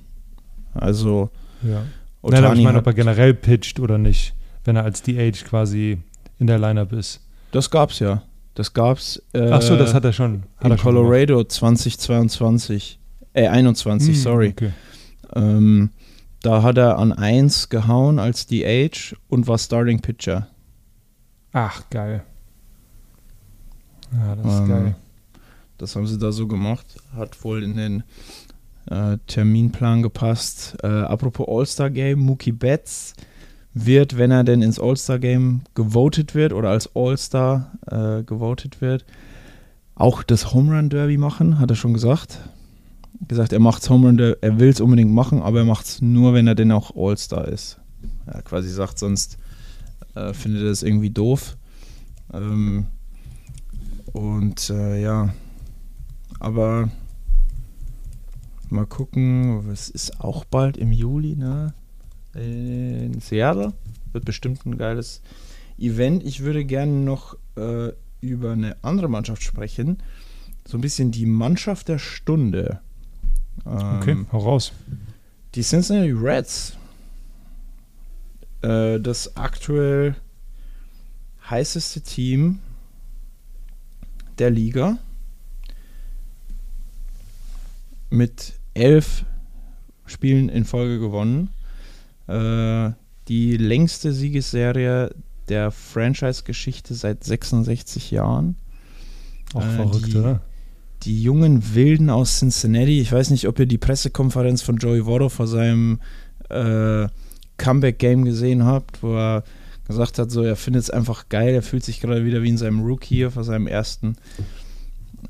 Also 0.75 1.31
Ja. 1.63 1.83
Otani 2.21 2.43
Nein, 2.43 2.45
aber 2.51 2.57
ich 2.59 2.65
meine, 2.65 2.79
ob 2.79 2.87
er 2.87 2.95
generell 2.95 3.35
pitcht 3.35 3.81
oder 3.81 3.99
nicht, 3.99 4.35
wenn 4.65 4.77
er 4.77 4.85
als 4.85 5.03
DH 5.03 5.45
quasi 5.45 5.99
in 6.39 6.47
der 6.47 6.59
Lineup 6.59 6.93
ist. 6.93 7.21
das 7.51 7.71
gab's 7.71 7.99
ja. 7.99 8.23
Das 8.55 8.75
gab's 8.75 9.23
äh, 9.33 9.49
Ach 9.51 9.63
so, 9.63 9.77
das 9.77 9.95
hat 9.95 10.05
er 10.05 10.13
schon. 10.13 10.43
Hat 10.59 10.67
in 10.67 10.71
er 10.73 10.79
schon 10.79 10.95
gemacht. 10.95 11.09
Colorado 11.09 11.43
2022. 11.43 12.99
Äh, 13.33 13.49
21, 13.49 14.09
Hm, 14.09 14.15
sorry. 14.23 14.49
Okay. 14.49 14.73
Ähm, 15.35 15.91
da 16.43 16.63
hat 16.63 16.77
er 16.77 16.99
an 16.99 17.13
1 17.13 17.71
gehauen 17.71 18.19
als 18.19 18.47
DH 18.47 19.15
und 19.29 19.49
war 19.49 19.57
Starting 19.59 20.01
Pitcher. 20.01 20.49
Ach, 21.53 21.83
geil. 21.91 22.23
Ja, 24.13 24.37
das 24.37 24.47
ist 24.55 24.61
Ähm, 24.61 24.69
geil. 24.69 24.95
Das 25.79 25.97
haben 25.97 26.07
sie 26.07 26.19
da 26.19 26.33
so 26.33 26.47
gemacht. 26.47 26.87
Hat 27.17 27.43
wohl 27.45 27.63
in 27.63 27.77
den 27.77 28.03
äh, 28.87 29.19
Terminplan 29.27 30.03
gepasst. 30.03 30.77
Äh, 30.83 30.87
apropos 30.87 31.47
All-Star-Game, 31.49 32.19
Mookie 32.21 32.53
Betts 32.53 33.15
wird, 33.75 34.19
wenn 34.19 34.31
er 34.31 34.45
denn 34.45 34.63
ins 34.63 34.79
All-Star-Game 34.79 35.63
gewotet 35.75 36.35
wird 36.35 36.53
oder 36.53 36.71
als 36.71 36.91
All-Star 36.95 37.73
äh, 37.91 38.23
gewotet 38.23 38.81
wird, 38.81 39.05
auch 39.95 40.23
das 40.23 40.53
Home 40.53 40.77
Run 40.77 40.89
Derby 40.89 41.17
machen, 41.17 41.59
hat 41.59 41.71
er 41.71 41.77
schon 41.77 41.95
gesagt. 41.95 42.39
Gesagt, 43.29 43.53
er 43.53 43.61
macht's 43.61 43.89
Home 43.89 44.07
Run 44.09 44.17
Derby, 44.19 44.39
er 44.41 44.59
will 44.59 44.69
es 44.69 44.81
unbedingt 44.81 45.13
machen, 45.13 45.43
aber 45.43 45.59
er 45.61 45.65
macht 45.65 45.87
es 45.87 46.03
nur, 46.03 46.35
wenn 46.35 46.47
er 46.47 46.55
denn 46.55 46.73
auch 46.73 46.93
All-Star 46.97 47.49
ist. 47.49 47.79
Er 48.27 48.43
quasi 48.43 48.69
sagt, 48.69 48.99
sonst 48.99 49.39
äh, 50.15 50.33
findet 50.33 50.65
das 50.65 50.83
irgendwie 50.83 51.11
doof. 51.11 51.57
Ähm, 52.33 52.87
und 54.13 54.71
äh, 54.71 55.01
ja, 55.01 55.33
aber 56.41 56.91
mal 58.69 58.87
gucken, 58.87 59.71
es 59.71 59.89
ist 59.89 60.21
auch 60.21 60.45
bald 60.45 60.77
im 60.77 60.93
Juli, 60.93 61.37
ne? 61.37 61.75
In 62.35 63.21
Seattle. 63.21 63.73
Wird 64.13 64.25
bestimmt 64.25 64.67
ein 64.67 64.77
geiles 64.77 65.23
Event. 65.79 66.25
Ich 66.25 66.41
würde 66.41 66.65
gerne 66.65 66.93
noch 66.93 67.37
äh, 67.57 67.93
über 68.21 68.53
eine 68.53 68.77
andere 68.83 69.09
Mannschaft 69.09 69.43
sprechen. 69.43 69.99
So 70.67 70.79
ein 70.79 70.81
bisschen 70.81 71.11
die 71.11 71.27
Mannschaft 71.27 71.89
der 71.89 71.99
Stunde. 71.99 72.81
Ähm, 73.67 73.99
Okay, 74.01 74.17
hau 74.33 74.39
raus. 74.39 74.73
Die 75.55 75.63
Cincinnati 75.63 76.13
Reds. 76.13 76.77
Äh, 78.63 79.01
das 79.01 79.37
aktuell 79.37 80.15
heißeste 81.49 82.01
Team 82.01 82.61
der 84.39 84.51
Liga. 84.51 84.99
Mit 88.11 88.55
elf 88.75 89.25
Spielen 90.07 90.49
in 90.49 90.65
Folge 90.65 90.99
gewonnen. 90.99 91.49
Äh, 92.27 92.91
die 93.29 93.57
längste 93.57 94.13
Siegesserie 94.13 95.15
der 95.49 95.71
Franchise-Geschichte 95.71 96.95
seit 96.95 97.25
66 97.25 98.11
Jahren. 98.11 98.57
Auch 99.55 99.65
Äh, 99.65 99.77
verrückt, 99.77 100.07
die- 100.07 100.17
oder? 100.17 100.41
Die 101.05 101.23
jungen 101.23 101.75
Wilden 101.75 102.11
aus 102.11 102.39
Cincinnati. 102.39 103.01
Ich 103.01 103.11
weiß 103.13 103.31
nicht, 103.31 103.49
ob 103.49 103.59
ihr 103.59 103.67
die 103.67 103.79
Pressekonferenz 103.79 104.63
von 104.63 104.77
Joey 104.77 105.05
Votto 105.07 105.29
vor 105.29 105.47
seinem 105.49 106.01
äh, 106.51 107.09
Comeback-Game 107.57 108.25
gesehen 108.25 108.65
habt, 108.65 109.03
wo 109.03 109.15
er 109.15 109.45
gesagt 109.87 110.19
hat, 110.19 110.31
so 110.31 110.43
er 110.43 110.57
findet 110.57 110.85
es 110.85 110.91
einfach 110.91 111.29
geil, 111.29 111.55
er 111.55 111.63
fühlt 111.63 111.85
sich 111.85 112.01
gerade 112.01 112.25
wieder 112.25 112.43
wie 112.43 112.51
in 112.51 112.59
seinem 112.59 112.81
Rookie 112.81 113.29
vor 113.31 113.45
seinem 113.45 113.67
ersten 113.67 114.17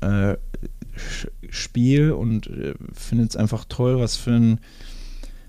äh, 0.01 0.35
Spiel 1.49 2.11
und 2.11 2.47
äh, 2.47 2.75
findet 2.93 3.31
es 3.31 3.35
einfach 3.35 3.65
toll, 3.67 3.99
was 3.99 4.15
für 4.15 4.31
ein 4.31 4.59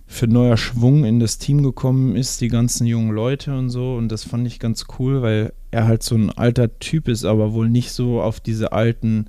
für 0.06 0.28
neuer 0.28 0.56
Schwung 0.56 1.04
in 1.04 1.18
das 1.18 1.38
Team 1.38 1.62
gekommen 1.62 2.14
ist, 2.14 2.40
die 2.40 2.48
ganzen 2.48 2.86
jungen 2.86 3.10
Leute 3.10 3.56
und 3.56 3.70
so. 3.70 3.96
Und 3.96 4.10
das 4.10 4.22
fand 4.22 4.46
ich 4.46 4.60
ganz 4.60 4.86
cool, 4.98 5.22
weil 5.22 5.52
er 5.70 5.86
halt 5.86 6.02
so 6.02 6.14
ein 6.14 6.30
alter 6.30 6.78
Typ 6.78 7.08
ist, 7.08 7.24
aber 7.24 7.52
wohl 7.52 7.68
nicht 7.68 7.90
so 7.90 8.20
auf 8.20 8.38
diese 8.38 8.72
alten, 8.72 9.28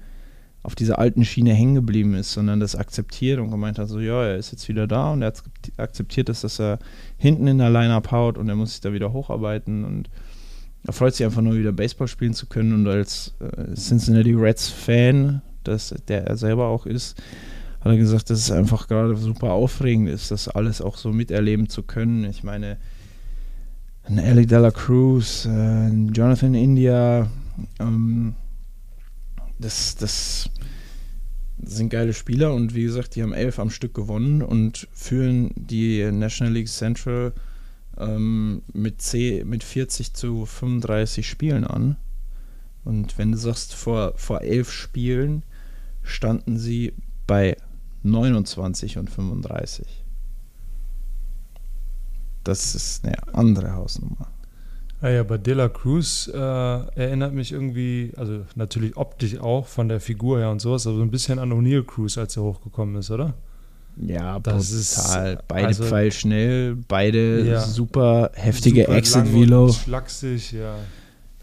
auf 0.66 0.74
dieser 0.74 0.98
alten 0.98 1.24
Schiene 1.24 1.54
hängen 1.54 1.76
geblieben 1.76 2.16
ist, 2.16 2.34
sondern 2.34 2.60
das 2.60 2.76
akzeptiert 2.76 3.40
und 3.40 3.52
gemeint 3.52 3.78
hat, 3.78 3.88
so 3.88 4.00
ja, 4.00 4.24
er 4.24 4.38
ist 4.38 4.52
jetzt 4.52 4.68
wieder 4.68 4.88
da 4.88 5.14
und 5.14 5.22
er 5.22 5.32
akzeptiert 5.78 6.28
es, 6.28 6.42
dass 6.42 6.60
er 6.60 6.80
hinten 7.18 7.46
in 7.46 7.60
der 7.60 7.70
Line-Up 7.70 8.12
haut 8.12 8.38
und 8.38 8.50
er 8.50 8.56
muss 8.56 8.72
sich 8.72 8.82
da 8.82 8.92
wieder 8.92 9.14
hocharbeiten 9.14 9.86
und 9.86 10.10
er 10.88 10.94
freut 10.94 11.14
sich 11.14 11.24
einfach 11.24 11.44
nur 11.44 11.56
wieder 11.56 11.72
Baseball 11.72 12.08
spielen 12.08 12.34
zu 12.34 12.48
können 12.48 12.74
und 12.74 12.88
als 12.88 13.36
äh, 13.40 13.76
Cincinnati 13.76 14.34
Reds 14.34 14.70
Fan, 14.70 15.44
das, 15.64 15.94
der 16.08 16.26
er 16.26 16.36
selber 16.36 16.66
auch 16.66 16.88
ist, 16.88 17.22
hat 17.82 17.92
er 17.92 17.98
gesagt, 17.98 18.32
dass 18.32 18.40
es 18.40 18.52
einfach 18.52 18.88
gerade 18.88 19.16
super 19.16 19.52
aufregend 19.52 20.10
ist, 20.10 20.32
das 20.32 20.48
alles 20.48 20.82
auch 20.82 20.98
so 20.98 21.12
miterleben 21.12 21.70
zu 21.70 21.84
können. 21.84 22.24
Ich 22.26 22.44
meine, 22.44 22.78
ein 24.06 24.18
Ellie 24.18 24.48
Della 24.48 24.72
Cruz, 24.72 25.46
äh, 25.46 25.90
Jonathan 25.90 26.56
India, 26.56 27.28
ähm, 27.80 28.34
das, 29.60 29.96
das 29.96 30.50
sind 31.64 31.90
geile 31.90 32.14
Spieler 32.14 32.54
und 32.54 32.76
wie 32.76 32.84
gesagt, 32.84 33.16
die 33.16 33.24
haben 33.24 33.34
elf 33.34 33.60
am 33.60 33.70
Stück 33.70 33.94
gewonnen 33.94 34.42
und 34.42 34.88
führen 34.94 35.52
die 35.56 36.12
National 36.12 36.54
League 36.54 36.68
Central 36.68 37.34
ähm, 37.98 38.62
mit, 38.74 39.02
C, 39.02 39.44
mit 39.46 39.64
40 39.64 40.14
zu 40.14 40.46
35 40.46 41.28
Spielen 41.28 41.64
an. 41.64 41.98
Und 42.84 43.18
wenn 43.18 43.32
du 43.32 43.38
sagst, 43.38 43.74
vor, 43.74 44.14
vor 44.16 44.42
elf 44.42 44.72
Spielen 44.72 45.44
standen 46.04 46.58
sie 46.58 46.94
bei 47.26 47.58
29 48.04 48.98
und 48.98 49.10
35. 49.10 50.04
Das 52.44 52.76
ist 52.76 53.04
eine 53.04 53.34
andere 53.34 53.74
Hausnummer. 53.74 54.28
Ja, 55.02 55.10
ja, 55.10 55.24
bei 55.24 55.38
De 55.38 55.54
La 55.54 55.70
Cruz 55.70 56.28
äh, 56.34 56.38
erinnert 56.38 57.34
mich 57.34 57.52
irgendwie, 57.52 58.12
also 58.18 58.40
natürlich 58.56 58.98
optisch 58.98 59.38
auch 59.40 59.68
von 59.68 59.88
der 59.90 60.00
Figur 60.00 60.40
her 60.40 60.50
und 60.50 60.62
sowas, 60.62 60.88
aber 60.88 60.96
so 60.98 61.02
ein 61.04 61.12
bisschen 61.12 61.38
an 61.38 61.52
O'Neill 61.52 61.84
Cruz, 61.84 62.18
als 62.18 62.38
er 62.38 62.44
hochgekommen 62.44 62.96
ist, 62.96 63.12
oder? 63.12 63.34
Ja, 63.98 64.40
Das 64.40 64.72
ist, 64.72 64.96
brutal. 64.96 65.40
Beide 65.48 65.68
also- 65.68 65.84
pfeilschnell, 65.84 66.76
beide 66.88 67.46
Ja. 67.46 67.62
super 67.62 68.32
heftige 68.34 68.84
Super 68.86 68.96
Exit 68.98 69.34
Velo. 69.34 69.66
und 69.66 69.74
Schlaksig, 69.74 70.52
ja. 70.54 70.76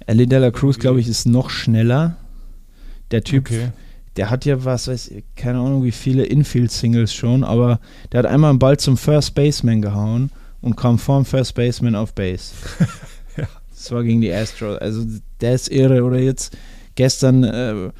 Ellie 0.07 0.27
Della 0.27 0.51
Cruz, 0.51 0.79
glaube 0.79 1.01
ich, 1.01 1.07
ist 1.09 1.27
noch 1.27 1.49
schneller. 1.49 2.17
Der 3.13 3.23
Typ, 3.23 3.47
Okay. 3.47 3.69
der 4.17 4.31
hat 4.31 4.45
ja 4.45 4.65
was, 4.65 4.89
weiß 4.89 5.09
ich, 5.09 5.25
keine 5.37 5.59
Ahnung, 5.61 5.85
wie 5.85 5.93
viele 5.93 6.25
Infield-Singles 6.25 7.15
schon, 7.15 7.45
aber 7.45 7.79
der 8.11 8.19
hat 8.21 8.27
einmal 8.27 8.51
einen 8.51 8.59
Ball 8.59 8.77
zum 8.79 8.97
First 8.97 9.35
Baseman 9.35 9.81
gehauen 9.83 10.31
und 10.63 10.77
kam 10.77 10.99
vorm 10.99 11.25
First 11.25 11.55
Baseman 11.55 11.95
auf 11.95 12.15
Base. 12.15 12.53
Das 13.83 13.91
war 13.91 14.05
gegen 14.05 14.21
die 14.21 14.33
Astros. 14.33 14.79
Also 14.79 15.05
der 15.41 15.55
ist 15.55 15.69
irre. 15.69 16.05
Oder 16.05 16.21
jetzt 16.21 16.57
gestern 16.95 17.43
äh, 17.43 17.91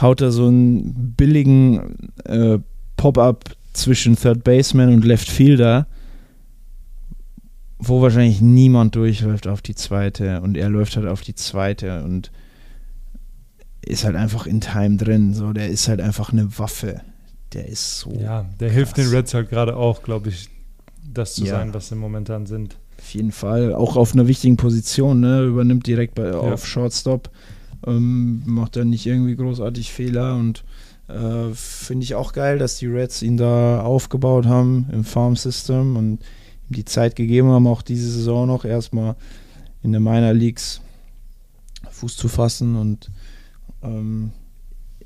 haut 0.00 0.20
er 0.20 0.30
so 0.30 0.46
einen 0.46 1.14
billigen 1.16 2.08
äh, 2.24 2.58
Pop-up 2.96 3.44
zwischen 3.72 4.14
Third 4.16 4.44
Baseman 4.44 4.92
und 4.94 5.04
Left 5.04 5.28
Fielder, 5.28 5.86
wo 7.78 8.00
wahrscheinlich 8.02 8.40
niemand 8.40 8.94
durchläuft 8.96 9.46
auf 9.46 9.62
die 9.62 9.74
zweite 9.74 10.40
und 10.40 10.56
er 10.56 10.68
läuft 10.68 10.96
halt 10.96 11.06
auf 11.06 11.20
die 11.22 11.34
zweite 11.34 12.02
und 12.04 12.30
ist 13.82 14.04
halt 14.04 14.16
einfach 14.16 14.46
in 14.46 14.60
Time 14.60 14.96
drin. 14.96 15.34
So, 15.34 15.52
der 15.52 15.68
ist 15.68 15.88
halt 15.88 16.00
einfach 16.00 16.32
eine 16.32 16.58
Waffe. 16.58 17.00
Der 17.54 17.66
ist 17.68 18.00
so 18.00 18.12
Ja, 18.12 18.46
der 18.60 18.70
hilft 18.70 18.94
krass. 18.96 19.04
den 19.06 19.14
Reds 19.14 19.34
halt 19.34 19.48
gerade 19.50 19.76
auch, 19.76 20.02
glaube 20.02 20.28
ich, 20.28 20.48
das 21.12 21.34
zu 21.34 21.44
Ja. 21.44 21.52
sein, 21.52 21.72
was 21.72 21.88
sie 21.88 21.94
momentan 21.96 22.46
sind. 22.46 22.76
Auf 22.98 23.14
jeden 23.14 23.32
Fall, 23.32 23.74
auch 23.74 23.96
auf 23.96 24.12
einer 24.12 24.26
wichtigen 24.26 24.56
Position, 24.56 25.20
ne? 25.20 25.44
übernimmt 25.44 25.86
direkt 25.86 26.14
bei, 26.14 26.32
auf 26.34 26.66
Shortstop, 26.66 27.30
ähm, 27.86 28.42
macht 28.44 28.76
dann 28.76 28.90
nicht 28.90 29.06
irgendwie 29.06 29.36
großartig 29.36 29.92
Fehler 29.92 30.34
und 30.34 30.64
äh, 31.08 31.54
finde 31.54 32.04
ich 32.04 32.14
auch 32.14 32.32
geil, 32.32 32.58
dass 32.58 32.76
die 32.76 32.86
Reds 32.86 33.22
ihn 33.22 33.36
da 33.36 33.80
aufgebaut 33.80 34.46
haben 34.46 34.86
im 34.92 35.04
Farm 35.04 35.36
System 35.36 35.96
und 35.96 36.20
ihm 36.68 36.76
die 36.76 36.84
Zeit 36.84 37.16
gegeben 37.16 37.48
haben, 37.48 37.66
auch 37.66 37.82
diese 37.82 38.10
Saison 38.10 38.46
noch 38.46 38.64
erstmal 38.64 39.16
in 39.82 39.92
der 39.92 40.00
Minor 40.00 40.34
Leagues 40.34 40.80
Fuß 41.90 42.16
zu 42.16 42.28
fassen 42.28 42.76
und 42.76 43.10
ähm, 43.82 44.32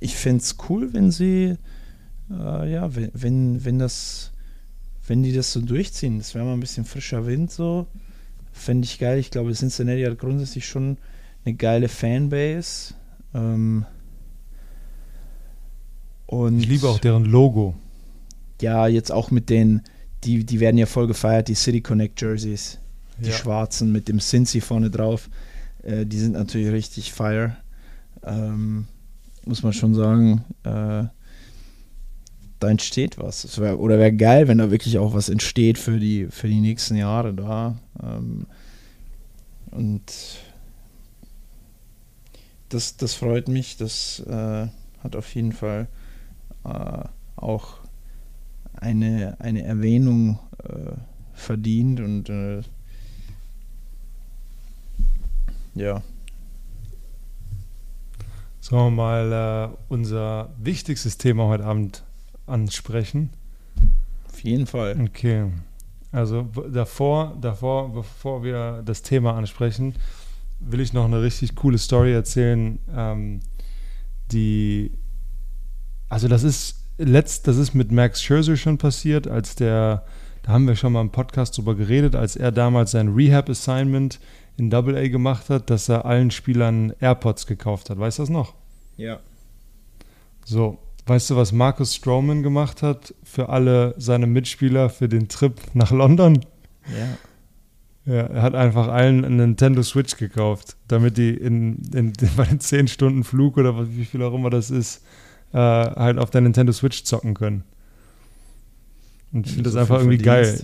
ich 0.00 0.16
fände 0.16 0.42
es 0.42 0.56
cool, 0.68 0.92
wenn 0.92 1.10
sie 1.10 1.56
äh, 2.30 2.72
ja, 2.72 2.94
wenn, 2.94 3.10
wenn, 3.14 3.64
wenn 3.64 3.78
das 3.78 4.32
wenn 5.06 5.22
die 5.22 5.32
das 5.32 5.52
so 5.52 5.60
durchziehen, 5.60 6.18
das 6.18 6.34
wäre 6.34 6.44
mal 6.44 6.52
ein 6.54 6.60
bisschen 6.60 6.84
frischer 6.84 7.26
Wind 7.26 7.50
so, 7.50 7.86
fände 8.52 8.84
ich 8.84 8.98
geil. 8.98 9.18
Ich 9.18 9.30
glaube, 9.30 9.52
Cincinnati 9.52 10.02
hat 10.02 10.18
grundsätzlich 10.18 10.66
schon 10.66 10.96
eine 11.44 11.54
geile 11.54 11.88
Fanbase. 11.88 12.94
Ähm, 13.34 13.84
und 16.26 16.60
Ich 16.60 16.68
liebe 16.68 16.88
auch 16.88 16.98
deren 16.98 17.24
Logo. 17.24 17.74
ja, 18.60 18.86
jetzt 18.86 19.10
auch 19.12 19.30
mit 19.30 19.50
den, 19.50 19.82
die, 20.24 20.44
die 20.44 20.60
werden 20.60 20.78
ja 20.78 20.86
voll 20.86 21.06
gefeiert, 21.06 21.48
die 21.48 21.54
City 21.54 21.80
Connect 21.80 22.20
Jerseys, 22.20 22.78
die 23.18 23.30
Ja. 23.30 23.32
schwarzen 23.36 23.90
mit 23.92 24.08
dem 24.08 24.18
Cincy 24.20 24.60
vorne 24.60 24.88
drauf, 24.90 25.28
äh, 25.82 26.06
die 26.06 26.18
sind 26.18 26.32
natürlich 26.32 26.70
richtig 26.70 27.12
fire. 27.12 27.56
Ähm, 28.24 28.86
muss 29.44 29.62
man 29.64 29.72
schon 29.72 29.94
sagen, 29.94 30.44
äh, 30.62 31.04
da 32.62 32.70
entsteht 32.70 33.18
was. 33.18 33.58
Wär, 33.60 33.80
oder 33.80 33.98
wäre 33.98 34.12
geil, 34.12 34.48
wenn 34.48 34.58
da 34.58 34.70
wirklich 34.70 34.98
auch 34.98 35.14
was 35.14 35.28
entsteht 35.28 35.78
für 35.78 35.98
die, 35.98 36.28
für 36.30 36.48
die 36.48 36.60
nächsten 36.60 36.96
Jahre 36.96 37.34
da. 37.34 37.78
Ähm, 38.02 38.46
und 39.70 40.02
das, 42.68 42.96
das 42.96 43.14
freut 43.14 43.48
mich. 43.48 43.76
Das 43.76 44.20
äh, 44.20 44.68
hat 45.02 45.16
auf 45.16 45.34
jeden 45.34 45.52
Fall 45.52 45.88
äh, 46.64 47.04
auch 47.36 47.78
eine, 48.74 49.36
eine 49.40 49.62
Erwähnung 49.64 50.38
äh, 50.62 50.92
verdient 51.32 52.00
und 52.00 52.28
äh, 52.28 52.62
ja. 55.74 56.02
Sollen 58.60 58.94
wir 58.94 59.02
mal 59.02 59.72
äh, 59.72 59.76
unser 59.88 60.54
wichtigstes 60.58 61.18
Thema 61.18 61.46
heute 61.46 61.64
Abend 61.64 62.04
ansprechen? 62.46 63.30
Auf 64.30 64.42
jeden 64.42 64.66
Fall. 64.66 64.98
Okay. 65.00 65.46
Also 66.10 66.48
davor, 66.70 67.36
davor, 67.40 67.92
bevor 67.92 68.44
wir 68.44 68.82
das 68.84 69.02
Thema 69.02 69.34
ansprechen, 69.34 69.94
will 70.60 70.80
ich 70.80 70.92
noch 70.92 71.06
eine 71.06 71.22
richtig 71.22 71.54
coole 71.54 71.78
Story 71.78 72.12
erzählen, 72.12 72.78
ähm, 72.94 73.40
die, 74.30 74.92
also 76.08 76.28
das 76.28 76.42
ist 76.42 76.84
letzt, 76.98 77.48
das 77.48 77.56
ist 77.56 77.74
mit 77.74 77.90
Max 77.90 78.22
Scherzer 78.22 78.56
schon 78.56 78.78
passiert, 78.78 79.26
als 79.26 79.54
der, 79.54 80.04
da 80.42 80.52
haben 80.52 80.66
wir 80.66 80.76
schon 80.76 80.92
mal 80.92 81.00
im 81.00 81.10
Podcast 81.10 81.56
drüber 81.56 81.74
geredet, 81.74 82.14
als 82.14 82.36
er 82.36 82.52
damals 82.52 82.92
sein 82.92 83.08
Rehab-Assignment 83.08 84.20
in 84.56 84.70
Double 84.70 84.96
A 84.96 85.08
gemacht 85.08 85.48
hat, 85.50 85.70
dass 85.70 85.88
er 85.88 86.04
allen 86.04 86.30
Spielern 86.30 86.92
AirPods 87.00 87.46
gekauft 87.46 87.90
hat. 87.90 87.98
Weißt 87.98 88.18
du 88.18 88.22
das 88.22 88.30
noch? 88.30 88.54
Ja. 88.96 89.20
So, 90.44 90.78
weißt 91.06 91.30
du, 91.30 91.36
was 91.36 91.52
Marcus 91.52 91.94
Stroman 91.94 92.42
gemacht 92.42 92.82
hat 92.82 93.14
für 93.22 93.48
alle 93.48 93.94
seine 93.98 94.26
Mitspieler 94.26 94.90
für 94.90 95.08
den 95.08 95.28
Trip 95.28 95.60
nach 95.74 95.90
London? 95.90 96.40
Ja. 96.86 97.18
Ja, 98.04 98.22
er 98.22 98.42
hat 98.42 98.56
einfach 98.56 98.88
allen 98.88 99.24
einen 99.24 99.36
Nintendo 99.36 99.82
Switch 99.82 100.16
gekauft, 100.16 100.76
damit 100.88 101.16
die 101.18 101.30
in, 101.30 101.82
in, 101.94 102.12
bei 102.36 102.44
den 102.44 102.58
10 102.58 102.88
Stunden 102.88 103.22
Flug 103.22 103.56
oder 103.56 103.88
wie 103.94 104.04
viel 104.04 104.22
auch 104.22 104.34
immer 104.34 104.50
das 104.50 104.70
ist, 104.70 105.04
äh, 105.52 105.58
halt 105.58 106.18
auf 106.18 106.30
der 106.30 106.40
Nintendo 106.40 106.72
Switch 106.72 107.04
zocken 107.04 107.34
können. 107.34 107.62
Und 109.32 109.46
ich 109.46 109.52
finde 109.52 109.64
das 109.64 109.74
so 109.74 109.78
einfach 109.78 109.98
irgendwie 109.98 110.18
geil. 110.18 110.60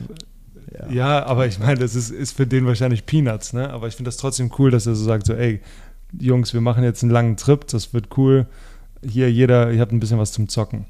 Ja. 0.72 0.90
Ja, 0.90 1.26
aber 1.26 1.46
ich 1.46 1.58
meine, 1.58 1.78
das 1.78 1.94
ist, 1.94 2.10
ist 2.10 2.32
für 2.32 2.46
den 2.46 2.66
wahrscheinlich 2.66 3.06
Peanuts, 3.06 3.52
ne? 3.52 3.70
Aber 3.70 3.88
ich 3.88 3.94
finde 3.94 4.08
das 4.08 4.16
trotzdem 4.18 4.50
cool, 4.58 4.70
dass 4.70 4.86
er 4.86 4.94
so 4.94 5.04
sagt, 5.04 5.26
so, 5.26 5.32
ey, 5.32 5.60
Jungs, 6.18 6.52
wir 6.52 6.60
machen 6.60 6.84
jetzt 6.84 7.02
einen 7.02 7.12
langen 7.12 7.36
Trip, 7.36 7.66
das 7.68 7.94
wird 7.94 8.16
cool. 8.18 8.46
Hier, 9.06 9.30
jeder, 9.30 9.72
ihr 9.72 9.80
habt 9.80 9.92
ein 9.92 10.00
bisschen 10.00 10.18
was 10.18 10.32
zum 10.32 10.48
Zocken. 10.48 10.86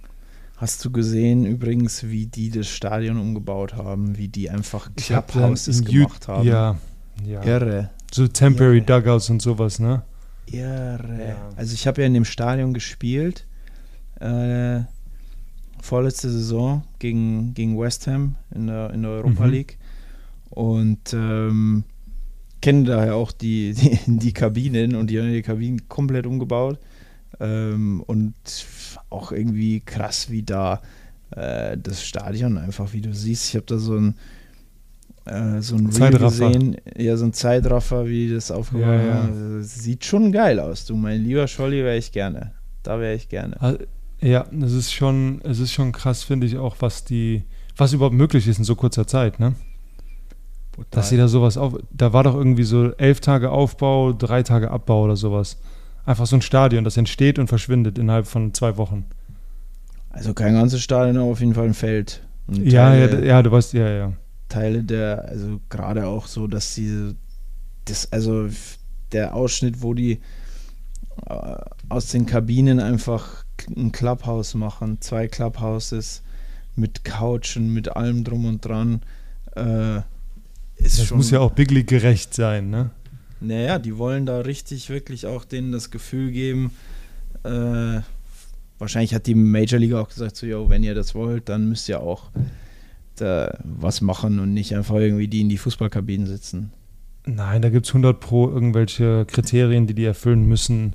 Hast 0.56 0.84
du 0.84 0.90
gesehen 0.90 1.46
übrigens, 1.46 2.08
wie 2.08 2.26
die 2.26 2.50
das 2.50 2.66
Stadion 2.66 3.18
umgebaut 3.18 3.74
haben, 3.74 4.16
wie 4.18 4.28
die 4.28 4.50
einfach 4.50 4.90
Clubhouses 4.96 5.84
gemacht 5.84 6.26
haben? 6.26 6.46
Ja, 6.48 6.76
ja. 7.24 7.42
Irre. 7.44 7.90
So 8.12 8.26
Temporary 8.26 8.78
Ja. 8.78 8.84
Dugouts 9.00 9.30
und 9.30 9.40
sowas, 9.40 9.78
ne? 9.78 10.02
Irre. 10.46 11.28
Ja. 11.28 11.48
Also 11.56 11.74
ich 11.74 11.86
habe 11.86 12.00
ja 12.00 12.06
in 12.06 12.14
dem 12.14 12.24
Stadion 12.24 12.74
gespielt, 12.74 13.46
äh, 14.20 14.80
vorletzte 15.80 16.28
Saison 16.30 16.82
gegen, 16.98 17.54
gegen 17.54 17.78
West 17.78 18.06
Ham 18.08 18.34
in 18.52 18.66
der, 18.66 18.90
in 18.90 19.02
der 19.02 19.12
Europa 19.12 19.46
Mhm. 19.46 19.52
League 19.52 19.78
und 20.50 21.12
ähm, 21.12 21.84
kenne 22.60 22.84
daher 22.84 23.14
auch 23.14 23.30
die, 23.30 23.74
die, 24.06 24.18
die 24.18 24.32
Kabinen 24.32 24.96
und 24.96 25.08
die 25.08 25.20
haben 25.20 25.30
die 25.32 25.42
Kabinen 25.42 25.88
komplett 25.88 26.26
umgebaut 26.26 26.80
ähm, 27.40 28.02
und 28.06 28.34
auch 29.10 29.32
irgendwie 29.32 29.80
krass, 29.80 30.30
wie 30.30 30.42
da 30.42 30.80
äh, 31.30 31.76
das 31.76 32.04
Stadion 32.04 32.58
einfach, 32.58 32.92
wie 32.92 33.00
du 33.00 33.14
siehst, 33.14 33.48
ich 33.48 33.56
habe 33.56 33.66
da 33.66 33.78
so 33.78 33.96
ein 33.96 34.14
äh, 35.26 35.60
so 35.60 35.76
ein 35.76 35.86
Reel 35.86 35.92
Zeitraffer. 35.92 36.50
gesehen, 36.50 36.76
ja, 36.96 37.16
so 37.16 37.26
ein 37.26 37.32
Zeitraffer, 37.32 38.06
wie 38.06 38.32
das 38.32 38.50
aufgebaut 38.50 38.86
Ja, 38.86 39.02
ja. 39.02 39.20
Also, 39.22 39.62
Sieht 39.62 40.04
schon 40.04 40.32
geil 40.32 40.58
aus, 40.58 40.86
du. 40.86 40.96
Mein 40.96 41.22
lieber 41.22 41.46
Scholli 41.46 41.84
wäre 41.84 41.98
ich 41.98 42.12
gerne. 42.12 42.52
Da 42.82 42.98
wäre 42.98 43.14
ich 43.14 43.28
gerne. 43.28 43.60
Also, 43.60 43.78
Ja, 44.20 44.46
es 44.62 44.72
ist 44.72 44.92
schon, 44.92 45.40
es 45.44 45.58
ist 45.58 45.72
schon 45.72 45.92
krass, 45.92 46.24
finde 46.24 46.46
ich 46.46 46.56
auch, 46.56 46.76
was 46.80 47.04
die, 47.04 47.44
was 47.76 47.92
überhaupt 47.92 48.16
möglich 48.16 48.48
ist 48.48 48.58
in 48.58 48.64
so 48.64 48.74
kurzer 48.74 49.06
Zeit, 49.06 49.38
ne? 49.38 49.54
Dass 50.90 51.08
sie 51.08 51.16
da 51.16 51.26
sowas 51.26 51.56
auf, 51.56 51.76
da 51.90 52.12
war 52.12 52.22
doch 52.22 52.36
irgendwie 52.36 52.62
so 52.62 52.92
elf 52.92 53.20
Tage 53.20 53.50
Aufbau, 53.50 54.12
drei 54.12 54.44
Tage 54.44 54.70
Abbau 54.70 55.04
oder 55.04 55.16
sowas. 55.16 55.58
Einfach 56.08 56.24
so 56.24 56.36
ein 56.36 56.42
Stadion, 56.42 56.84
das 56.84 56.96
entsteht 56.96 57.38
und 57.38 57.48
verschwindet 57.48 57.98
innerhalb 57.98 58.26
von 58.26 58.54
zwei 58.54 58.78
Wochen. 58.78 59.04
Also 60.08 60.32
kein 60.32 60.54
ganzes 60.54 60.80
Stadion, 60.82 61.18
aber 61.18 61.26
auf 61.30 61.40
jeden 61.40 61.52
Fall 61.52 61.66
ein 61.66 61.74
Feld. 61.74 62.22
Ja, 62.50 62.94
ja, 62.94 63.06
Teile, 63.08 63.20
d- 63.20 63.28
ja, 63.28 63.42
du 63.42 63.50
weißt, 63.52 63.74
ja, 63.74 63.88
ja. 63.90 64.12
Teile 64.48 64.82
der, 64.82 65.26
also 65.28 65.60
gerade 65.68 66.06
auch 66.06 66.26
so, 66.26 66.46
dass 66.46 66.74
sie 66.74 67.14
das, 67.84 68.10
also 68.10 68.48
der 69.12 69.34
Ausschnitt, 69.34 69.82
wo 69.82 69.92
die 69.92 70.20
äh, 71.26 71.56
aus 71.90 72.06
den 72.06 72.24
Kabinen 72.24 72.80
einfach 72.80 73.44
ein 73.76 73.92
Clubhouse 73.92 74.54
machen, 74.54 75.02
zwei 75.02 75.28
Clubhouses 75.28 76.22
mit 76.74 77.04
Couchen, 77.04 77.74
mit 77.74 77.96
allem 77.96 78.24
drum 78.24 78.46
und 78.46 78.64
dran. 78.64 79.02
Äh, 79.54 79.98
ist 80.76 81.00
Das 81.00 81.04
schon, 81.06 81.18
muss 81.18 81.30
ja 81.30 81.40
auch 81.40 81.50
Big 81.52 81.70
League 81.70 81.88
gerecht 81.88 82.32
sein, 82.32 82.70
ne? 82.70 82.92
Naja, 83.40 83.78
die 83.78 83.98
wollen 83.98 84.26
da 84.26 84.40
richtig 84.40 84.90
wirklich 84.90 85.26
auch 85.26 85.44
denen 85.44 85.72
das 85.72 85.90
Gefühl 85.90 86.32
geben. 86.32 86.72
Äh, 87.44 88.00
wahrscheinlich 88.78 89.14
hat 89.14 89.26
die 89.26 89.34
Major 89.34 89.78
League 89.78 89.94
auch 89.94 90.08
gesagt, 90.08 90.36
so, 90.36 90.46
yo, 90.46 90.68
wenn 90.68 90.82
ihr 90.82 90.94
das 90.94 91.14
wollt, 91.14 91.48
dann 91.48 91.68
müsst 91.68 91.88
ihr 91.88 92.00
auch 92.00 92.30
da 93.16 93.58
was 93.64 94.00
machen 94.00 94.38
und 94.38 94.54
nicht 94.54 94.74
einfach 94.74 94.96
irgendwie 94.96 95.28
die 95.28 95.40
in 95.40 95.48
die 95.48 95.58
Fußballkabinen 95.58 96.26
sitzen. 96.26 96.72
Nein, 97.26 97.62
da 97.62 97.68
gibt 97.68 97.86
es 97.86 97.90
100 97.90 98.20
pro 98.20 98.48
irgendwelche 98.48 99.26
Kriterien, 99.26 99.86
die 99.86 99.94
die 99.94 100.04
erfüllen 100.04 100.46
müssen. 100.46 100.94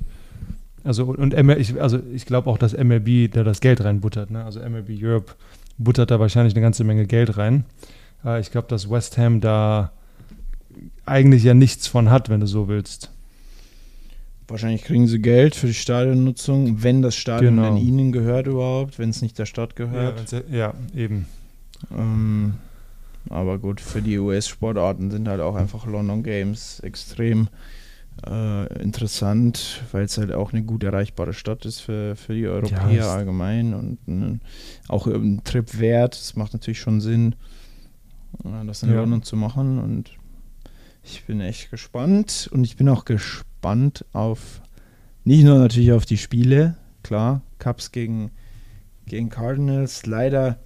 Also 0.82 1.04
und 1.04 1.34
ML, 1.34 1.60
ich, 1.60 1.80
also 1.80 2.00
ich 2.12 2.26
glaube 2.26 2.50
auch, 2.50 2.58
dass 2.58 2.76
MLB 2.76 3.30
da 3.32 3.44
das 3.44 3.60
Geld 3.60 3.82
reinbuttert. 3.82 4.30
Ne? 4.30 4.44
Also 4.44 4.60
MLB 4.60 4.90
Europe 5.00 5.34
buttert 5.78 6.10
da 6.10 6.20
wahrscheinlich 6.20 6.54
eine 6.54 6.62
ganze 6.62 6.84
Menge 6.84 7.06
Geld 7.06 7.36
rein. 7.38 7.64
Äh, 8.24 8.40
ich 8.40 8.50
glaube, 8.50 8.68
dass 8.68 8.90
West 8.90 9.16
Ham 9.16 9.40
da 9.40 9.92
eigentlich 11.06 11.42
ja 11.44 11.54
nichts 11.54 11.86
von 11.86 12.10
hat, 12.10 12.28
wenn 12.28 12.40
du 12.40 12.46
so 12.46 12.68
willst. 12.68 13.10
Wahrscheinlich 14.48 14.82
kriegen 14.84 15.06
sie 15.06 15.20
Geld 15.20 15.54
für 15.54 15.66
die 15.68 15.74
Stadionnutzung, 15.74 16.82
wenn 16.82 17.00
das 17.00 17.14
Stadion 17.16 17.56
Genau. 17.56 17.76
ihnen 17.76 18.12
gehört 18.12 18.46
überhaupt, 18.46 18.98
wenn 18.98 19.08
es 19.10 19.22
nicht 19.22 19.38
der 19.38 19.46
Stadt 19.46 19.74
gehört. 19.74 20.30
ja, 20.32 20.40
ja, 20.50 20.74
eben. 20.94 21.26
Ähm, 21.90 22.54
aber 23.30 23.58
gut, 23.58 23.80
für 23.80 24.02
die 24.02 24.18
US-Sportarten 24.18 25.10
sind 25.10 25.28
halt 25.28 25.40
auch 25.40 25.54
einfach 25.54 25.86
London 25.86 26.22
Games 26.22 26.80
extrem 26.80 27.48
äh, 28.26 28.82
interessant, 28.82 29.82
weil 29.92 30.04
es 30.04 30.18
halt 30.18 30.30
auch 30.32 30.52
eine 30.52 30.62
gut 30.62 30.84
erreichbare 30.84 31.32
Stadt 31.32 31.64
ist 31.64 31.80
für, 31.80 32.14
für 32.14 32.34
die 32.34 32.46
Europäer 32.46 33.00
es- 33.00 33.06
allgemein 33.06 33.72
und 33.74 33.98
äh, 34.06 34.38
auch 34.88 35.06
ein 35.06 35.40
Trip 35.44 35.78
wert. 35.80 36.14
Es 36.14 36.36
macht 36.36 36.52
natürlich 36.52 36.80
schon 36.80 37.00
Sinn, 37.00 37.34
äh, 38.44 38.66
das 38.66 38.82
in 38.82 38.90
Ja. 38.90 38.96
London 38.96 39.22
zu 39.22 39.36
machen 39.36 39.78
und 39.78 40.10
ich 41.04 41.24
bin 41.24 41.40
echt 41.40 41.70
gespannt 41.70 42.48
und 42.52 42.64
ich 42.64 42.76
bin 42.76 42.88
auch 42.88 43.04
gespannt 43.04 44.04
auf 44.12 44.60
nicht 45.24 45.44
nur 45.44 45.58
natürlich 45.58 45.92
auf 45.92 46.04
die 46.04 46.18
Spiele, 46.18 46.76
klar, 47.02 47.42
Cups 47.58 47.92
gegen, 47.92 48.30
gegen 49.06 49.30
Cardinals, 49.30 50.04
leider 50.06 50.58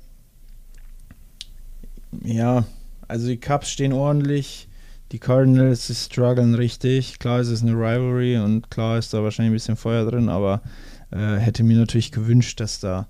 ja, 2.24 2.64
also 3.07 3.26
die 3.28 3.41
Cubs 3.41 3.70
stehen 3.70 3.93
ordentlich. 3.93 4.68
Die 5.12 5.18
Cardinals 5.18 6.05
strugglen 6.05 6.55
richtig. 6.55 7.18
Klar 7.18 7.41
ist 7.41 7.49
es 7.49 7.62
eine 7.62 7.72
Rivalry 7.72 8.39
und 8.39 8.70
klar 8.70 8.99
ist 8.99 9.14
da 9.14 9.22
wahrscheinlich 9.22 9.53
ein 9.53 9.55
bisschen 9.55 9.76
Feuer 9.76 10.09
drin, 10.09 10.28
aber 10.28 10.62
äh, 11.11 11.36
hätte 11.36 11.64
mir 11.64 11.78
natürlich 11.78 12.12
gewünscht, 12.12 12.61
dass 12.61 12.80
da 12.80 13.09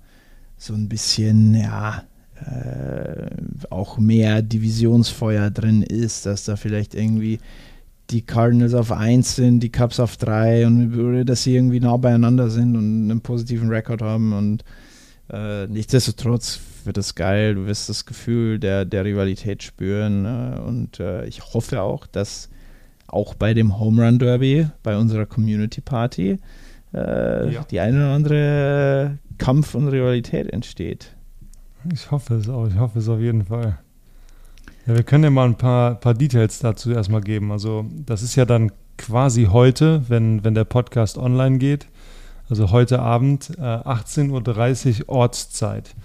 so 0.57 0.73
ein 0.73 0.87
bisschen, 0.87 1.55
ja, 1.55 2.03
auch 3.69 3.97
mehr 3.97 4.41
Divisionsfeuer 4.41 5.49
drin 5.51 5.83
ist, 5.83 6.25
dass 6.25 6.45
da 6.45 6.55
vielleicht 6.55 6.95
irgendwie 6.95 7.39
die 8.09 8.21
Cardinals 8.23 8.73
auf 8.73 8.91
1 8.91 9.35
sind, 9.35 9.59
die 9.61 9.71
Cubs 9.71 9.99
auf 9.99 10.17
3 10.17 10.65
und 10.65 11.25
dass 11.25 11.43
sie 11.43 11.55
irgendwie 11.55 11.79
nah 11.79 11.97
beieinander 11.97 12.49
sind 12.49 12.75
und 12.75 13.09
einen 13.11 13.21
positiven 13.21 13.69
Rekord 13.69 14.01
haben 14.01 14.33
und 14.33 14.63
äh, 15.31 15.67
nichtsdestotrotz 15.67 16.59
wird 16.85 16.97
es 16.97 17.13
geil, 17.13 17.55
du 17.55 17.67
wirst 17.67 17.87
das 17.89 18.05
Gefühl 18.05 18.57
der, 18.57 18.85
der 18.85 19.05
Rivalität 19.05 19.61
spüren 19.61 20.25
äh, 20.25 20.59
und 20.59 20.99
äh, 20.99 21.25
ich 21.25 21.53
hoffe 21.53 21.81
auch, 21.81 22.07
dass 22.07 22.49
auch 23.05 23.35
bei 23.35 23.53
dem 23.53 23.79
Home 23.79 24.03
Run 24.03 24.17
Derby, 24.17 24.67
bei 24.81 24.97
unserer 24.97 25.25
Community 25.27 25.81
Party, 25.81 26.37
äh, 26.93 27.53
Ja. 27.53 27.63
die 27.69 27.79
eine 27.79 27.97
oder 27.97 28.13
andere 28.13 29.17
Kampf 29.37 29.75
und 29.75 29.87
Rivalität 29.89 30.51
entsteht. 30.51 31.15
Ich 31.91 32.11
hoffe 32.11 32.35
es 32.35 32.49
auch, 32.49 32.67
ich 32.67 32.77
hoffe 32.77 32.99
es 32.99 33.07
auf 33.07 33.19
jeden 33.19 33.45
Fall. 33.45 33.79
Ja, 34.85 34.95
wir 34.95 35.03
können 35.03 35.23
ja 35.23 35.29
mal 35.29 35.45
ein 35.45 35.55
paar, 35.55 35.95
paar 35.95 36.13
Details 36.13 36.59
dazu 36.59 36.91
erstmal 36.91 37.21
geben. 37.21 37.51
Also, 37.51 37.85
das 38.05 38.21
ist 38.21 38.35
ja 38.35 38.45
dann 38.45 38.71
quasi 38.97 39.45
heute, 39.45 40.03
wenn, 40.09 40.43
wenn 40.43 40.55
der 40.55 40.65
Podcast 40.65 41.17
online 41.17 41.57
geht. 41.57 41.87
Also 42.49 42.71
heute 42.71 42.99
Abend, 42.99 43.51
äh, 43.57 43.61
18.30 43.61 45.01
Uhr 45.01 45.09
Ortszeit. 45.09 45.95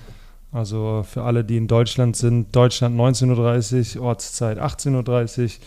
Also 0.52 1.04
für 1.08 1.22
alle, 1.22 1.42
die 1.42 1.56
in 1.56 1.66
Deutschland 1.66 2.16
sind, 2.16 2.54
Deutschland 2.54 2.96
19.30 2.96 3.98
Uhr, 3.98 4.04
Ortszeit 4.04 4.60
18.30 4.60 5.58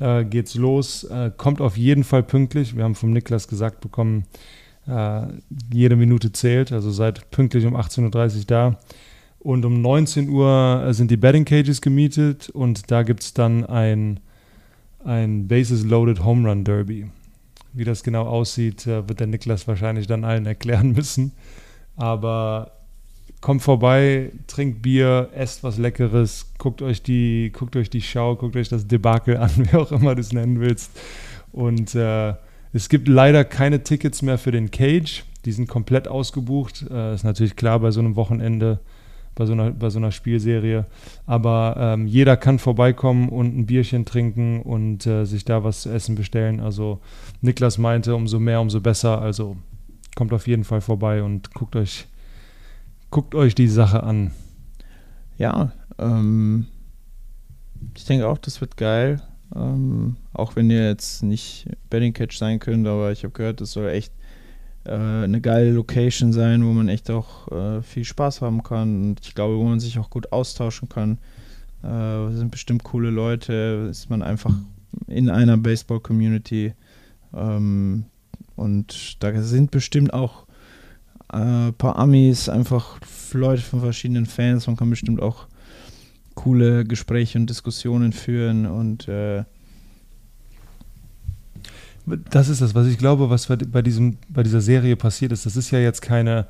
Uhr 0.00 0.06
äh, 0.06 0.24
geht's 0.24 0.54
los. 0.56 1.04
Äh, 1.04 1.30
kommt 1.36 1.60
auf 1.60 1.76
jeden 1.78 2.04
Fall 2.04 2.22
pünktlich. 2.22 2.76
Wir 2.76 2.84
haben 2.84 2.96
vom 2.96 3.12
Niklas 3.12 3.48
gesagt 3.48 3.80
bekommen, 3.80 4.26
äh, 4.86 5.22
jede 5.72 5.96
Minute 5.96 6.32
zählt. 6.32 6.72
Also 6.72 6.90
seid 6.90 7.30
pünktlich 7.30 7.64
um 7.64 7.76
18.30 7.76 8.38
Uhr 8.38 8.44
da. 8.46 8.78
Und 9.46 9.64
um 9.64 9.80
19 9.80 10.28
Uhr 10.28 10.88
sind 10.90 11.08
die 11.08 11.16
Betting 11.16 11.44
Cages 11.44 11.80
gemietet 11.80 12.48
und 12.48 12.90
da 12.90 13.04
gibt 13.04 13.22
es 13.22 13.32
dann 13.32 13.64
ein, 13.64 14.18
ein 15.04 15.46
Bases 15.46 15.84
Loaded 15.84 16.24
Home 16.24 16.48
Run 16.48 16.64
Derby. 16.64 17.06
Wie 17.72 17.84
das 17.84 18.02
genau 18.02 18.24
aussieht, 18.26 18.88
äh, 18.88 19.08
wird 19.08 19.20
der 19.20 19.28
Niklas 19.28 19.68
wahrscheinlich 19.68 20.08
dann 20.08 20.24
allen 20.24 20.46
erklären 20.46 20.90
müssen. 20.90 21.30
Aber 21.94 22.72
kommt 23.40 23.62
vorbei, 23.62 24.32
trinkt 24.48 24.82
Bier, 24.82 25.28
esst 25.32 25.62
was 25.62 25.78
Leckeres, 25.78 26.46
guckt 26.58 26.82
euch 26.82 27.04
die, 27.04 27.52
guckt 27.56 27.76
euch 27.76 27.88
die 27.88 28.02
Schau, 28.02 28.34
guckt 28.34 28.56
euch 28.56 28.68
das 28.68 28.88
Debakel 28.88 29.36
an, 29.36 29.52
wie 29.58 29.76
auch 29.76 29.92
immer 29.92 30.16
du 30.16 30.22
es 30.22 30.32
nennen 30.32 30.58
willst. 30.58 30.90
Und 31.52 31.94
äh, 31.94 32.34
es 32.72 32.88
gibt 32.88 33.06
leider 33.06 33.44
keine 33.44 33.84
Tickets 33.84 34.22
mehr 34.22 34.38
für 34.38 34.50
den 34.50 34.72
Cage. 34.72 35.22
die 35.44 35.52
sind 35.52 35.68
komplett 35.68 36.08
ausgebucht. 36.08 36.84
Äh, 36.90 37.14
ist 37.14 37.22
natürlich 37.22 37.54
klar 37.54 37.78
bei 37.78 37.92
so 37.92 38.00
einem 38.00 38.16
Wochenende, 38.16 38.80
bei 39.36 39.46
so 39.46 39.52
einer, 39.52 39.70
bei 39.70 39.90
so 39.90 39.98
einer 39.98 40.10
Spielserie. 40.10 40.86
Aber 41.26 41.76
ähm, 41.78 42.06
jeder 42.08 42.36
kann 42.36 42.58
vorbeikommen 42.58 43.28
und 43.28 43.56
ein 43.56 43.66
Bierchen 43.66 44.04
trinken 44.04 44.62
und 44.62 45.06
äh, 45.06 45.24
sich 45.24 45.44
da 45.44 45.62
was 45.62 45.82
zu 45.82 45.90
essen 45.90 46.16
bestellen. 46.16 46.58
Also 46.58 47.00
Niklas 47.42 47.78
meinte, 47.78 48.16
umso 48.16 48.40
mehr, 48.40 48.60
umso 48.60 48.80
besser. 48.80 49.20
Also 49.20 49.56
kommt 50.16 50.32
auf 50.32 50.48
jeden 50.48 50.64
Fall 50.64 50.80
vorbei 50.80 51.22
und 51.22 51.54
guckt 51.54 51.76
euch, 51.76 52.06
guckt 53.10 53.34
euch 53.34 53.54
die 53.54 53.68
Sache 53.68 54.02
an. 54.02 54.32
Ja, 55.38 55.72
ähm, 55.98 56.66
ich 57.94 58.06
denke 58.06 58.26
auch, 58.26 58.38
das 58.38 58.60
wird 58.62 58.78
geil. 58.78 59.20
Ähm, 59.54 60.16
auch 60.32 60.56
wenn 60.56 60.70
ihr 60.70 60.88
jetzt 60.88 61.22
nicht 61.22 61.68
Betting 61.90 62.14
Catch 62.14 62.38
sein 62.38 62.58
könnt, 62.58 62.86
aber 62.86 63.12
ich 63.12 63.22
habe 63.22 63.32
gehört, 63.32 63.60
das 63.60 63.72
soll 63.72 63.88
echt 63.90 64.12
äh, 64.86 65.24
eine 65.24 65.40
geile 65.40 65.72
Location 65.72 66.32
sein, 66.32 66.64
wo 66.64 66.72
man 66.72 66.88
echt 66.88 67.10
auch 67.10 67.50
äh, 67.50 67.82
viel 67.82 68.04
Spaß 68.04 68.40
haben 68.42 68.62
kann 68.62 69.02
und 69.02 69.20
ich 69.26 69.34
glaube, 69.34 69.56
wo 69.56 69.64
man 69.64 69.80
sich 69.80 69.98
auch 69.98 70.10
gut 70.10 70.32
austauschen 70.32 70.88
kann. 70.88 71.18
Äh, 71.82 72.32
sind 72.32 72.50
bestimmt 72.50 72.84
coole 72.84 73.10
Leute, 73.10 73.88
ist 73.90 74.10
man 74.10 74.22
einfach 74.22 74.52
in 75.06 75.28
einer 75.30 75.56
Baseball-Community 75.56 76.74
ähm, 77.34 78.04
und 78.56 79.22
da 79.22 79.42
sind 79.42 79.70
bestimmt 79.70 80.12
auch 80.14 80.46
ein 81.28 81.68
äh, 81.68 81.72
paar 81.72 81.96
Amis, 81.96 82.48
einfach 82.48 82.98
Leute 83.32 83.62
von 83.62 83.80
verschiedenen 83.80 84.26
Fans, 84.26 84.66
man 84.66 84.76
kann 84.76 84.90
bestimmt 84.90 85.20
auch 85.20 85.46
coole 86.34 86.84
Gespräche 86.84 87.38
und 87.38 87.50
Diskussionen 87.50 88.12
führen 88.12 88.66
und 88.66 89.08
äh, 89.08 89.44
das 92.06 92.48
ist 92.48 92.62
das, 92.62 92.74
was 92.74 92.86
ich 92.86 92.98
glaube, 92.98 93.30
was 93.30 93.46
bei, 93.46 93.82
diesem, 93.82 94.18
bei 94.28 94.42
dieser 94.42 94.60
Serie 94.60 94.96
passiert 94.96 95.32
ist. 95.32 95.44
Das 95.44 95.56
ist 95.56 95.70
ja 95.70 95.78
jetzt 95.78 96.02
keine. 96.02 96.46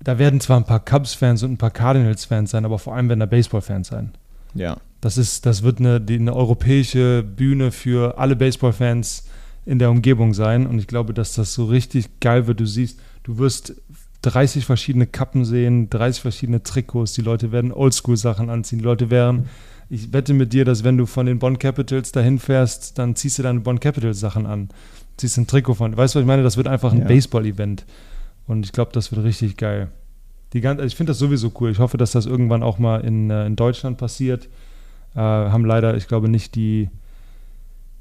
Da 0.00 0.18
werden 0.18 0.40
zwar 0.40 0.58
ein 0.58 0.64
paar 0.64 0.84
Cubs-Fans 0.84 1.42
und 1.42 1.52
ein 1.52 1.56
paar 1.56 1.72
Cardinals-Fans 1.72 2.52
sein, 2.52 2.64
aber 2.64 2.78
vor 2.78 2.94
allem 2.94 3.08
werden 3.08 3.20
da 3.20 3.26
Baseball-Fans 3.26 3.88
sein. 3.88 4.12
Ja. 4.54 4.76
Das, 5.00 5.18
ist, 5.18 5.44
das 5.44 5.64
wird 5.64 5.80
eine, 5.80 6.00
eine 6.08 6.36
europäische 6.36 7.24
Bühne 7.24 7.72
für 7.72 8.16
alle 8.16 8.36
Baseball-Fans 8.36 9.24
in 9.66 9.80
der 9.80 9.90
Umgebung 9.90 10.34
sein. 10.34 10.66
Und 10.66 10.78
ich 10.78 10.86
glaube, 10.86 11.14
dass 11.14 11.34
das 11.34 11.52
so 11.52 11.64
richtig 11.64 12.20
geil 12.20 12.46
wird. 12.46 12.60
Du 12.60 12.66
siehst, 12.66 13.00
du 13.24 13.38
wirst 13.38 13.74
30 14.22 14.64
verschiedene 14.64 15.06
Kappen 15.06 15.44
sehen, 15.44 15.90
30 15.90 16.22
verschiedene 16.22 16.62
Trikots. 16.62 17.14
Die 17.14 17.22
Leute 17.22 17.50
werden 17.50 17.72
Oldschool-Sachen 17.72 18.50
anziehen. 18.50 18.78
Die 18.78 18.84
Leute 18.84 19.10
werden 19.10 19.48
ich 19.90 20.12
wette 20.12 20.34
mit 20.34 20.52
dir, 20.52 20.64
dass 20.64 20.84
wenn 20.84 20.98
du 20.98 21.06
von 21.06 21.26
den 21.26 21.38
Bonn 21.38 21.58
Capitals 21.58 22.12
dahin 22.12 22.38
fährst, 22.38 22.98
dann 22.98 23.16
ziehst 23.16 23.38
du 23.38 23.42
deine 23.42 23.60
Bonn 23.60 23.80
Capitals 23.80 24.20
Sachen 24.20 24.46
an. 24.46 24.68
Ziehst 25.16 25.38
ein 25.38 25.46
Trikot 25.46 25.74
von. 25.74 25.96
Weißt 25.96 26.14
du, 26.14 26.18
was 26.18 26.22
ich 26.22 26.26
meine? 26.26 26.42
Das 26.42 26.56
wird 26.56 26.68
einfach 26.68 26.92
ein 26.92 27.00
ja. 27.00 27.06
Baseball-Event. 27.06 27.86
Und 28.46 28.64
ich 28.64 28.72
glaube, 28.72 28.92
das 28.92 29.10
wird 29.10 29.24
richtig 29.24 29.56
geil. 29.56 29.88
Die 30.52 30.60
ganze, 30.60 30.84
ich 30.84 30.94
finde 30.94 31.10
das 31.10 31.18
sowieso 31.18 31.52
cool. 31.60 31.70
Ich 31.70 31.78
hoffe, 31.78 31.96
dass 31.96 32.12
das 32.12 32.26
irgendwann 32.26 32.62
auch 32.62 32.78
mal 32.78 33.00
in, 33.00 33.30
äh, 33.30 33.46
in 33.46 33.56
Deutschland 33.56 33.98
passiert. 33.98 34.48
Äh, 35.14 35.20
haben 35.20 35.64
leider, 35.64 35.96
ich 35.96 36.06
glaube, 36.06 36.28
nicht 36.28 36.54
die, 36.54 36.90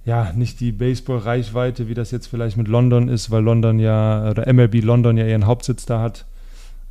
ja, 0.06 0.32
nicht 0.34 0.60
die 0.60 0.72
Baseball-Reichweite, 0.72 1.88
wie 1.88 1.94
das 1.94 2.12
jetzt 2.12 2.28
vielleicht 2.28 2.58
mit 2.58 2.68
London 2.68 3.08
ist, 3.08 3.32
weil 3.32 3.44
London 3.44 3.80
ja, 3.80 4.30
oder 4.30 4.52
MLB 4.52 4.84
London 4.84 5.18
ja 5.18 5.26
ihren 5.26 5.46
Hauptsitz 5.46 5.86
da 5.86 6.02
hat. 6.02 6.26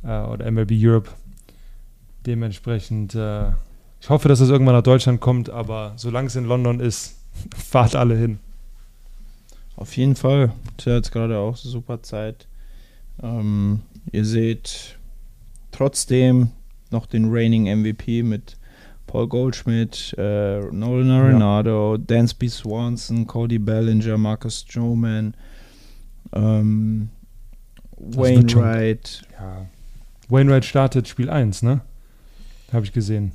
Äh, 0.03 0.21
oder 0.21 0.49
MLB 0.51 0.71
Europe. 0.73 1.09
Dementsprechend 2.25 3.15
äh, 3.15 3.45
ich 4.07 4.09
hoffe, 4.09 4.29
dass 4.29 4.39
es 4.39 4.47
irgendwann 4.49 4.75
nach 4.75 4.83
Deutschland 4.83 5.19
kommt, 5.19 5.49
aber 5.49 5.91
solange 5.97 6.27
es 6.27 6.37
in 6.37 6.45
London 6.45 6.79
ist, 6.79 7.17
fahrt 7.57 7.93
alle 7.93 8.15
hin. 8.15 8.39
Auf 9.75 9.97
jeden 9.97 10.15
Fall. 10.15 10.53
Tja, 10.77 10.95
jetzt 10.95 11.11
gerade 11.11 11.37
auch 11.37 11.57
super 11.57 12.01
Zeit. 12.01 12.47
Ähm, 13.21 13.81
ihr 14.13 14.23
seht 14.23 14.97
trotzdem 15.71 16.51
noch 16.89 17.05
den 17.05 17.25
Reigning 17.27 17.65
MVP 17.65 18.23
mit 18.23 18.55
Paul 19.07 19.27
Goldschmidt, 19.27 20.15
äh, 20.17 20.61
Nolan 20.61 21.11
Arenado, 21.11 21.95
ja. 21.95 21.97
Dansby 21.97 22.47
Swanson, 22.47 23.27
Cody 23.27 23.59
Bellinger, 23.59 24.17
Marcus 24.17 24.61
Stroman, 24.61 25.33
ähm, 26.31 27.09
Wainwright. 27.97 29.23
Ja. 29.37 29.65
Wainwright 30.29 30.63
startet 30.63 31.09
Spiel 31.09 31.29
1, 31.29 31.61
ne? 31.63 31.81
Habe 32.71 32.85
ich 32.85 32.93
gesehen. 32.93 33.33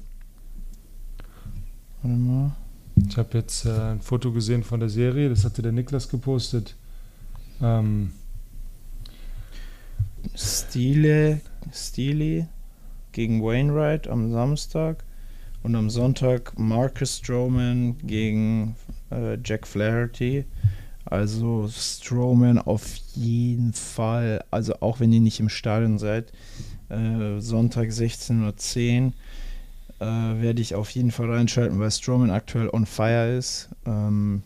Warte 2.03 2.17
mal. 2.19 2.51
Ich 3.09 3.17
habe 3.17 3.39
jetzt 3.39 3.65
äh, 3.65 3.71
ein 3.71 4.01
Foto 4.01 4.33
gesehen 4.33 4.65
von 4.65 4.81
der 4.81 4.89
Serie, 4.89 5.29
das 5.29 5.45
hatte 5.45 5.63
der 5.63 5.73
Niklas 5.73 6.09
gepostet. 6.09 6.75
Ähm, 7.61 8.13
Stile, 10.35 11.41
Stile 11.73 12.49
gegen 13.13 13.43
Wainwright 13.43 14.09
am 14.09 14.33
Samstag 14.33 15.05
und 15.63 15.77
am 15.77 15.91
Sonntag 15.91 16.59
Marcus 16.59 17.19
Stroman 17.19 17.97
gegen 17.99 18.75
äh, 19.11 19.39
Jack 19.45 19.67
Flaherty. 19.67 20.45
Also 21.05 21.69
Stroman 21.69 22.59
auf 22.59 22.97
jeden 23.15 23.73
Fall, 23.73 24.45
also 24.51 24.75
auch 24.81 25.01
wenn 25.01 25.13
ihr 25.13 25.21
nicht 25.21 25.41
im 25.41 25.49
Stadion 25.49 25.99
seid, 25.99 26.33
äh, 26.89 27.39
Sonntag 27.39 27.91
16.10 27.91 29.07
Uhr 29.07 29.13
äh, 30.03 30.43
werde 30.43 30.61
ich 30.61 30.75
auf 30.75 30.91
jeden 30.91 31.11
Fall 31.11 31.31
reinschalten, 31.31 31.79
weil 31.79 31.91
Strowman 31.91 32.31
aktuell 32.31 32.69
on 32.73 32.87
fire 32.87 33.37
ist. 33.37 33.69
Ähm, 33.87 34.43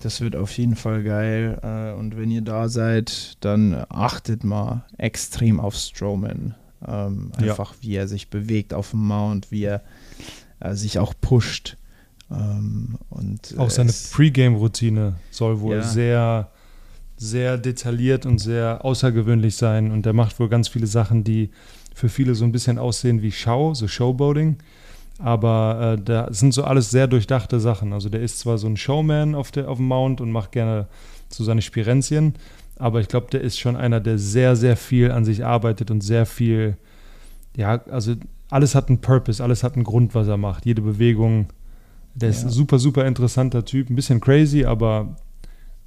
das 0.00 0.20
wird 0.20 0.34
auf 0.34 0.56
jeden 0.58 0.74
Fall 0.74 1.04
geil. 1.04 1.60
Äh, 1.62 1.98
und 1.98 2.16
wenn 2.16 2.30
ihr 2.30 2.42
da 2.42 2.68
seid, 2.68 3.36
dann 3.40 3.84
achtet 3.88 4.42
mal 4.42 4.84
extrem 4.98 5.60
auf 5.60 5.76
Strowman. 5.76 6.54
Ähm, 6.86 7.30
einfach 7.36 7.74
ja. 7.74 7.78
wie 7.82 7.94
er 7.94 8.08
sich 8.08 8.28
bewegt 8.28 8.74
auf 8.74 8.90
dem 8.90 9.06
Mount, 9.06 9.52
wie 9.52 9.64
er 9.64 9.82
äh, 10.58 10.74
sich 10.74 10.98
auch 10.98 11.14
pusht. 11.20 11.76
Ähm, 12.30 12.98
und, 13.10 13.54
auch 13.58 13.70
seine 13.70 13.92
Pre-Game-Routine 13.92 15.14
soll 15.30 15.60
wohl 15.60 15.76
ja. 15.76 15.82
sehr, 15.82 16.50
sehr 17.16 17.58
detailliert 17.58 18.26
und 18.26 18.38
sehr 18.38 18.84
außergewöhnlich 18.84 19.54
sein. 19.54 19.92
Und 19.92 20.04
er 20.06 20.12
macht 20.12 20.40
wohl 20.40 20.48
ganz 20.48 20.66
viele 20.66 20.88
Sachen, 20.88 21.22
die 21.22 21.50
für 21.94 22.08
viele 22.08 22.34
so 22.34 22.44
ein 22.44 22.52
bisschen 22.52 22.78
aussehen 22.78 23.22
wie 23.22 23.32
Show, 23.32 23.74
so 23.74 23.88
Showboating. 23.88 24.56
Aber 25.18 25.96
äh, 25.98 26.02
da 26.02 26.32
sind 26.32 26.52
so 26.52 26.64
alles 26.64 26.90
sehr 26.90 27.06
durchdachte 27.06 27.60
Sachen. 27.60 27.92
Also 27.92 28.08
der 28.08 28.22
ist 28.22 28.38
zwar 28.38 28.58
so 28.58 28.66
ein 28.66 28.76
Showman 28.76 29.34
auf, 29.34 29.50
der, 29.52 29.68
auf 29.68 29.78
dem 29.78 29.86
Mount 29.86 30.20
und 30.20 30.32
macht 30.32 30.52
gerne 30.52 30.88
so 31.34 31.44
seine 31.44 31.62
Spirenzien, 31.62 32.34
aber 32.76 33.00
ich 33.00 33.08
glaube, 33.08 33.28
der 33.30 33.42
ist 33.42 33.58
schon 33.58 33.76
einer, 33.76 34.00
der 34.00 34.18
sehr, 34.18 34.56
sehr 34.56 34.76
viel 34.76 35.10
an 35.10 35.24
sich 35.24 35.44
arbeitet 35.44 35.90
und 35.90 36.00
sehr 36.02 36.26
viel, 36.26 36.76
ja, 37.56 37.82
also 37.90 38.14
alles 38.50 38.74
hat 38.74 38.88
einen 38.88 39.00
Purpose, 39.00 39.42
alles 39.42 39.62
hat 39.62 39.74
einen 39.74 39.84
Grund, 39.84 40.14
was 40.14 40.28
er 40.28 40.36
macht. 40.36 40.66
Jede 40.66 40.82
Bewegung, 40.82 41.48
der 42.14 42.28
ja. 42.28 42.34
ist 42.34 42.44
ein 42.44 42.50
super, 42.50 42.78
super 42.78 43.06
interessanter 43.06 43.64
Typ, 43.64 43.88
ein 43.88 43.96
bisschen 43.96 44.20
crazy, 44.20 44.64
aber 44.64 45.16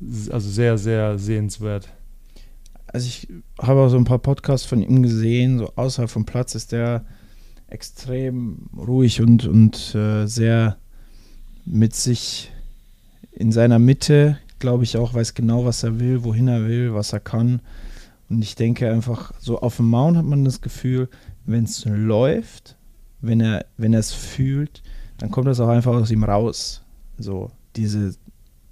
also 0.01 0.49
sehr, 0.49 0.78
sehr 0.78 1.18
sehenswert 1.18 1.89
also 2.96 3.08
ich 3.08 3.28
habe 3.60 3.82
auch 3.82 3.89
so 3.89 3.98
ein 3.98 4.06
paar 4.06 4.20
Podcasts 4.20 4.66
von 4.66 4.82
ihm 4.82 5.04
gesehen, 5.04 5.60
so 5.60 5.70
außerhalb 5.76 6.10
vom 6.10 6.24
Platz 6.24 6.56
ist 6.56 6.72
der 6.72 7.04
extrem 7.68 8.70
ruhig 8.74 9.20
und, 9.20 9.46
und 9.46 9.93
äh, 9.96 10.26
sehr 10.28 10.78
mit 11.66 11.93
sich 11.93 12.54
in 13.34 13.52
seiner 13.52 13.80
Mitte, 13.80 14.38
glaube 14.60 14.86
ich 14.86 14.96
auch, 14.96 15.14
weiß 15.14 15.34
genau, 15.34 15.66
was 15.66 15.84
er 15.84 16.00
will, 16.00 16.24
wohin 16.24 16.48
er 16.48 16.70
will, 16.70 16.93
was 16.93 17.12
er 17.12 17.20
kann. 17.20 17.60
Und 18.30 18.41
ich 18.41 18.56
denke 18.56 18.89
einfach, 18.89 19.34
so 19.39 19.60
auf 19.60 19.76
dem 19.76 19.89
Mount 19.89 20.16
hat 20.16 20.26
man 20.26 20.46
das 20.46 20.62
Gefühl, 20.62 21.10
wenn 21.46 21.66
es 21.66 21.84
läuft, 21.84 22.78
wenn 23.20 23.41
er, 23.41 23.66
wenn 23.76 23.91
er 23.91 24.00
es 24.00 24.14
fühlt, 24.14 24.82
dann 25.18 25.32
kommt 25.32 25.48
das 25.48 25.60
auch 25.60 25.68
einfach 25.68 25.96
aus 25.96 26.12
ihm 26.12 26.24
raus. 26.24 26.82
So, 27.18 27.52
diese 27.76 28.16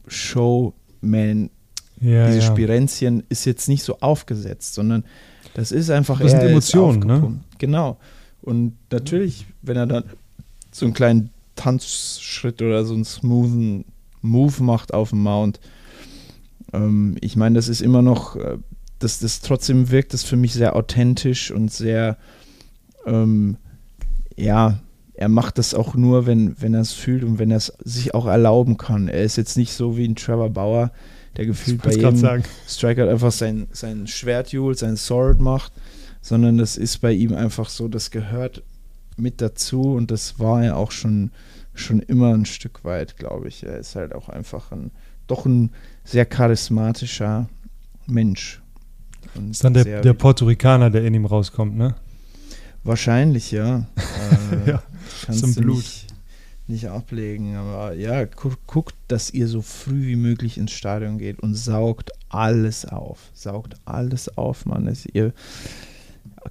Showman 0.07 1.49
ja, 2.01 2.27
diese 2.27 2.39
ja. 2.39 2.45
Spirenzchen 2.45 3.23
ist 3.29 3.45
jetzt 3.45 3.67
nicht 3.67 3.83
so 3.83 3.99
aufgesetzt, 3.99 4.73
sondern 4.73 5.03
das 5.53 5.71
ist 5.71 5.89
einfach 5.89 6.19
das 6.19 6.31
sind 6.31 6.41
Emotionen, 6.41 6.99
ne? 6.99 7.39
Genau. 7.59 7.97
Und 8.41 8.75
natürlich, 8.91 9.45
wenn 9.61 9.77
er 9.77 9.87
dann 9.87 10.03
so 10.71 10.85
einen 10.85 10.93
kleinen 10.93 11.29
Tanzschritt 11.55 12.61
oder 12.61 12.83
so 12.83 12.93
einen 12.93 13.05
smoothen 13.05 13.85
Move 14.21 14.63
macht 14.63 14.93
auf 14.93 15.11
dem 15.11 15.23
Mount, 15.23 15.59
ähm, 16.73 17.15
ich 17.21 17.35
meine, 17.35 17.55
das 17.55 17.69
ist 17.69 17.81
immer 17.81 18.01
noch, 18.01 18.35
äh, 18.35 18.57
das, 18.99 19.19
das 19.19 19.41
trotzdem 19.41 19.91
wirkt 19.91 20.13
das 20.13 20.23
für 20.23 20.35
mich 20.35 20.53
sehr 20.53 20.75
authentisch 20.75 21.51
und 21.51 21.71
sehr, 21.71 22.17
ähm, 23.05 23.57
ja, 24.35 24.79
er 25.13 25.29
macht 25.29 25.57
das 25.57 25.73
auch 25.73 25.95
nur, 25.95 26.25
wenn, 26.25 26.59
wenn 26.59 26.73
er 26.73 26.81
es 26.81 26.93
fühlt 26.93 27.23
und 27.23 27.37
wenn 27.37 27.51
er 27.51 27.57
es 27.57 27.67
sich 27.83 28.13
auch 28.13 28.25
erlauben 28.25 28.77
kann. 28.77 29.07
Er 29.07 29.23
ist 29.23 29.35
jetzt 29.35 29.57
nicht 29.57 29.73
so 29.73 29.95
wie 29.95 30.07
ein 30.07 30.15
Trevor 30.15 30.49
Bauer, 30.49 30.91
der 31.38 31.45
gefühlt 31.45 31.81
bei 31.81 31.91
jedem 31.91 32.15
sagen. 32.15 32.43
Striker 32.67 33.09
einfach 33.09 33.31
sein, 33.31 33.67
sein 33.71 34.07
Schwertjul, 34.07 34.75
sein 34.77 34.97
Sword 34.97 35.39
macht, 35.39 35.73
sondern 36.21 36.57
das 36.57 36.77
ist 36.77 36.99
bei 36.99 37.11
ihm 37.11 37.34
einfach 37.34 37.69
so, 37.69 37.88
das 37.88 38.11
gehört 38.11 38.63
mit 39.17 39.41
dazu 39.41 39.93
und 39.93 40.11
das 40.11 40.39
war 40.39 40.63
er 40.63 40.77
auch 40.77 40.91
schon, 40.91 41.31
schon 41.73 41.99
immer 41.99 42.34
ein 42.34 42.45
Stück 42.45 42.84
weit, 42.84 43.17
glaube 43.17 43.47
ich. 43.47 43.63
Er 43.63 43.77
ist 43.77 43.95
halt 43.95 44.13
auch 44.13 44.29
einfach 44.29 44.71
ein, 44.71 44.91
doch 45.27 45.45
ein 45.45 45.71
sehr 46.03 46.25
charismatischer 46.25 47.49
Mensch. 48.07 48.61
Und 49.36 49.51
Ist 49.51 49.63
dann 49.63 49.73
der, 49.73 50.01
der 50.01 50.13
Puerto 50.13 50.45
Ricaner, 50.45 50.89
der 50.89 51.03
in 51.05 51.13
ihm 51.13 51.25
rauskommt, 51.25 51.75
ne? 51.75 51.95
Wahrscheinlich, 52.84 53.51
ja. 53.51 53.88
Äh, 54.65 54.71
Ja, 54.71 54.84
zum 55.31 55.55
Blut. 55.55 55.77
Nicht, 55.77 56.12
nicht 56.68 56.88
ablegen. 56.88 57.55
Aber 57.55 57.93
ja, 57.93 58.26
gu 58.26 58.51
guckt, 58.68 58.95
dass 59.07 59.32
ihr 59.32 59.47
so 59.47 59.61
früh 59.61 60.07
wie 60.07 60.16
möglich 60.16 60.57
ins 60.57 60.72
Stadion 60.72 61.18
geht 61.18 61.39
und 61.39 61.55
saugt 61.55 62.11
alles 62.30 62.86
auf. 62.86 63.30
Saugt 63.34 63.76
alles 63.86 64.38
auf, 64.38 64.66
Mann. 64.66 64.88
Es, 64.88 65.05
ihr, 65.05 65.34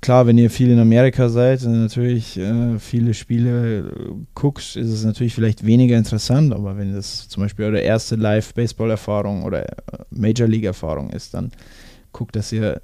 klar, 0.00 0.26
wenn 0.26 0.38
ihr 0.38 0.50
viel 0.50 0.70
in 0.70 0.78
Amerika 0.78 1.28
seid 1.28 1.62
und 1.64 1.80
natürlich 1.80 2.38
äh, 2.38 2.78
viele 2.78 3.14
Spiele 3.14 3.78
äh, 3.78 3.82
guckt, 4.34 4.76
ist 4.76 4.76
es 4.76 5.04
natürlich 5.04 5.34
vielleicht 5.34 5.64
weniger 5.64 5.96
interessant. 5.96 6.52
Aber 6.52 6.76
wenn 6.76 6.92
das 6.92 7.28
zum 7.28 7.42
Beispiel 7.42 7.66
eure 7.66 7.80
erste 7.80 8.16
Live-Baseball-Erfahrung 8.16 9.44
oder 9.44 9.68
äh, 9.68 9.74
Major 10.10 10.48
League-Erfahrung 10.48 11.10
ist, 11.10 11.34
dann 11.34 11.52
guckt, 12.12 12.36
dass 12.36 12.52
ihr 12.52 12.82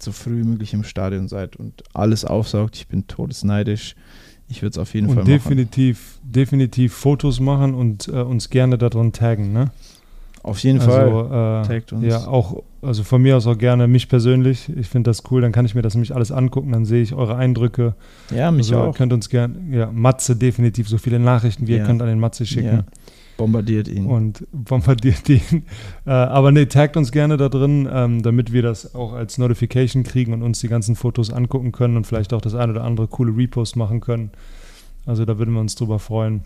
so 0.00 0.12
früh 0.12 0.38
wie 0.38 0.46
möglich 0.46 0.74
im 0.74 0.84
Stadion 0.84 1.28
seid 1.28 1.56
und 1.56 1.82
alles 1.92 2.24
aufsaugt. 2.24 2.76
Ich 2.76 2.86
bin 2.86 3.06
todesneidisch. 3.08 3.96
Ich 4.48 4.62
würde 4.62 4.70
es 4.70 4.78
auf 4.78 4.94
jeden 4.94 5.08
Fall 5.08 5.18
Und 5.18 5.22
machen. 5.24 5.32
definitiv, 5.32 6.18
definitiv 6.22 6.94
Fotos 6.94 7.38
machen 7.40 7.74
und 7.74 8.08
äh, 8.08 8.12
uns 8.22 8.48
gerne 8.50 8.78
daran 8.78 9.12
taggen, 9.12 9.52
ne? 9.52 9.70
Auf 10.42 10.60
jeden 10.60 10.80
Fall. 10.80 11.10
Also, 11.12 11.26
äh, 11.26 11.66
Taggt 11.66 11.92
uns. 11.92 12.04
Ja, 12.04 12.26
auch, 12.26 12.62
also 12.80 13.02
von 13.02 13.20
mir 13.20 13.36
aus 13.36 13.46
auch 13.46 13.58
gerne 13.58 13.86
mich 13.86 14.08
persönlich. 14.08 14.70
Ich 14.76 14.88
finde 14.88 15.10
das 15.10 15.24
cool, 15.30 15.42
dann 15.42 15.52
kann 15.52 15.66
ich 15.66 15.74
mir 15.74 15.82
das 15.82 15.94
nämlich 15.94 16.14
alles 16.14 16.32
angucken, 16.32 16.72
dann 16.72 16.86
sehe 16.86 17.02
ich 17.02 17.12
eure 17.12 17.36
Eindrücke. 17.36 17.94
Ja, 18.34 18.50
mich 18.50 18.72
also, 18.72 18.88
auch. 18.88 18.96
Könnt 18.96 19.12
uns 19.12 19.28
gerne, 19.28 19.54
ja, 19.70 19.90
Matze 19.92 20.36
definitiv, 20.36 20.88
so 20.88 20.96
viele 20.96 21.18
Nachrichten 21.18 21.66
wie 21.66 21.72
ihr 21.72 21.78
Ja. 21.78 21.84
könnt 21.84 22.00
an 22.00 22.08
den 22.08 22.20
Matze 22.20 22.46
schicken. 22.46 22.66
Ja. 22.76 22.84
Bombardiert 23.38 23.88
ihn. 23.88 24.06
Und 24.06 24.46
bombardiert 24.52 25.26
ihn. 25.28 25.62
Äh, 26.04 26.10
aber 26.10 26.52
nee, 26.52 26.66
taggt 26.66 26.96
uns 26.96 27.12
gerne 27.12 27.36
da 27.36 27.48
drin, 27.48 27.88
ähm, 27.90 28.20
damit 28.20 28.52
wir 28.52 28.62
das 28.62 28.94
auch 28.94 29.12
als 29.14 29.38
Notification 29.38 30.02
kriegen 30.02 30.34
und 30.34 30.42
uns 30.42 30.58
die 30.60 30.68
ganzen 30.68 30.96
Fotos 30.96 31.32
angucken 31.32 31.72
können 31.72 31.96
und 31.96 32.06
vielleicht 32.06 32.34
auch 32.34 32.40
das 32.40 32.54
ein 32.54 32.68
oder 32.68 32.84
andere 32.84 33.06
coole 33.06 33.34
Repost 33.34 33.76
machen 33.76 34.00
können. 34.00 34.32
Also 35.06 35.24
da 35.24 35.38
würden 35.38 35.54
wir 35.54 35.60
uns 35.60 35.76
drüber 35.76 36.00
freuen. 36.00 36.42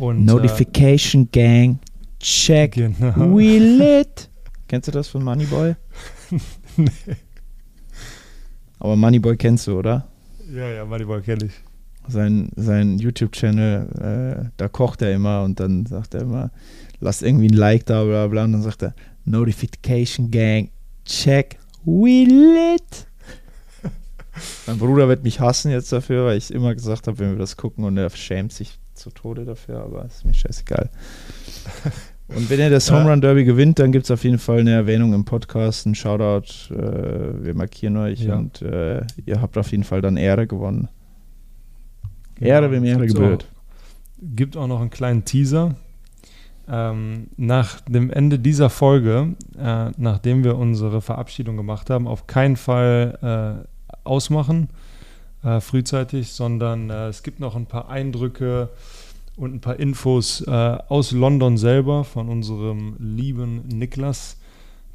Und, 0.00 0.24
Notification 0.24 1.28
Gang. 1.30 1.74
Äh, 1.74 1.78
Check. 2.18 2.72
genau. 2.72 3.36
We 3.36 3.58
lit. 3.58 4.30
Kennst 4.68 4.88
du 4.88 4.92
das 4.92 5.08
von 5.08 5.22
Moneyboy? 5.22 5.74
nee. 6.78 6.88
Aber 8.78 8.96
Moneyboy 8.96 9.36
kennst 9.36 9.66
du, 9.66 9.78
oder? 9.78 10.08
Ja, 10.52 10.68
ja, 10.68 10.84
Moneyball 10.84 11.22
kenne 11.22 11.46
ich. 11.46 11.52
Sein, 12.08 12.50
sein 12.56 12.98
YouTube-Channel, 12.98 14.42
äh, 14.44 14.50
da 14.56 14.68
kocht 14.68 15.02
er 15.02 15.12
immer 15.12 15.42
und 15.44 15.60
dann 15.60 15.86
sagt 15.86 16.14
er 16.14 16.22
immer, 16.22 16.50
lasst 17.00 17.22
irgendwie 17.22 17.46
ein 17.48 17.54
Like 17.54 17.86
da, 17.86 18.04
bla 18.04 18.26
bla. 18.26 18.44
Und 18.44 18.52
dann 18.52 18.62
sagt 18.62 18.82
er, 18.82 18.94
Notification 19.24 20.30
Gang. 20.30 20.70
Check. 21.04 21.58
We 21.84 22.24
lit. 22.24 23.06
mein 24.66 24.78
Bruder 24.78 25.08
wird 25.08 25.22
mich 25.24 25.40
hassen 25.40 25.70
jetzt 25.70 25.92
dafür, 25.92 26.26
weil 26.26 26.38
ich 26.38 26.52
immer 26.52 26.74
gesagt 26.74 27.06
habe, 27.06 27.18
wenn 27.18 27.32
wir 27.32 27.38
das 27.38 27.56
gucken 27.56 27.84
und 27.84 27.96
er 27.96 28.10
schämt 28.10 28.52
sich 28.52 28.78
zu 28.94 29.10
Tode 29.10 29.44
dafür, 29.44 29.80
aber 29.82 30.04
ist 30.04 30.24
mir 30.24 30.34
scheißegal. 30.34 30.90
Und 32.28 32.48
wenn 32.48 32.60
er 32.60 32.70
das. 32.70 32.90
Home 32.90 33.10
Run 33.10 33.20
Derby 33.20 33.44
gewinnt, 33.44 33.78
dann 33.78 33.92
gibt 33.92 34.04
es 34.06 34.10
auf 34.10 34.24
jeden 34.24 34.38
Fall 34.38 34.60
eine 34.60 34.70
Erwähnung 34.70 35.12
im 35.12 35.24
Podcast, 35.26 35.84
ein 35.84 35.94
Shoutout. 35.94 36.72
Äh, 36.72 37.44
wir 37.44 37.54
markieren 37.54 37.96
euch 37.98 38.20
Ja. 38.20 38.36
und 38.36 38.62
äh, 38.62 39.02
ihr 39.26 39.42
habt 39.42 39.58
auf 39.58 39.70
jeden 39.70 39.84
Fall 39.84 40.00
dann 40.00 40.16
Ehre 40.16 40.46
gewonnen. 40.46 40.88
Ehre, 42.42 42.70
wem 42.70 42.84
Ehre 42.84 43.06
gebührt. 43.06 43.44
Auch, 43.44 44.26
gibt 44.34 44.56
auch 44.56 44.66
noch 44.66 44.80
einen 44.80 44.90
kleinen 44.90 45.24
Teaser. 45.24 45.76
Ähm, 46.68 47.26
nach 47.36 47.80
dem 47.80 48.10
Ende 48.10 48.38
dieser 48.38 48.70
Folge, 48.70 49.34
äh, 49.58 49.90
nachdem 49.96 50.44
wir 50.44 50.56
unsere 50.56 51.00
Verabschiedung 51.00 51.56
gemacht 51.56 51.90
haben, 51.90 52.06
auf 52.06 52.26
keinen 52.28 52.56
Fall 52.56 53.64
äh, 53.64 53.98
ausmachen, 54.04 54.68
äh, 55.42 55.60
frühzeitig, 55.60 56.32
sondern 56.32 56.88
äh, 56.88 57.08
es 57.08 57.22
gibt 57.24 57.40
noch 57.40 57.56
ein 57.56 57.66
paar 57.66 57.88
Eindrücke 57.88 58.70
und 59.36 59.54
ein 59.54 59.60
paar 59.60 59.78
Infos 59.78 60.40
äh, 60.42 60.50
aus 60.50 61.10
London 61.12 61.56
selber 61.56 62.04
von 62.04 62.28
unserem 62.28 62.96
lieben 62.98 63.66
Niklas, 63.68 64.36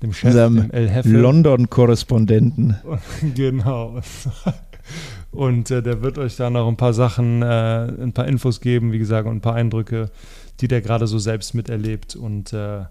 dem 0.01 0.13
Chef, 0.13 0.33
dem 0.33 0.71
El. 0.71 0.89
London-Korrespondenten. 1.03 2.77
Genau. 3.35 3.99
Und 5.31 5.69
äh, 5.71 5.83
der 5.83 6.01
wird 6.01 6.17
euch 6.17 6.35
da 6.35 6.49
noch 6.49 6.67
ein 6.67 6.77
paar 6.77 6.93
Sachen, 6.93 7.41
äh, 7.41 7.45
ein 7.45 8.13
paar 8.13 8.27
Infos 8.27 8.61
geben, 8.61 8.91
wie 8.91 8.99
gesagt, 8.99 9.27
und 9.27 9.37
ein 9.37 9.41
paar 9.41 9.55
Eindrücke, 9.55 10.09
die 10.61 10.67
der 10.67 10.81
gerade 10.81 11.07
so 11.07 11.19
selbst 11.19 11.53
miterlebt. 11.53 12.15
Und 12.15 12.53
äh, 12.53 12.85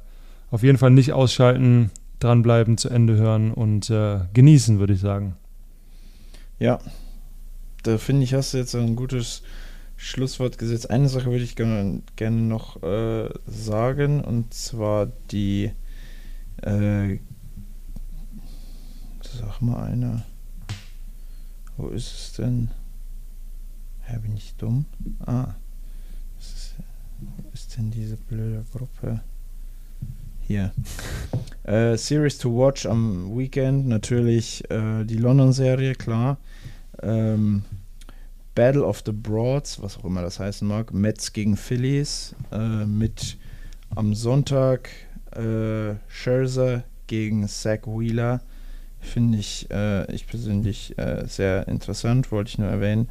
auf 0.51 0.63
jeden 0.63 0.79
Fall 0.79 0.91
nicht 0.91 1.13
ausschalten, 1.13 1.91
dranbleiben, 2.21 2.79
zu 2.79 2.89
Ende 2.89 3.17
hören 3.17 3.53
und 3.53 3.91
äh, 3.91 4.21
genießen, 4.33 4.79
würde 4.79 4.95
ich 4.95 5.01
sagen. 5.01 5.37
Ja, 6.59 6.79
da 7.83 7.99
finde 7.99 8.25
ich, 8.25 8.35
hast 8.35 8.55
du 8.55 8.59
jetzt 8.59 8.75
ein 8.75 8.97
gutes 8.97 9.43
Schlusswort 9.97 10.59
gesetzt. 10.59 10.91
Eine 10.91 11.09
Sache 11.09 11.27
würde 11.27 11.45
ich 11.45 11.57
gerne, 11.57 12.03
gerne 12.17 12.37
noch 12.37 12.83
äh, 12.83 13.29
sagen, 13.47 14.23
und 14.23 14.53
zwar 14.55 15.07
die, 15.31 15.71
äh, 16.63 17.19
sag 19.23 19.61
mal 19.61 19.85
einer, 19.85 20.25
wo 21.77 21.89
ist 21.89 22.13
es 22.13 22.33
denn? 22.35 22.71
Ja, 24.09 24.19
bin 24.19 24.37
ich 24.37 24.55
dumm? 24.57 24.87
Ah, 25.25 25.55
ist, 26.39 26.75
wo 27.21 27.49
ist 27.53 27.77
denn 27.77 27.91
diese 27.91 28.17
blöde 28.17 28.65
Gruppe? 28.73 29.21
Hier. 30.41 30.73
Äh, 31.65 31.97
Series 31.97 32.39
to 32.39 32.49
Watch 32.57 32.87
am 32.87 33.37
Weekend, 33.37 33.89
natürlich 33.89 34.63
äh, 34.71 35.03
die 35.03 35.17
London-Serie, 35.17 35.97
klar. 35.97 36.39
Ähm, 37.03 37.65
Battle 38.55 38.85
of 38.85 39.03
the 39.05 39.11
Broads, 39.11 39.83
was 39.83 39.99
auch 39.99 40.05
immer 40.05 40.23
das 40.23 40.39
heißen 40.39 40.67
mag, 40.67 40.95
Mets 40.95 41.33
gegen 41.33 41.57
Phillies, 41.57 42.37
äh, 42.53 42.87
mit 42.87 43.37
am 43.97 44.15
Sonntag 44.15 44.91
äh, 45.33 45.97
Scherzer 46.09 46.85
gegen 47.09 47.49
Zach 47.49 47.81
Wheeler. 47.87 48.41
Finde 49.07 49.39
ich, 49.39 49.71
äh, 49.71 50.13
ich 50.13 50.27
persönlich 50.27 50.99
äh, 50.99 51.25
sehr 51.27 51.69
interessant, 51.69 52.33
wollte 52.33 52.51
ich 52.51 52.59
nur 52.59 52.69
erwähnen. 52.69 53.09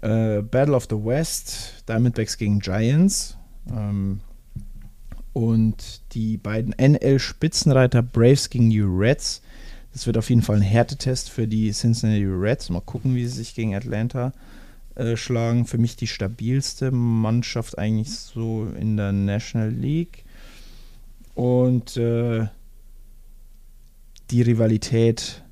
Äh, 0.00 0.42
Battle 0.42 0.74
of 0.74 0.86
the 0.88 0.96
West, 0.96 1.84
Diamondbacks 1.88 2.38
gegen 2.38 2.60
Giants. 2.60 3.36
Ähm, 3.70 4.20
und 5.32 6.02
die 6.12 6.36
beiden 6.36 6.74
NL-Spitzenreiter 6.78 8.02
Braves 8.02 8.50
gegen 8.50 8.70
die 8.70 8.80
Reds. 8.80 9.42
Das 9.92 10.06
wird 10.06 10.16
auf 10.16 10.30
jeden 10.30 10.42
Fall 10.42 10.56
ein 10.56 10.62
Härtetest 10.62 11.28
für 11.28 11.48
die 11.48 11.70
Cincinnati 11.72 12.24
Reds. 12.24 12.70
Mal 12.70 12.80
gucken, 12.80 13.14
wie 13.14 13.26
sie 13.26 13.36
sich 13.36 13.54
gegen 13.54 13.74
Atlanta 13.74 14.32
äh, 14.94 15.16
schlagen. 15.16 15.66
Für 15.66 15.78
mich 15.78 15.96
die 15.96 16.06
stabilste 16.06 16.92
Mannschaft 16.92 17.78
eigentlich 17.78 18.10
so 18.10 18.68
in 18.78 18.96
der 18.96 19.12
National 19.12 19.70
League. 19.70 20.24
Und 21.34 21.96
äh, 21.96 22.46
die 24.30 24.42
Rivalität 24.42 25.42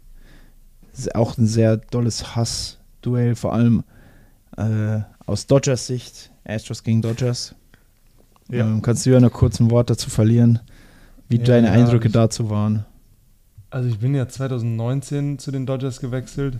ist 0.92 1.14
auch 1.14 1.36
ein 1.38 1.46
sehr 1.46 1.76
dolles 1.78 2.34
Hassduell, 2.36 3.34
vor 3.34 3.52
allem 3.54 3.84
äh, 4.56 5.00
aus 5.26 5.46
Dodgers 5.46 5.86
Sicht. 5.86 6.30
Astros 6.44 6.82
gegen 6.82 7.02
Dodgers. 7.02 7.54
Ja. 8.50 8.60
Ähm, 8.66 8.82
kannst 8.82 9.06
du 9.06 9.10
ja 9.10 9.20
noch 9.20 9.32
kurz 9.32 9.60
ein 9.60 9.70
Wort 9.70 9.88
dazu 9.90 10.10
verlieren, 10.10 10.58
wie 11.28 11.36
Ja, 11.38 11.44
deine 11.44 11.70
Eindrücke 11.70 12.08
ich- 12.08 12.12
dazu 12.12 12.50
waren? 12.50 12.84
Also 13.70 13.88
ich 13.88 13.98
bin 14.00 14.14
ja 14.14 14.28
2019 14.28 15.38
zu 15.38 15.50
den 15.50 15.64
Dodgers 15.64 16.00
gewechselt 16.00 16.58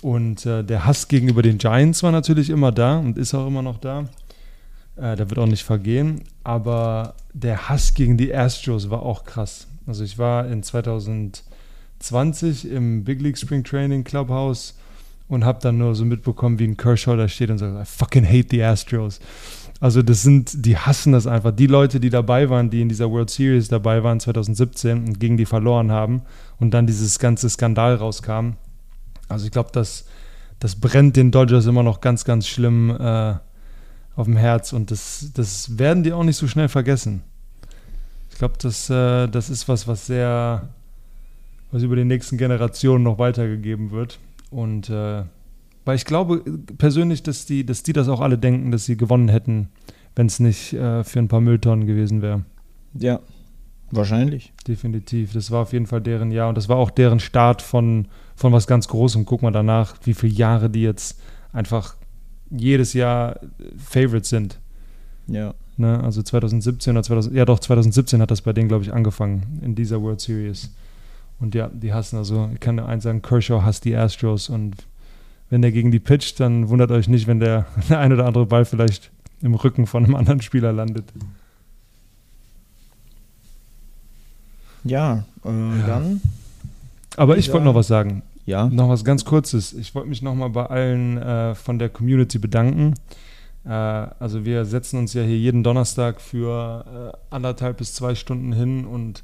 und 0.00 0.46
äh, 0.46 0.62
der 0.64 0.86
Hass 0.86 1.08
gegenüber 1.08 1.42
den 1.42 1.58
Giants 1.58 2.02
war 2.02 2.12
natürlich 2.12 2.48
immer 2.48 2.72
da 2.72 2.96
und 2.98 3.18
ist 3.18 3.34
auch 3.34 3.46
immer 3.46 3.60
noch 3.60 3.76
da. 3.76 4.08
Äh, 4.96 5.16
der 5.16 5.28
wird 5.28 5.38
auch 5.38 5.46
nicht 5.46 5.64
vergehen, 5.64 6.22
aber 6.44 7.14
der 7.34 7.68
Hass 7.68 7.92
gegen 7.92 8.16
die 8.16 8.34
Astros 8.34 8.88
war 8.88 9.02
auch 9.02 9.24
krass. 9.24 9.66
Also 9.86 10.04
ich 10.04 10.18
war 10.18 10.46
in 10.46 10.62
2020 10.62 12.70
im 12.70 13.04
Big 13.04 13.20
League 13.20 13.38
Spring 13.38 13.64
Training 13.64 14.04
Clubhouse 14.04 14.74
und 15.28 15.44
habe 15.44 15.58
dann 15.60 15.78
nur 15.78 15.94
so 15.94 16.04
mitbekommen, 16.04 16.58
wie 16.58 16.64
ein 16.64 16.76
Kershaw 16.76 17.16
da 17.16 17.28
steht 17.28 17.50
und 17.50 17.58
sagt, 17.58 17.80
I 17.80 17.84
fucking 17.84 18.26
hate 18.26 18.48
the 18.50 18.62
Astros. 18.62 19.20
Also 19.80 20.02
das 20.02 20.22
sind, 20.22 20.64
die 20.64 20.76
hassen 20.76 21.12
das 21.12 21.26
einfach. 21.26 21.50
Die 21.50 21.66
Leute, 21.66 22.00
die 22.00 22.10
dabei 22.10 22.48
waren, 22.48 22.70
die 22.70 22.80
in 22.80 22.88
dieser 22.88 23.10
World 23.10 23.30
Series 23.30 23.68
dabei 23.68 24.02
waren 24.02 24.20
2017 24.20 25.04
und 25.04 25.20
gegen 25.20 25.36
die 25.36 25.46
verloren 25.46 25.90
haben 25.90 26.22
und 26.58 26.72
dann 26.72 26.86
dieses 26.86 27.18
ganze 27.18 27.50
Skandal 27.50 27.96
rauskam. 27.96 28.52
Also 29.28 29.46
ich 29.46 29.52
glaube, 29.52 29.70
das, 29.72 30.04
das 30.60 30.76
brennt 30.76 31.16
den 31.16 31.30
Dodgers 31.30 31.66
immer 31.66 31.82
noch 31.82 32.00
ganz, 32.00 32.24
ganz 32.24 32.46
schlimm 32.46 32.90
äh, 32.90 33.34
auf 34.16 34.26
dem 34.26 34.36
Herz 34.36 34.72
und 34.72 34.90
das, 34.90 35.30
das 35.34 35.78
werden 35.78 36.02
die 36.02 36.12
auch 36.12 36.24
nicht 36.24 36.36
so 36.36 36.46
schnell 36.46 36.68
vergessen. 36.68 37.22
Ich 38.34 38.38
glaube, 38.38 38.54
das, 38.60 38.90
äh, 38.90 39.28
das 39.28 39.48
ist 39.48 39.68
was, 39.68 39.86
was 39.86 40.06
sehr, 40.06 40.68
was 41.70 41.84
über 41.84 41.94
die 41.94 42.04
nächsten 42.04 42.36
Generationen 42.36 43.04
noch 43.04 43.20
weitergegeben 43.20 43.92
wird. 43.92 44.18
Und 44.50 44.90
äh, 44.90 45.22
weil 45.84 45.94
ich 45.94 46.04
glaube 46.04 46.42
persönlich, 46.76 47.22
dass 47.22 47.46
die, 47.46 47.64
dass 47.64 47.84
die 47.84 47.92
das 47.92 48.08
auch 48.08 48.20
alle 48.20 48.36
denken, 48.36 48.72
dass 48.72 48.86
sie 48.86 48.96
gewonnen 48.96 49.28
hätten, 49.28 49.68
wenn 50.16 50.26
es 50.26 50.40
nicht 50.40 50.72
äh, 50.72 51.04
für 51.04 51.20
ein 51.20 51.28
paar 51.28 51.40
Mülltonnen 51.40 51.86
gewesen 51.86 52.22
wäre. 52.22 52.44
Ja, 52.98 53.20
Wahrscheinlich. 53.92 54.52
Definitiv. 54.66 55.34
Das 55.34 55.52
war 55.52 55.62
auf 55.62 55.72
jeden 55.72 55.86
Fall 55.86 56.00
deren 56.00 56.32
Jahr 56.32 56.48
und 56.48 56.56
das 56.56 56.68
war 56.68 56.76
auch 56.76 56.90
deren 56.90 57.20
Start 57.20 57.62
von, 57.62 58.08
von 58.34 58.52
was 58.52 58.66
ganz 58.66 58.88
Großem. 58.88 59.26
Guck 59.26 59.42
mal 59.42 59.52
danach, 59.52 59.94
wie 60.02 60.14
viele 60.14 60.32
Jahre 60.32 60.70
die 60.70 60.82
jetzt 60.82 61.20
einfach 61.52 61.94
jedes 62.50 62.94
Jahr 62.94 63.38
Favorites 63.78 64.30
sind. 64.30 64.58
Ja. 65.28 65.54
Ne? 65.76 66.02
Also 66.02 66.22
2017 66.22 66.92
oder 66.92 67.02
2000, 67.02 67.34
ja 67.34 67.44
doch, 67.44 67.58
2017 67.58 68.20
hat 68.20 68.30
das 68.30 68.42
bei 68.42 68.52
denen, 68.52 68.68
glaube 68.68 68.84
ich, 68.84 68.92
angefangen 68.92 69.60
in 69.62 69.74
dieser 69.74 70.00
World 70.02 70.20
Series. 70.20 70.70
Und 71.40 71.54
ja, 71.54 71.68
die 71.68 71.92
hassen 71.92 72.16
also, 72.16 72.48
ich 72.54 72.60
kann 72.60 72.76
nur 72.76 72.86
eins 72.88 73.02
sagen, 73.04 73.22
Kershaw 73.22 73.62
hasst 73.62 73.84
die 73.84 73.96
Astros 73.96 74.48
und 74.48 74.76
wenn 75.50 75.62
der 75.62 75.72
gegen 75.72 75.90
die 75.90 75.98
pitcht, 75.98 76.40
dann 76.40 76.68
wundert 76.68 76.90
euch 76.90 77.08
nicht, 77.08 77.26
wenn 77.26 77.40
der, 77.40 77.66
der 77.88 77.98
ein 77.98 78.12
oder 78.12 78.26
andere 78.26 78.46
Ball 78.46 78.64
vielleicht 78.64 79.10
im 79.42 79.54
Rücken 79.54 79.86
von 79.86 80.04
einem 80.04 80.14
anderen 80.14 80.40
Spieler 80.40 80.72
landet. 80.72 81.04
Ja, 84.84 85.24
äh, 85.44 85.48
dann. 85.86 86.20
Aber 87.16 87.36
ich 87.38 87.46
Ja. 87.46 87.52
wollte 87.54 87.64
noch 87.66 87.74
was 87.74 87.86
sagen. 87.86 88.22
Ja. 88.46 88.68
Noch 88.68 88.88
was 88.88 89.04
ganz 89.04 89.24
Kurzes. 89.24 89.72
Ich 89.72 89.94
wollte 89.94 90.08
mich 90.08 90.20
nochmal 90.20 90.50
bei 90.50 90.66
allen 90.66 91.16
äh, 91.16 91.54
von 91.54 91.78
der 91.78 91.88
Community 91.88 92.38
bedanken. 92.38 92.94
Äh, 93.64 93.68
also 93.70 94.44
wir 94.44 94.64
setzen 94.64 94.98
uns 94.98 95.14
ja 95.14 95.22
hier 95.22 95.38
jeden 95.38 95.62
Donnerstag 95.62 96.20
für 96.20 97.12
äh, 97.12 97.34
anderthalb 97.34 97.78
bis 97.78 97.94
zwei 97.94 98.14
Stunden 98.14 98.52
hin 98.52 98.84
und 98.86 99.22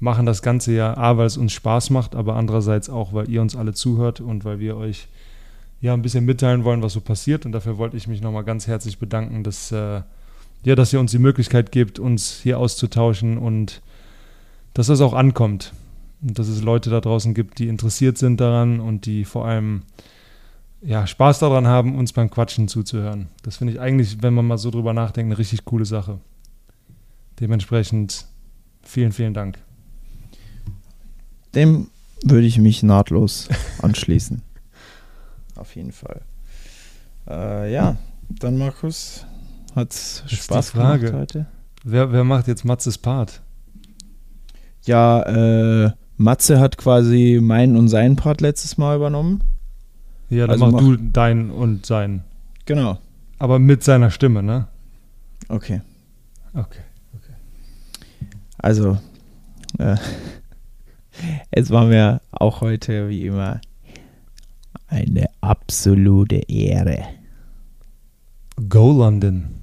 machen 0.00 0.26
das 0.26 0.42
Ganze 0.42 0.72
ja 0.72 0.96
A, 0.96 1.16
weil 1.16 1.26
es 1.26 1.36
uns 1.36 1.52
Spaß 1.52 1.90
macht, 1.90 2.14
aber 2.14 2.36
andererseits 2.36 2.88
auch, 2.88 3.12
weil 3.12 3.28
ihr 3.28 3.42
uns 3.42 3.56
alle 3.56 3.74
zuhört 3.74 4.20
und 4.20 4.44
weil 4.44 4.60
wir 4.60 4.76
euch 4.76 5.08
ja 5.80 5.94
ein 5.94 6.02
bisschen 6.02 6.24
mitteilen 6.24 6.64
wollen, 6.64 6.82
was 6.82 6.92
so 6.92 7.00
passiert. 7.00 7.46
Und 7.46 7.52
dafür 7.52 7.78
wollte 7.78 7.96
ich 7.96 8.08
mich 8.08 8.20
nochmal 8.20 8.44
ganz 8.44 8.66
herzlich 8.66 8.98
bedanken, 8.98 9.44
dass, 9.44 9.72
äh, 9.72 10.02
ja, 10.64 10.74
dass 10.74 10.92
ihr 10.92 11.00
uns 11.00 11.10
die 11.10 11.18
Möglichkeit 11.18 11.72
gebt, 11.72 11.98
uns 11.98 12.40
hier 12.42 12.58
auszutauschen 12.58 13.38
und 13.38 13.80
dass 14.74 14.88
das 14.88 15.00
auch 15.00 15.14
ankommt. 15.14 15.72
Und 16.20 16.38
dass 16.38 16.48
es 16.48 16.62
Leute 16.62 16.90
da 16.90 17.00
draußen 17.00 17.32
gibt, 17.32 17.58
die 17.58 17.68
interessiert 17.68 18.18
sind 18.18 18.40
daran 18.40 18.80
und 18.80 19.06
die 19.06 19.24
vor 19.24 19.46
allem 19.46 19.82
ja, 20.80 21.06
Spaß 21.06 21.40
daran 21.40 21.66
haben, 21.66 21.96
uns 21.96 22.12
beim 22.12 22.30
Quatschen 22.30 22.68
zuzuhören. 22.68 23.28
Das 23.42 23.56
finde 23.56 23.72
ich 23.72 23.80
eigentlich, 23.80 24.22
wenn 24.22 24.34
man 24.34 24.46
mal 24.46 24.58
so 24.58 24.70
drüber 24.70 24.92
nachdenkt, 24.92 25.32
eine 25.32 25.38
richtig 25.38 25.64
coole 25.64 25.84
Sache. 25.84 26.20
Dementsprechend 27.40 28.26
vielen, 28.82 29.12
vielen 29.12 29.34
Dank. 29.34 29.58
Dem 31.54 31.88
würde 32.22 32.46
ich 32.46 32.58
mich 32.58 32.82
nahtlos 32.82 33.48
anschließen. 33.82 34.42
Auf 35.56 35.74
jeden 35.74 35.92
Fall. 35.92 36.20
Äh, 37.28 37.72
ja, 37.72 37.96
dann 38.28 38.58
Markus, 38.58 39.26
hat 39.74 39.94
Spaß 40.26 40.70
Frage. 40.70 41.06
gemacht 41.06 41.20
heute. 41.20 41.46
Wer, 41.84 42.12
wer 42.12 42.24
macht 42.24 42.48
jetzt 42.48 42.64
Matzes 42.64 42.98
Part? 42.98 43.42
Ja, 44.84 45.22
äh, 45.22 45.92
Matze 46.16 46.58
hat 46.60 46.78
quasi 46.78 47.38
meinen 47.42 47.76
und 47.76 47.88
seinen 47.88 48.16
Part 48.16 48.40
letztes 48.40 48.78
Mal 48.78 48.96
übernommen. 48.96 49.42
Ja, 50.30 50.46
dann 50.46 50.62
Also 50.62 50.66
mach 50.70 50.80
du 50.80 50.96
dein 50.96 51.50
und 51.50 51.86
sein. 51.86 52.24
Genau. 52.66 52.98
Aber 53.38 53.58
mit 53.58 53.82
seiner 53.82 54.10
Stimme, 54.10 54.42
ne? 54.42 54.66
Okay. 55.48 55.80
Okay. 56.54 56.80
Also, 58.58 58.98
äh, 59.78 59.96
es 61.50 61.70
war 61.70 61.86
mir 61.86 62.20
auch 62.30 62.60
heute 62.60 63.08
wie 63.08 63.26
immer 63.26 63.60
eine 64.88 65.26
absolute 65.40 66.36
Ehre. 66.48 67.04
Go 68.68 68.92
London. 68.92 69.57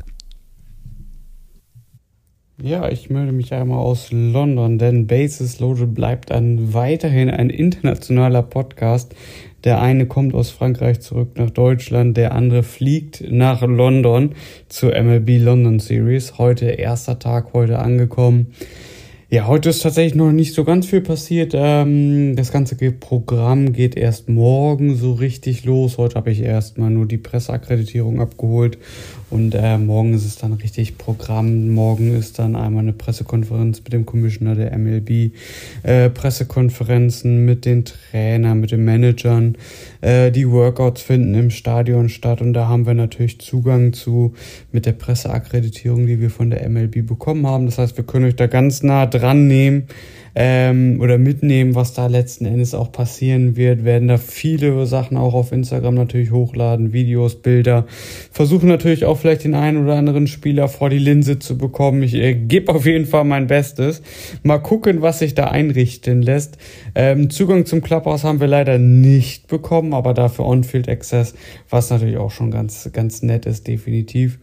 Ja, 2.64 2.88
ich 2.88 3.10
melde 3.10 3.34
mich 3.34 3.51
einmal 3.51 3.80
aus 3.80 4.14
London, 4.14 4.78
denn 4.78 5.08
Basis 5.08 5.60
Loaded 5.60 5.93
bleibt 5.93 6.32
ein, 6.32 6.74
weiterhin 6.74 7.30
ein 7.30 7.49
internationaler 7.49 8.43
Podcast. 8.43 9.14
Der 9.66 9.82
eine 9.82 10.06
kommt 10.06 10.34
aus 10.34 10.51
Frankreich 10.51 11.01
zurück 11.01 11.32
nach 11.36 11.49
Deutschland, 11.49 12.16
der 12.16 12.34
andere 12.34 12.64
fliegt 12.64 13.26
nach 13.30 13.62
London 13.62 14.36
zur 14.70 14.91
MLB 14.91 15.32
London 15.43 15.80
Series. 15.80 16.38
Heute 16.38 16.68
erster 16.68 17.20
Tag, 17.20 17.51
heute 17.51 17.80
angekommen. 17.80 18.53
Ja, 19.28 19.47
heute 19.47 19.70
ist 19.70 19.82
tatsächlich 19.82 20.16
noch 20.16 20.32
nicht 20.32 20.53
so 20.53 20.64
ganz 20.64 20.86
viel 20.86 21.01
passiert. 21.01 21.53
Ähm, 21.56 22.38
das 22.38 22.53
ganze 22.53 22.76
Programm 22.91 23.74
geht 23.74 23.97
erst 23.97 24.30
morgen 24.30 24.95
so 24.95 25.12
richtig 25.14 25.66
los. 25.66 25.97
Heute 25.97 26.16
habe 26.16 26.32
ich 26.32 26.41
erstmal 26.41 26.91
nur 26.91 27.06
die 27.06 27.18
Presseakkreditierung 27.18 28.22
abgeholt 28.22 28.78
und 29.30 29.55
äh, 29.55 29.78
morgen 29.78 30.13
ist 30.13 30.26
es 30.26 30.38
dann 30.38 30.53
richtig 30.53 30.97
Programm. 30.97 31.69
Morgen 31.69 32.15
ist 32.15 32.38
dann 32.38 32.55
einmal 32.55 32.84
eine 32.84 32.93
Pressekonferenz 32.93 33.82
mit 33.84 33.93
dem 33.93 34.05
Commissioner 34.05 34.55
der 34.55 34.78
MLB, 34.78 35.32
äh, 35.84 36.09
Pressekonferenzen 36.09 37.43
mit 37.45 37.65
den 37.65 37.86
Trainern, 37.86 38.59
mit 38.59 38.71
den 38.71 38.86
Managern. 38.86 39.57
Äh, 40.01 40.32
die 40.32 40.49
Workouts 40.49 41.01
finden 41.01 41.34
im 41.34 41.49
Stadion 41.49 42.09
statt 42.09 42.41
und 42.41 42.53
da 42.53 42.67
haben 42.67 42.86
wir 42.86 42.93
natürlich 42.93 43.39
Zugang 43.39 43.93
zu 43.93 44.34
mit 44.71 44.86
der 44.86 44.93
Presseakkreditierung, 44.93 46.05
die 46.05 46.21
wir 46.21 46.30
von 46.30 46.49
der 46.51 46.67
MLB 46.69 47.05
bekommen 47.05 47.47
haben. 47.47 47.65
Das 47.65 47.78
heißt, 47.78 47.97
wir 47.97 48.05
können 48.05 48.26
euch 48.26 48.36
da 48.36 48.47
ganz 48.47 48.84
nah 48.84 49.05
dran 49.05 49.47
nehmen 49.47 49.88
ähm, 50.36 50.99
oder 51.01 51.17
mitnehmen, 51.17 51.75
was 51.75 51.93
da 51.93 52.07
letzten 52.07 52.45
Endes 52.45 52.75
auch 52.75 52.91
passieren 52.91 53.55
wird. 53.55 53.86
Werden 53.86 54.09
da 54.09 54.17
viele 54.17 54.86
Sachen 54.86 55.15
auch 55.15 55.33
auf 55.33 55.51
Instagram 55.51 55.95
natürlich 55.95 56.31
hochladen, 56.31 56.91
Videos, 56.91 57.36
Bilder. 57.36 57.86
Versuchen 58.31 58.67
natürlich 58.67 59.05
auch 59.05 59.17
vielleicht 59.17 59.45
den 59.45 59.55
einen 59.55 59.83
oder 59.83 59.95
anderen 59.95 60.27
Spieler 60.27 60.67
vor 60.67 60.89
die 60.89 60.99
Linse 60.99 61.39
zu 61.39 61.57
bekommen. 61.57 62.03
Ich 62.03 62.13
äh, 62.13 62.33
gebe 62.33 62.73
auf 62.73 62.86
jeden 62.86 63.05
Fall 63.05 63.23
mein 63.23 63.47
Bestes. 63.47 64.01
Mal 64.43 64.59
gucken, 64.59 65.01
was 65.01 65.19
sich 65.19 65.36
da 65.36 65.45
einrichten 65.45 66.21
lässt. 66.21 66.57
Ähm, 66.93 67.29
Zugang 67.29 67.65
zum 67.65 67.81
Clubhouse 67.81 68.25
haben 68.25 68.41
wir 68.41 68.47
leider 68.47 68.77
nicht 68.77 69.47
bekommen, 69.47 69.93
aber 69.93 70.13
dafür 70.13 70.45
On-Field 70.45 70.89
Access, 70.89 71.33
was 71.69 71.89
natürlich 71.89 72.17
auch 72.17 72.31
schon 72.31 72.51
ganz, 72.51 72.89
ganz 72.91 73.21
nett 73.21 73.45
ist, 73.45 73.67
definitiv. 73.67 74.38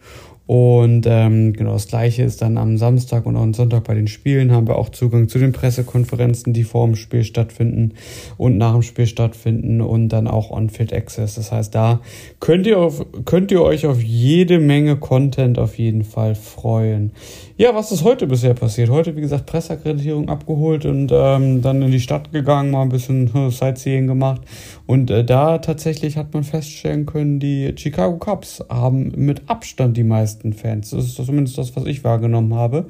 Und 0.45 1.05
ähm, 1.07 1.53
genau 1.53 1.73
das 1.73 1.87
gleiche 1.87 2.23
ist 2.23 2.41
dann 2.41 2.57
am 2.57 2.77
Samstag 2.77 3.25
und 3.25 3.37
am 3.37 3.53
Sonntag 3.53 3.85
bei 3.85 3.93
den 3.93 4.07
Spielen 4.07 4.51
haben 4.51 4.67
wir 4.67 4.77
auch 4.77 4.89
Zugang 4.89 5.29
zu 5.29 5.39
den 5.39 5.53
Pressekonferenzen, 5.53 6.51
die 6.51 6.65
vor 6.65 6.85
dem 6.85 6.95
Spiel 6.95 7.23
stattfinden 7.23 7.93
und 8.37 8.57
nach 8.57 8.73
dem 8.73 8.81
Spiel 8.81 9.07
stattfinden 9.07 9.79
und 9.79 10.09
dann 10.09 10.27
auch 10.27 10.51
On-Field 10.51 10.91
Access. 10.91 11.35
Das 11.35 11.53
heißt, 11.53 11.73
da 11.73 12.01
könnt 12.41 12.67
ihr, 12.67 12.77
auf, 12.77 13.05
könnt 13.23 13.51
ihr 13.51 13.61
euch 13.61 13.85
auf 13.85 14.03
jede 14.03 14.59
Menge 14.59 14.97
Content 14.97 15.57
auf 15.59 15.77
jeden 15.77 16.03
Fall 16.03 16.35
freuen. 16.35 17.13
Ja, 17.55 17.75
was 17.75 17.91
ist 17.91 18.03
heute 18.03 18.25
bisher 18.25 18.55
passiert? 18.55 18.89
Heute, 18.89 19.15
wie 19.15 19.21
gesagt, 19.21 19.45
Presseakkreditierung 19.45 20.27
abgeholt 20.27 20.87
und 20.87 21.11
ähm, 21.13 21.61
dann 21.61 21.83
in 21.83 21.91
die 21.91 21.99
Stadt 21.99 22.31
gegangen, 22.31 22.71
mal 22.71 22.81
ein 22.81 22.89
bisschen 22.89 23.29
äh, 23.35 23.51
Sightseeing 23.51 24.07
gemacht. 24.07 24.41
Und 24.87 25.11
äh, 25.11 25.23
da 25.23 25.59
tatsächlich 25.59 26.17
hat 26.17 26.33
man 26.33 26.43
feststellen 26.43 27.05
können, 27.05 27.39
die 27.39 27.71
Chicago 27.77 28.17
Cubs 28.17 28.65
haben 28.69 29.11
mit 29.15 29.43
Abstand 29.51 29.95
die 29.97 30.03
meisten 30.03 30.53
Fans. 30.53 30.89
Das 30.89 31.05
ist 31.05 31.15
zumindest 31.15 31.59
das, 31.59 31.75
was 31.75 31.85
ich 31.85 32.03
wahrgenommen 32.03 32.55
habe. 32.55 32.87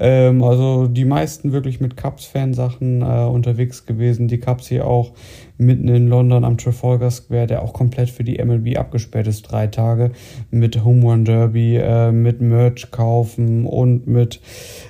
Ähm, 0.00 0.42
also 0.42 0.86
die 0.86 1.04
meisten 1.04 1.52
wirklich 1.52 1.80
mit 1.80 1.98
Cubs-Fansachen 1.98 3.02
äh, 3.02 3.26
unterwegs 3.26 3.84
gewesen. 3.84 4.28
Die 4.28 4.38
Cubs 4.38 4.66
hier 4.66 4.86
auch 4.86 5.12
mitten 5.58 5.88
in 5.88 6.08
London 6.08 6.44
am 6.44 6.58
Trafalgar 6.58 7.10
Square, 7.10 7.46
der 7.46 7.62
auch 7.62 7.72
komplett 7.72 8.10
für 8.10 8.24
die 8.24 8.42
MLB 8.42 8.76
abgesperrt 8.76 9.26
ist, 9.26 9.42
drei 9.42 9.66
Tage 9.66 10.12
mit 10.50 10.84
Home 10.84 11.02
Run 11.02 11.24
Derby, 11.24 11.76
äh, 11.76 12.12
mit 12.12 12.40
Merch 12.40 12.90
kaufen 12.90 13.66
und 13.66 14.06
mit 14.06 14.40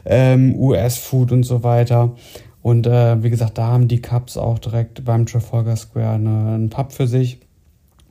ähm, 0.05 0.55
US-Food 0.57 1.33
und 1.33 1.45
so 1.45 1.63
weiter. 1.63 2.15
Und 2.63 2.87
äh, 2.87 3.23
wie 3.23 3.31
gesagt, 3.31 3.59
da 3.59 3.69
haben 3.69 3.87
die 3.87 4.03
Cubs 4.03 4.37
auch 4.37 4.59
direkt 4.59 5.05
beim 5.05 5.27
Trafalgar 5.27 5.77
Square 5.77 6.15
eine, 6.15 6.55
einen 6.55 6.71
Pub 6.71 6.93
für 6.93 7.07
sich, 7.07 7.39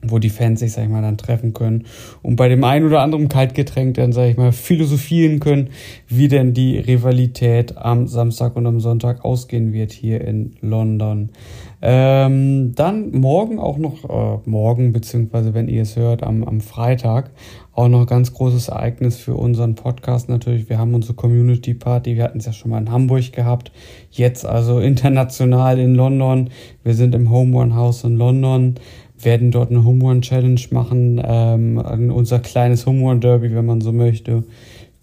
wo 0.02 0.18
die 0.18 0.30
Fans 0.30 0.60
sich, 0.60 0.72
sag 0.72 0.84
ich 0.84 0.88
mal, 0.88 1.02
dann 1.02 1.18
treffen 1.18 1.52
können 1.52 1.84
und 2.22 2.36
bei 2.36 2.48
dem 2.48 2.64
einen 2.64 2.86
oder 2.86 3.00
anderen 3.00 3.28
Kaltgetränk 3.28 3.94
dann, 3.94 4.12
sag 4.12 4.28
ich 4.28 4.36
mal, 4.36 4.52
philosophieren 4.52 5.40
können, 5.40 5.70
wie 6.08 6.28
denn 6.28 6.54
die 6.54 6.78
Rivalität 6.78 7.76
am 7.76 8.06
Samstag 8.06 8.56
und 8.56 8.66
am 8.66 8.80
Sonntag 8.80 9.24
ausgehen 9.24 9.72
wird 9.72 9.92
hier 9.92 10.20
in 10.22 10.54
London. 10.60 11.30
Ähm, 11.82 12.72
dann 12.74 13.10
morgen 13.10 13.58
auch 13.58 13.76
noch, 13.76 14.04
äh, 14.08 14.48
morgen, 14.48 14.92
beziehungsweise 14.92 15.52
wenn 15.52 15.68
ihr 15.68 15.82
es 15.82 15.96
hört, 15.96 16.22
am, 16.22 16.42
am 16.44 16.60
Freitag, 16.60 17.30
auch 17.72 17.88
noch 17.88 18.06
ganz 18.06 18.32
großes 18.32 18.68
Ereignis 18.68 19.18
für 19.18 19.34
unseren 19.34 19.74
Podcast 19.74 20.30
natürlich. 20.30 20.70
Wir 20.70 20.78
haben 20.78 20.94
unsere 20.94 21.14
Community 21.14 21.74
Party, 21.74 22.16
wir 22.16 22.24
hatten 22.24 22.38
es 22.38 22.46
ja 22.46 22.52
schon 22.52 22.70
mal 22.70 22.78
in 22.78 22.90
Hamburg 22.90 23.32
gehabt, 23.32 23.72
jetzt 24.10 24.46
also 24.46 24.78
international 24.80 25.78
in 25.78 25.94
London. 25.94 26.48
Wir 26.82 26.94
sind 26.94 27.14
im 27.14 27.30
Home 27.30 27.56
Run 27.56 27.74
House 27.74 28.04
in 28.04 28.16
London, 28.16 28.76
werden 29.20 29.50
dort 29.50 29.70
eine 29.70 29.84
Home 29.84 30.02
Run 30.02 30.22
Challenge 30.22 30.60
machen, 30.70 31.20
ähm, 31.22 32.10
unser 32.10 32.38
kleines 32.38 32.86
Home 32.86 33.02
Run 33.02 33.20
Derby, 33.20 33.54
wenn 33.54 33.66
man 33.66 33.82
so 33.82 33.92
möchte. 33.92 34.44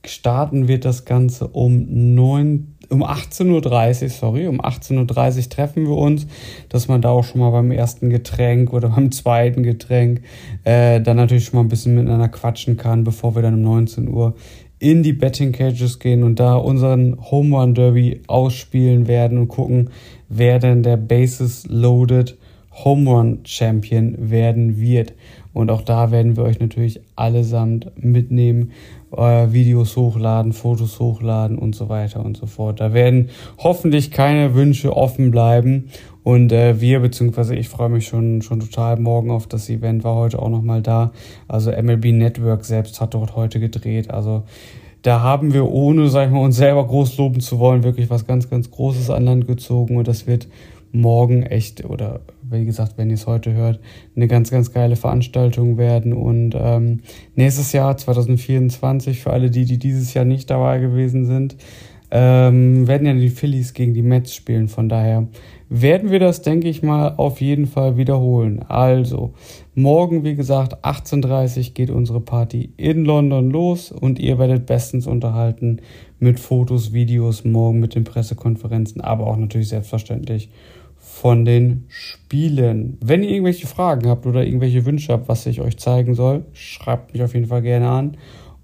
Starten 0.05 0.67
wird 0.67 0.85
das 0.85 1.05
Ganze 1.05 1.47
um 1.47 1.85
9, 2.15 2.75
um 2.89 3.03
18.30 3.03 4.03
Uhr, 4.03 4.09
sorry, 4.09 4.47
um 4.47 4.59
18.30 4.59 5.37
Uhr 5.37 5.49
treffen 5.49 5.87
wir 5.87 5.95
uns, 5.95 6.27
dass 6.69 6.87
man 6.87 7.01
da 7.01 7.09
auch 7.09 7.23
schon 7.23 7.39
mal 7.39 7.51
beim 7.51 7.71
ersten 7.71 8.09
Getränk 8.09 8.73
oder 8.73 8.89
beim 8.95 9.11
zweiten 9.11 9.63
Getränk 9.63 10.21
äh, 10.63 10.99
dann 10.99 11.17
natürlich 11.17 11.45
schon 11.45 11.57
mal 11.57 11.63
ein 11.63 11.69
bisschen 11.69 11.95
miteinander 11.95 12.27
quatschen 12.27 12.75
kann, 12.77 13.03
bevor 13.03 13.35
wir 13.35 13.41
dann 13.41 13.55
um 13.55 13.61
19 13.61 14.09
Uhr 14.09 14.35
in 14.79 15.01
die 15.01 15.13
Betting 15.13 15.53
Cages 15.53 15.99
gehen 15.99 16.23
und 16.23 16.41
da 16.41 16.55
unseren 16.55 17.17
Home 17.31 17.55
Run 17.55 17.73
Derby 17.73 18.21
ausspielen 18.27 19.07
werden 19.07 19.37
und 19.37 19.47
gucken, 19.47 19.91
wer 20.27 20.59
denn 20.59 20.83
der 20.83 20.97
Bases 20.97 21.65
Loaded 21.69 22.37
Home 22.83 23.09
Run 23.09 23.39
Champion 23.45 24.29
werden 24.29 24.79
wird. 24.79 25.13
Und 25.53 25.69
auch 25.69 25.81
da 25.81 26.11
werden 26.11 26.35
wir 26.35 26.43
euch 26.43 26.59
natürlich 26.59 26.99
allesamt 27.15 27.91
mitnehmen, 27.95 28.71
äh, 29.15 29.51
Videos 29.51 29.95
hochladen, 29.95 30.51
Fotos 30.51 30.99
hochladen 30.99 31.57
und 31.59 31.75
so 31.75 31.89
weiter 31.89 32.25
und 32.25 32.37
so 32.37 32.47
fort. 32.47 32.79
Da 32.79 32.93
werden 32.93 33.29
hoffentlich 33.59 34.11
keine 34.11 34.55
Wünsche 34.55 34.95
offen 34.95 35.31
bleiben. 35.31 35.89
Und 36.23 36.51
äh, 36.51 36.79
wir, 36.81 37.01
beziehungsweise 37.01 37.55
ich 37.55 37.69
freue 37.69 37.89
mich 37.89 38.07
schon, 38.07 38.41
schon 38.41 38.61
total 38.61 38.99
morgen 38.99 39.29
auf 39.29 39.45
das 39.45 39.69
Event, 39.69 40.03
war 40.03 40.15
heute 40.15 40.39
auch 40.39 40.49
nochmal 40.49 40.81
da. 40.81 41.11
Also 41.47 41.71
MLB 41.71 42.05
Network 42.13 42.65
selbst 42.65 42.99
hat 43.01 43.13
dort 43.13 43.35
heute 43.35 43.59
gedreht. 43.59 44.09
Also 44.09 44.43
da 45.03 45.21
haben 45.21 45.53
wir, 45.53 45.69
ohne, 45.69 46.07
sag 46.07 46.27
ich 46.27 46.33
mal, 46.33 46.39
uns 46.39 46.55
selber 46.55 46.87
groß 46.87 47.17
loben 47.17 47.41
zu 47.41 47.59
wollen, 47.59 47.83
wirklich 47.83 48.09
was 48.09 48.25
ganz, 48.25 48.49
ganz 48.49 48.71
Großes 48.71 49.09
an 49.09 49.25
Land 49.25 49.47
gezogen. 49.47 49.97
Und 49.97 50.07
das 50.07 50.27
wird 50.27 50.47
morgen 50.93 51.43
echt, 51.43 51.83
oder 51.83 52.21
wie 52.53 52.65
gesagt, 52.65 52.93
wenn 52.97 53.09
ihr 53.09 53.15
es 53.15 53.27
heute 53.27 53.53
hört, 53.53 53.79
eine 54.15 54.27
ganz, 54.27 54.51
ganz 54.51 54.71
geile 54.71 54.95
Veranstaltung 54.95 55.77
werden. 55.77 56.13
Und 56.13 56.55
ähm, 56.57 57.01
nächstes 57.35 57.73
Jahr, 57.73 57.97
2024, 57.97 59.21
für 59.21 59.33
alle 59.33 59.49
die, 59.49 59.65
die 59.65 59.77
dieses 59.77 60.13
Jahr 60.13 60.25
nicht 60.25 60.49
dabei 60.49 60.79
gewesen 60.79 61.25
sind, 61.25 61.57
ähm, 62.15 62.87
werden 62.87 63.07
ja 63.07 63.13
die 63.15 63.29
Phillies 63.29 63.73
gegen 63.73 63.95
die 63.95 64.03
Mets 64.03 64.35
spielen. 64.35 64.67
Von 64.67 64.87
daher 64.87 65.27
werden 65.67 66.11
wir 66.11 66.19
das, 66.19 66.43
denke 66.43 66.69
ich 66.69 66.83
mal, 66.83 67.15
auf 67.17 67.41
jeden 67.41 67.65
Fall 67.65 67.97
wiederholen. 67.97 68.61
Also, 68.67 69.33
morgen, 69.73 70.23
wie 70.23 70.35
gesagt, 70.35 70.85
18.30 70.85 71.57
Uhr 71.57 71.73
geht 71.73 71.89
unsere 71.89 72.21
Party 72.21 72.69
in 72.77 73.03
London 73.03 73.49
los 73.49 73.91
und 73.91 74.19
ihr 74.19 74.37
werdet 74.37 74.67
bestens 74.67 75.07
unterhalten 75.07 75.81
mit 76.19 76.39
Fotos, 76.39 76.93
Videos, 76.93 77.45
morgen 77.45 77.79
mit 77.79 77.95
den 77.95 78.03
Pressekonferenzen, 78.03 79.01
aber 79.01 79.25
auch 79.25 79.37
natürlich 79.37 79.69
selbstverständlich 79.69 80.49
von 81.13 81.45
den 81.45 81.85
Spielen. 81.89 82.97
Wenn 82.99 83.23
ihr 83.23 83.29
irgendwelche 83.29 83.67
Fragen 83.67 84.09
habt 84.09 84.25
oder 84.25 84.43
irgendwelche 84.43 84.83
Wünsche 84.85 85.13
habt, 85.13 85.29
was 85.29 85.45
ich 85.45 85.61
euch 85.61 85.77
zeigen 85.77 86.15
soll, 86.15 86.43
schreibt 86.53 87.13
mich 87.13 87.21
auf 87.21 87.33
jeden 87.33 87.45
Fall 87.45 87.61
gerne 87.61 87.87
an 87.87 88.17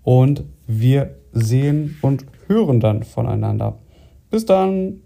und 0.04 0.44
wir 0.66 1.16
sehen 1.32 1.98
und 2.02 2.26
hören 2.48 2.80
dann 2.80 3.04
voneinander. 3.04 3.78
Bis 4.32 4.46
dann! 4.46 5.02